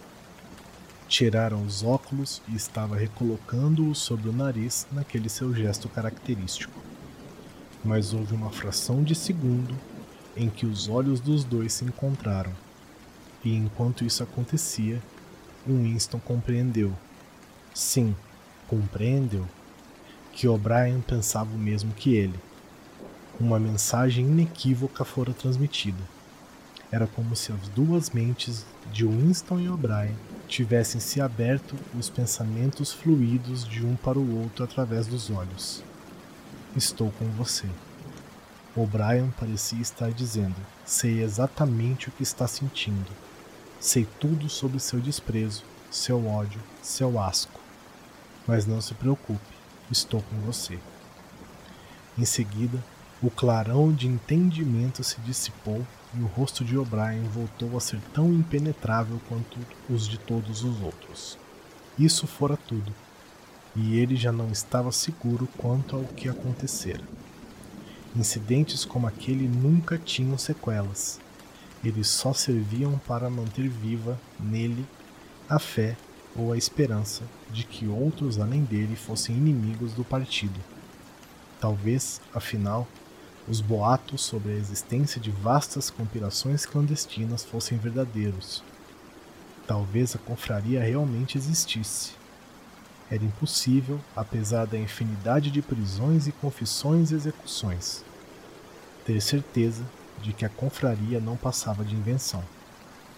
Tiraram 1.07 1.63
os 1.63 1.83
óculos 1.83 2.41
e 2.49 2.55
estava 2.55 2.97
recolocando-os 2.97 3.97
sobre 3.97 4.29
o 4.29 4.33
nariz 4.33 4.85
naquele 4.91 5.29
seu 5.29 5.53
gesto 5.55 5.87
característico. 5.87 6.77
Mas 7.83 8.13
houve 8.13 8.35
uma 8.35 8.51
fração 8.51 9.01
de 9.01 9.15
segundo 9.15 9.73
em 10.35 10.49
que 10.49 10.65
os 10.65 10.89
olhos 10.89 11.19
dos 11.19 11.43
dois 11.43 11.73
se 11.73 11.85
encontraram, 11.85 12.51
e 13.43 13.55
enquanto 13.55 14.03
isso 14.03 14.21
acontecia, 14.21 15.01
Winston 15.73 16.19
compreendeu. 16.19 16.93
Sim, 17.73 18.15
compreendeu 18.67 19.45
que 20.31 20.47
O'Brien 20.47 21.01
pensava 21.01 21.49
o 21.53 21.57
mesmo 21.57 21.93
que 21.93 22.15
ele 22.15 22.39
uma 23.39 23.59
mensagem 23.59 24.25
inequívoca 24.25 25.05
fora 25.05 25.31
transmitida. 25.31 26.01
Era 26.91 27.05
como 27.05 27.35
se 27.35 27.51
as 27.51 27.67
duas 27.69 28.09
mentes 28.09 28.65
de 28.91 29.05
Winston 29.05 29.59
e 29.59 29.69
O'Brien 29.69 30.15
tivessem 30.47 30.99
se 30.99 31.21
aberto 31.21 31.75
os 31.97 32.09
pensamentos 32.09 32.93
fluidos 32.93 33.67
de 33.67 33.85
um 33.85 33.95
para 33.95 34.17
o 34.17 34.41
outro 34.41 34.63
através 34.63 35.05
dos 35.05 35.29
olhos. 35.29 35.83
Estou 36.75 37.11
com 37.11 37.25
você. 37.31 37.67
O'Brien 38.75 39.31
parecia 39.39 39.81
estar 39.81 40.11
dizendo: 40.11 40.55
Sei 40.85 41.21
exatamente 41.21 42.09
o 42.09 42.11
que 42.11 42.23
está 42.23 42.47
sentindo. 42.47 43.11
Sei 43.79 44.07
tudo 44.19 44.49
sobre 44.49 44.79
seu 44.79 44.99
desprezo, 44.99 45.63
seu 45.91 46.25
ódio, 46.27 46.59
seu 46.81 47.19
asco. 47.19 47.59
Mas 48.47 48.65
não 48.65 48.81
se 48.81 48.95
preocupe, 48.95 49.39
estou 49.91 50.21
com 50.23 50.35
você. 50.41 50.79
Em 52.17 52.25
seguida, 52.25 52.83
o 53.21 53.29
clarão 53.29 53.93
de 53.93 54.07
entendimento 54.07 55.03
se 55.03 55.21
dissipou 55.21 55.85
e 56.15 56.21
o 56.21 56.25
rosto 56.25 56.65
de 56.65 56.75
O'Brien 56.75 57.23
voltou 57.25 57.77
a 57.77 57.79
ser 57.79 57.99
tão 58.13 58.33
impenetrável 58.33 59.21
quanto 59.29 59.59
os 59.87 60.07
de 60.07 60.17
todos 60.17 60.63
os 60.63 60.81
outros. 60.81 61.37
Isso 61.99 62.25
fora 62.25 62.57
tudo, 62.57 62.91
e 63.75 63.99
ele 63.99 64.15
já 64.15 64.31
não 64.31 64.49
estava 64.49 64.91
seguro 64.91 65.47
quanto 65.57 65.95
ao 65.95 66.03
que 66.03 66.27
acontecera. 66.27 67.03
Incidentes 68.15 68.83
como 68.83 69.05
aquele 69.05 69.47
nunca 69.47 69.99
tinham 69.99 70.37
sequelas. 70.37 71.19
Eles 71.87 72.09
só 72.09 72.33
serviam 72.33 72.99
para 73.07 73.29
manter 73.29 73.69
viva 73.69 74.19
nele 74.37 74.85
a 75.49 75.57
fé 75.57 75.95
ou 76.35 76.51
a 76.51 76.57
esperança 76.57 77.23
de 77.49 77.63
que 77.63 77.87
outros 77.87 78.37
além 78.37 78.65
dele 78.65 78.93
fossem 78.93 79.37
inimigos 79.37 79.93
do 79.93 80.03
partido. 80.03 80.59
Talvez, 81.61 82.19
afinal, 82.33 82.85
os 83.47 83.61
boatos 83.61 84.19
sobre 84.19 84.51
a 84.51 84.55
existência 84.57 85.21
de 85.21 85.31
vastas 85.31 85.89
conspirações 85.89 86.65
clandestinas 86.65 87.45
fossem 87.45 87.77
verdadeiros. 87.77 88.61
Talvez 89.65 90.13
a 90.13 90.19
confraria 90.19 90.83
realmente 90.83 91.37
existisse. 91.37 92.11
Era 93.09 93.23
impossível, 93.23 93.97
apesar 94.13 94.67
da 94.67 94.77
infinidade 94.77 95.49
de 95.49 95.61
prisões 95.61 96.27
e 96.27 96.33
confissões 96.33 97.11
e 97.11 97.15
execuções, 97.15 98.03
ter 99.05 99.21
certeza 99.21 99.85
de 100.21 100.33
que 100.33 100.45
a 100.45 100.49
confraria 100.49 101.19
não 101.19 101.35
passava 101.35 101.83
de 101.83 101.95
invenção. 101.95 102.43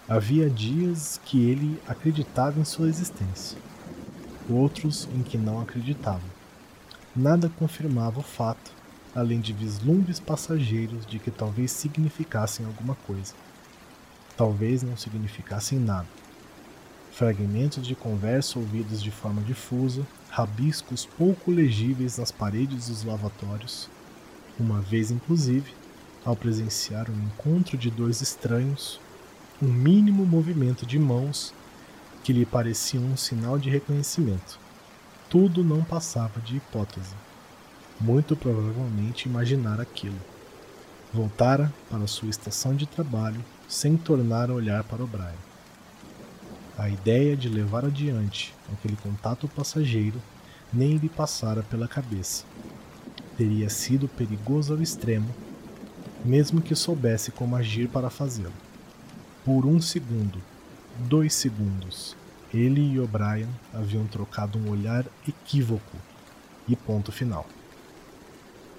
Havia 0.08 0.50
dias 0.50 1.20
que 1.24 1.48
ele 1.48 1.80
acreditava 1.86 2.58
em 2.58 2.64
sua 2.64 2.88
existência, 2.88 3.58
outros 4.48 5.08
em 5.14 5.22
que 5.22 5.38
não 5.38 5.60
acreditava. 5.60 6.22
Nada 7.14 7.50
confirmava 7.58 8.20
o 8.20 8.24
fato 8.24 8.80
além 9.14 9.40
de 9.40 9.52
vislumbres 9.52 10.20
passageiros 10.20 11.04
de 11.06 11.18
que 11.18 11.30
talvez 11.30 11.70
significassem 11.72 12.64
alguma 12.66 12.94
coisa. 13.06 13.34
Talvez 14.36 14.82
não 14.82 14.96
significassem 14.96 15.78
nada. 15.78 16.06
Fragmentos 17.12 17.86
de 17.86 17.94
conversa 17.94 18.58
ouvidos 18.58 19.02
de 19.02 19.10
forma 19.10 19.42
difusa, 19.42 20.06
rabiscos 20.30 21.04
pouco 21.04 21.50
legíveis 21.50 22.18
nas 22.18 22.30
paredes 22.30 22.88
dos 22.88 23.04
lavatórios. 23.04 23.90
Uma 24.58 24.80
vez, 24.80 25.10
inclusive, 25.10 25.74
ao 26.24 26.36
presenciar 26.36 27.10
um 27.10 27.24
encontro 27.24 27.76
de 27.76 27.90
dois 27.90 28.20
estranhos, 28.20 29.00
um 29.62 29.68
mínimo 29.68 30.24
movimento 30.24 30.86
de 30.86 30.98
mãos 30.98 31.52
que 32.22 32.32
lhe 32.32 32.44
parecia 32.44 33.00
um 33.00 33.16
sinal 33.16 33.58
de 33.58 33.70
reconhecimento. 33.70 34.58
Tudo 35.28 35.62
não 35.62 35.82
passava 35.82 36.40
de 36.40 36.56
hipótese 36.56 37.14
muito 38.00 38.34
provavelmente 38.34 39.28
imaginara 39.28 39.82
aquilo. 39.82 40.18
Voltara 41.12 41.72
para 41.90 42.06
sua 42.06 42.30
estação 42.30 42.74
de 42.74 42.86
trabalho 42.86 43.44
sem 43.68 43.96
tornar 43.96 44.50
a 44.50 44.54
olhar 44.54 44.82
para 44.84 45.02
o 45.02 45.06
Brian. 45.06 45.34
A 46.78 46.88
ideia 46.88 47.36
de 47.36 47.48
levar 47.48 47.84
adiante 47.84 48.54
aquele 48.72 48.96
contato 48.96 49.46
passageiro 49.48 50.20
nem 50.72 50.96
lhe 50.96 51.08
passara 51.08 51.62
pela 51.62 51.86
cabeça. 51.86 52.44
Teria 53.36 53.68
sido 53.68 54.08
perigoso 54.08 54.72
ao 54.72 54.80
extremo, 54.80 55.28
mesmo 56.24 56.60
que 56.60 56.74
soubesse 56.74 57.30
como 57.30 57.56
agir 57.56 57.88
para 57.88 58.10
fazê-lo. 58.10 58.52
Por 59.44 59.64
um 59.64 59.80
segundo, 59.80 60.40
dois 60.98 61.34
segundos, 61.34 62.16
ele 62.52 62.80
e 62.80 63.00
O'Brien 63.00 63.48
haviam 63.72 64.06
trocado 64.06 64.58
um 64.58 64.70
olhar 64.70 65.06
equívoco 65.26 65.96
e 66.68 66.76
ponto 66.76 67.10
final. 67.10 67.46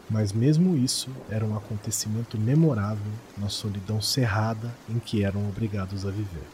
Mas 0.10 0.34
mesmo 0.34 0.76
isso 0.76 1.10
era 1.30 1.46
um 1.46 1.56
acontecimento 1.56 2.38
memorável 2.38 3.12
na 3.38 3.48
solidão 3.48 4.02
cerrada 4.02 4.76
em 4.90 5.00
que 5.00 5.24
eram 5.24 5.48
obrigados 5.48 6.06
a 6.06 6.12
viver. 6.12 6.46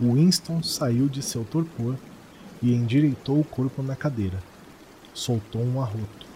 Winston 0.00 0.62
saiu 0.62 1.08
de 1.08 1.22
seu 1.22 1.44
torpor 1.44 1.96
e 2.62 2.72
endireitou 2.72 3.40
o 3.40 3.44
corpo 3.44 3.82
na 3.82 3.96
cadeira. 3.96 4.38
Soltou 5.12 5.62
um 5.62 5.80
arroto. 5.80 6.26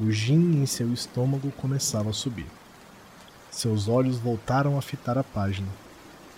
O 0.00 0.10
gin 0.10 0.60
em 0.60 0.66
seu 0.66 0.92
estômago 0.92 1.50
começava 1.52 2.10
a 2.10 2.14
subir. 2.14 2.46
Seus 3.50 3.88
olhos 3.88 4.18
voltaram 4.18 4.78
a 4.78 4.82
fitar 4.82 5.18
a 5.18 5.24
página. 5.24 5.68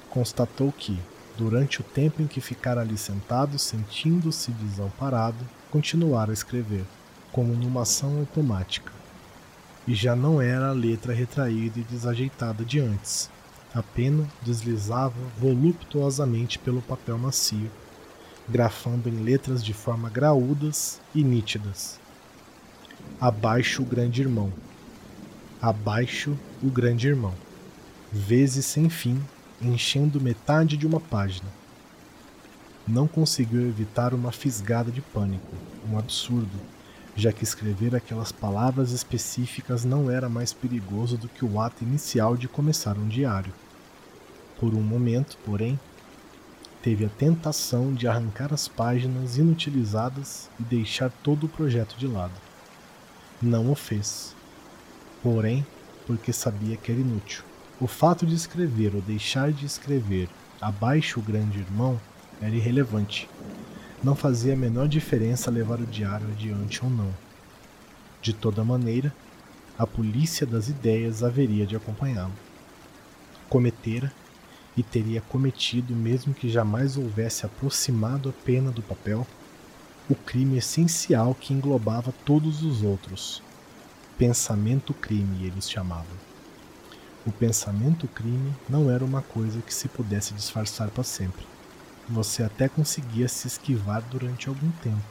Constatou 0.09 0.73
que, 0.73 0.99
durante 1.37 1.81
o 1.81 1.85
tempo 1.85 2.23
em 2.23 2.27
que 2.27 2.41
ficara 2.41 2.81
ali 2.81 2.97
sentado, 2.97 3.59
sentindo-se 3.59 4.51
desamparado, 4.53 5.45
continuara 5.71 6.31
a 6.31 6.35
escrever, 6.35 6.85
como 7.33 7.55
numa 7.55 7.83
ação 7.83 8.19
automática 8.19 9.01
e 9.87 9.95
já 9.95 10.15
não 10.15 10.41
era 10.41 10.69
a 10.69 10.73
letra 10.73 11.13
retraída 11.13 11.81
e 11.81 11.83
desajeitada 11.83 12.65
de 12.65 12.79
antes. 12.79 13.31
A 13.75 13.83
pena 13.83 14.25
deslizava 14.43 15.17
voluptuosamente 15.39 16.59
pelo 16.59 16.83
papel 16.83 17.19
macio, 17.19 17.71
grafando 18.49 19.09
em 19.09 19.23
letras 19.23 19.65
de 19.65 19.73
forma 19.73 20.09
graúdas 20.09 21.01
e 21.15 21.23
nítidas. 21.23 21.99
Abaixo 23.21 23.83
o 23.83 23.87
grande 23.87 24.21
irmão. 24.21 24.53
Abaixo 25.63 26.39
o 26.63 26.71
grande 26.71 27.07
irmão. 27.07 27.35
Vezes 28.11 28.65
sem 28.65 28.89
fim, 28.89 29.23
enchendo 29.61 30.19
metade 30.19 30.75
de 30.75 30.87
uma 30.87 30.99
página. 30.99 31.51
Não 32.89 33.07
conseguiu 33.07 33.69
evitar 33.69 34.15
uma 34.15 34.33
fisgada 34.33 34.91
de 34.91 35.03
pânico, 35.03 35.53
um 35.87 35.99
absurdo, 35.99 36.59
já 37.15 37.31
que 37.31 37.45
escrever 37.45 37.95
aquelas 37.95 38.33
palavras 38.33 38.91
específicas 38.93 39.85
não 39.85 40.11
era 40.11 40.31
mais 40.31 40.51
perigoso 40.55 41.19
do 41.19 41.29
que 41.29 41.45
o 41.45 41.61
ato 41.61 41.85
inicial 41.85 42.39
de 42.39 42.49
começar 42.49 42.97
um 42.97 43.07
diário. 43.07 43.53
Por 44.59 44.73
um 44.73 44.81
momento, 44.81 45.37
porém, 45.45 45.79
teve 46.81 47.05
a 47.05 47.11
tentação 47.11 47.93
de 47.93 48.09
arrancar 48.09 48.51
as 48.55 48.67
páginas 48.67 49.37
inutilizadas 49.37 50.49
e 50.59 50.63
deixar 50.63 51.11
todo 51.23 51.45
o 51.45 51.51
projeto 51.51 51.97
de 51.99 52.07
lado. 52.07 52.33
Não 53.43 53.71
o 53.71 53.75
fez. 53.75 54.40
Porém, 55.23 55.67
porque 56.07 56.33
sabia 56.33 56.77
que 56.77 56.91
era 56.91 57.01
inútil. 57.01 57.45
O 57.81 57.87
fato 57.87 58.27
de 58.27 58.35
escrever 58.35 58.95
ou 58.95 59.01
deixar 59.01 59.53
de 59.53 59.67
escrever 59.67 60.29
abaixo 60.61 61.21
o 61.21 61.23
grande 61.23 61.59
irmão 61.59 62.01
era 62.41 62.55
irrelevante 62.55 63.29
não 64.03 64.17
fazia 64.17 64.55
a 64.55 64.57
menor 64.57 64.89
diferença 64.89 65.51
levar 65.51 65.79
o 65.79 65.87
diário 65.87 66.27
adiante 66.29 66.83
ou 66.83 66.91
não. 66.91 67.15
De 68.23 68.33
toda 68.33 68.65
maneira, 68.65 69.15
a 69.79 69.87
polícia 69.87 70.47
das 70.47 70.69
ideias 70.69 71.23
haveria 71.23 71.67
de 71.67 71.77
acompanhá-lo. 71.77 72.33
Cometera 73.49 74.11
e 74.75 74.83
teria 74.83 75.21
cometido, 75.21 75.95
mesmo 75.95 76.33
que 76.33 76.49
jamais 76.49 76.97
houvesse 76.97 77.45
aproximado 77.45 78.31
a 78.31 78.33
pena 78.45 78.71
do 78.71 78.83
papel, 78.83 79.27
o 80.09 80.15
crime 80.15 80.57
essencial 80.57 81.35
que 81.35 81.53
englobava 81.53 82.15
todos 82.25 82.63
os 82.63 82.83
outros. 82.83 83.43
Pensamento-crime, 84.21 85.47
eles 85.47 85.69
chamavam. 85.69 86.17
O 87.27 87.33
pensamento-crime 87.33 88.55
não 88.69 88.89
era 88.89 89.05
uma 89.05 89.21
coisa 89.21 89.61
que 89.61 89.75
se 89.75 89.89
pudesse 89.89 90.33
disfarçar 90.33 90.91
para 90.91 91.03
sempre 91.03 91.45
você 92.11 92.43
até 92.43 92.69
conseguia 92.69 93.29
se 93.29 93.47
esquivar 93.47 94.03
durante 94.03 94.49
algum 94.49 94.71
tempo, 94.83 95.03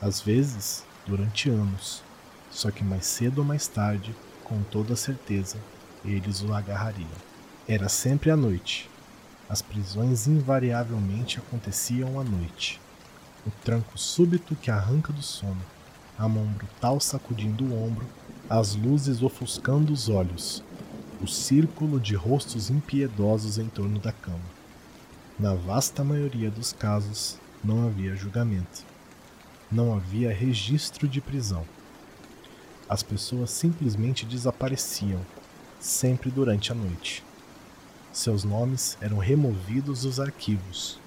às 0.00 0.20
vezes 0.20 0.84
durante 1.04 1.50
anos, 1.50 2.00
só 2.48 2.70
que 2.70 2.84
mais 2.84 3.06
cedo 3.06 3.38
ou 3.38 3.44
mais 3.44 3.66
tarde, 3.66 4.14
com 4.44 4.62
toda 4.62 4.94
certeza, 4.94 5.56
eles 6.04 6.40
o 6.42 6.54
agarrariam. 6.54 7.08
Era 7.66 7.88
sempre 7.88 8.30
à 8.30 8.36
noite. 8.36 8.88
As 9.48 9.60
prisões 9.60 10.28
invariavelmente 10.28 11.38
aconteciam 11.38 12.20
à 12.20 12.24
noite. 12.24 12.80
O 13.44 13.50
tranco 13.64 13.98
súbito 13.98 14.54
que 14.54 14.70
arranca 14.70 15.12
do 15.12 15.22
sono, 15.22 15.60
a 16.16 16.28
mão 16.28 16.46
brutal 16.46 17.00
sacudindo 17.00 17.64
o 17.64 17.84
ombro, 17.84 18.06
as 18.54 18.74
luzes 18.74 19.22
ofuscando 19.22 19.94
os 19.94 20.10
olhos, 20.10 20.62
o 21.22 21.26
círculo 21.26 21.98
de 21.98 22.14
rostos 22.14 22.68
impiedosos 22.68 23.56
em 23.56 23.66
torno 23.66 23.98
da 23.98 24.12
cama. 24.12 24.44
Na 25.40 25.54
vasta 25.54 26.04
maioria 26.04 26.50
dos 26.50 26.70
casos, 26.70 27.38
não 27.64 27.86
havia 27.86 28.14
julgamento. 28.14 28.84
Não 29.70 29.96
havia 29.96 30.34
registro 30.34 31.08
de 31.08 31.18
prisão. 31.18 31.64
As 32.86 33.02
pessoas 33.02 33.50
simplesmente 33.50 34.26
desapareciam, 34.26 35.22
sempre 35.80 36.30
durante 36.30 36.70
a 36.72 36.74
noite. 36.74 37.24
Seus 38.12 38.44
nomes 38.44 38.98
eram 39.00 39.16
removidos 39.16 40.02
dos 40.02 40.20
arquivos. 40.20 41.00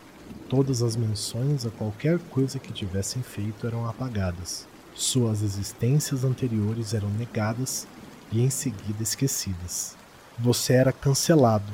Todas 0.49 0.81
as 0.81 0.95
menções 0.95 1.63
a 1.63 1.69
qualquer 1.69 2.17
coisa 2.17 2.57
que 2.57 2.73
tivessem 2.73 3.21
feito 3.21 3.67
eram 3.67 3.87
apagadas. 3.87 4.65
Suas 4.95 5.41
existências 5.41 6.23
anteriores 6.23 6.93
eram 6.93 7.09
negadas 7.09 7.87
e 8.31 8.41
em 8.41 8.49
seguida 8.49 9.03
esquecidas. 9.03 9.95
Você 10.39 10.73
era 10.73 10.91
cancelado, 10.91 11.71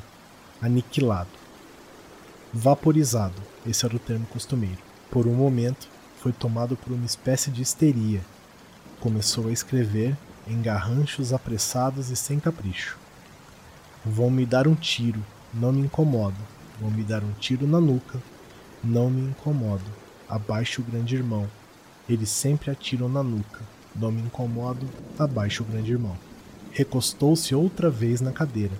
aniquilado 0.60 1.42
vaporizado, 2.52 3.40
esse 3.66 3.86
era 3.86 3.96
o 3.96 3.98
termo 3.98 4.26
costumeiro. 4.26 4.78
Por 5.10 5.26
um 5.26 5.34
momento, 5.34 5.88
foi 6.18 6.32
tomado 6.32 6.76
por 6.76 6.92
uma 6.92 7.06
espécie 7.06 7.50
de 7.50 7.62
histeria. 7.62 8.20
Começou 9.00 9.48
a 9.48 9.52
escrever 9.52 10.16
em 10.46 10.60
garranchos 10.60 11.32
apressados 11.32 12.10
e 12.10 12.16
sem 12.16 12.38
capricho. 12.38 12.98
Vão 14.04 14.30
me 14.30 14.44
dar 14.44 14.68
um 14.68 14.74
tiro, 14.74 15.24
não 15.54 15.72
me 15.72 15.80
incomodo. 15.80 16.36
Vão 16.78 16.90
me 16.90 17.02
dar 17.02 17.22
um 17.22 17.32
tiro 17.32 17.66
na 17.66 17.80
nuca, 17.80 18.20
não 18.84 19.08
me 19.08 19.22
incomodo. 19.22 19.84
Abaixo 20.28 20.82
o 20.82 20.84
grande 20.84 21.14
irmão. 21.14 21.48
Eles 22.08 22.30
sempre 22.30 22.70
atiram 22.70 23.08
na 23.08 23.22
nuca. 23.22 23.60
Me 23.94 24.22
incomodo, 24.22 24.88
abaixo 25.18 25.62
o 25.62 25.66
grande 25.66 25.92
irmão. 25.92 26.16
Recostou-se 26.72 27.54
outra 27.54 27.90
vez 27.90 28.20
na 28.20 28.32
cadeira, 28.32 28.72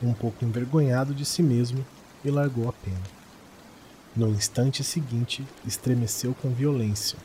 um 0.00 0.14
pouco 0.14 0.44
envergonhado 0.44 1.12
de 1.12 1.24
si 1.24 1.42
mesmo 1.42 1.84
e 2.24 2.30
largou 2.30 2.68
a 2.68 2.72
pena. 2.72 3.02
No 4.14 4.28
instante 4.28 4.84
seguinte, 4.84 5.44
estremeceu 5.66 6.34
com 6.34 6.50
violência. 6.50 7.18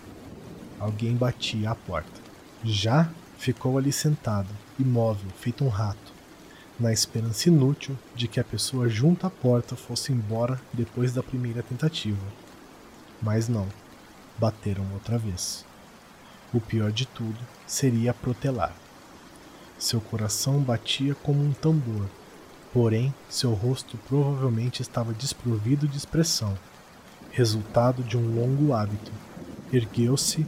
Alguém 0.80 1.16
batia 1.16 1.72
à 1.72 1.76
porta. 1.76 2.22
Já 2.64 3.10
ficou 3.38 3.78
ali 3.78 3.92
sentado, 3.92 4.50
imóvel, 4.80 5.30
feito 5.40 5.64
um 5.64 5.70
rato, 5.70 6.14
na 6.80 6.92
esperança 6.92 7.50
inútil 7.50 7.98
de 8.16 8.28
que 8.28 8.40
a 8.40 8.44
pessoa 8.44 8.90
junto 8.90 9.28
à 9.28 9.30
porta 9.30 9.76
fosse 9.76 10.12
embora 10.12 10.60
depois 10.74 11.14
da 11.14 11.22
primeira 11.22 11.62
tentativa. 11.62 12.26
Mas 13.22 13.48
não, 13.48 13.68
bateram 14.38 14.86
outra 14.94 15.18
vez. 15.18 15.66
O 16.54 16.60
pior 16.60 16.92
de 16.92 17.06
tudo 17.06 17.40
seria 17.66 18.14
protelar. 18.14 18.76
Seu 19.78 20.02
coração 20.02 20.60
batia 20.60 21.14
como 21.16 21.44
um 21.44 21.54
tambor 21.54 22.08
Porém, 22.74 23.14
seu 23.30 23.54
rosto 23.54 23.98
provavelmente 24.08 24.84
estava 24.84 25.14
desprovido 25.14 25.88
de 25.88 25.98
expressão, 25.98 26.58
resultado 27.32 28.04
de 28.04 28.18
um 28.18 28.36
longo 28.36 28.74
hábito. 28.74 29.12
Ergueu-se 29.74 30.46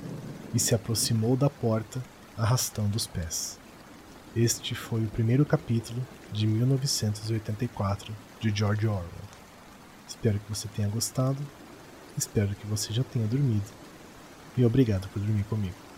e 0.53 0.59
se 0.59 0.75
aproximou 0.75 1.35
da 1.35 1.49
porta, 1.49 1.99
arrastando 2.37 2.97
os 2.97 3.07
pés. 3.07 3.57
Este 4.35 4.75
foi 4.75 5.03
o 5.03 5.09
primeiro 5.09 5.45
capítulo 5.45 6.05
de 6.31 6.45
1984 6.45 8.13
de 8.39 8.49
George 8.55 8.85
Orwell. 8.85 9.09
Espero 10.07 10.39
que 10.39 10.49
você 10.49 10.67
tenha 10.67 10.87
gostado, 10.87 11.39
espero 12.19 12.55
que 12.55 12.67
você 12.67 12.93
já 12.93 13.03
tenha 13.03 13.25
dormido 13.25 13.65
e 14.57 14.65
obrigado 14.65 15.07
por 15.09 15.19
dormir 15.21 15.43
comigo. 15.45 15.88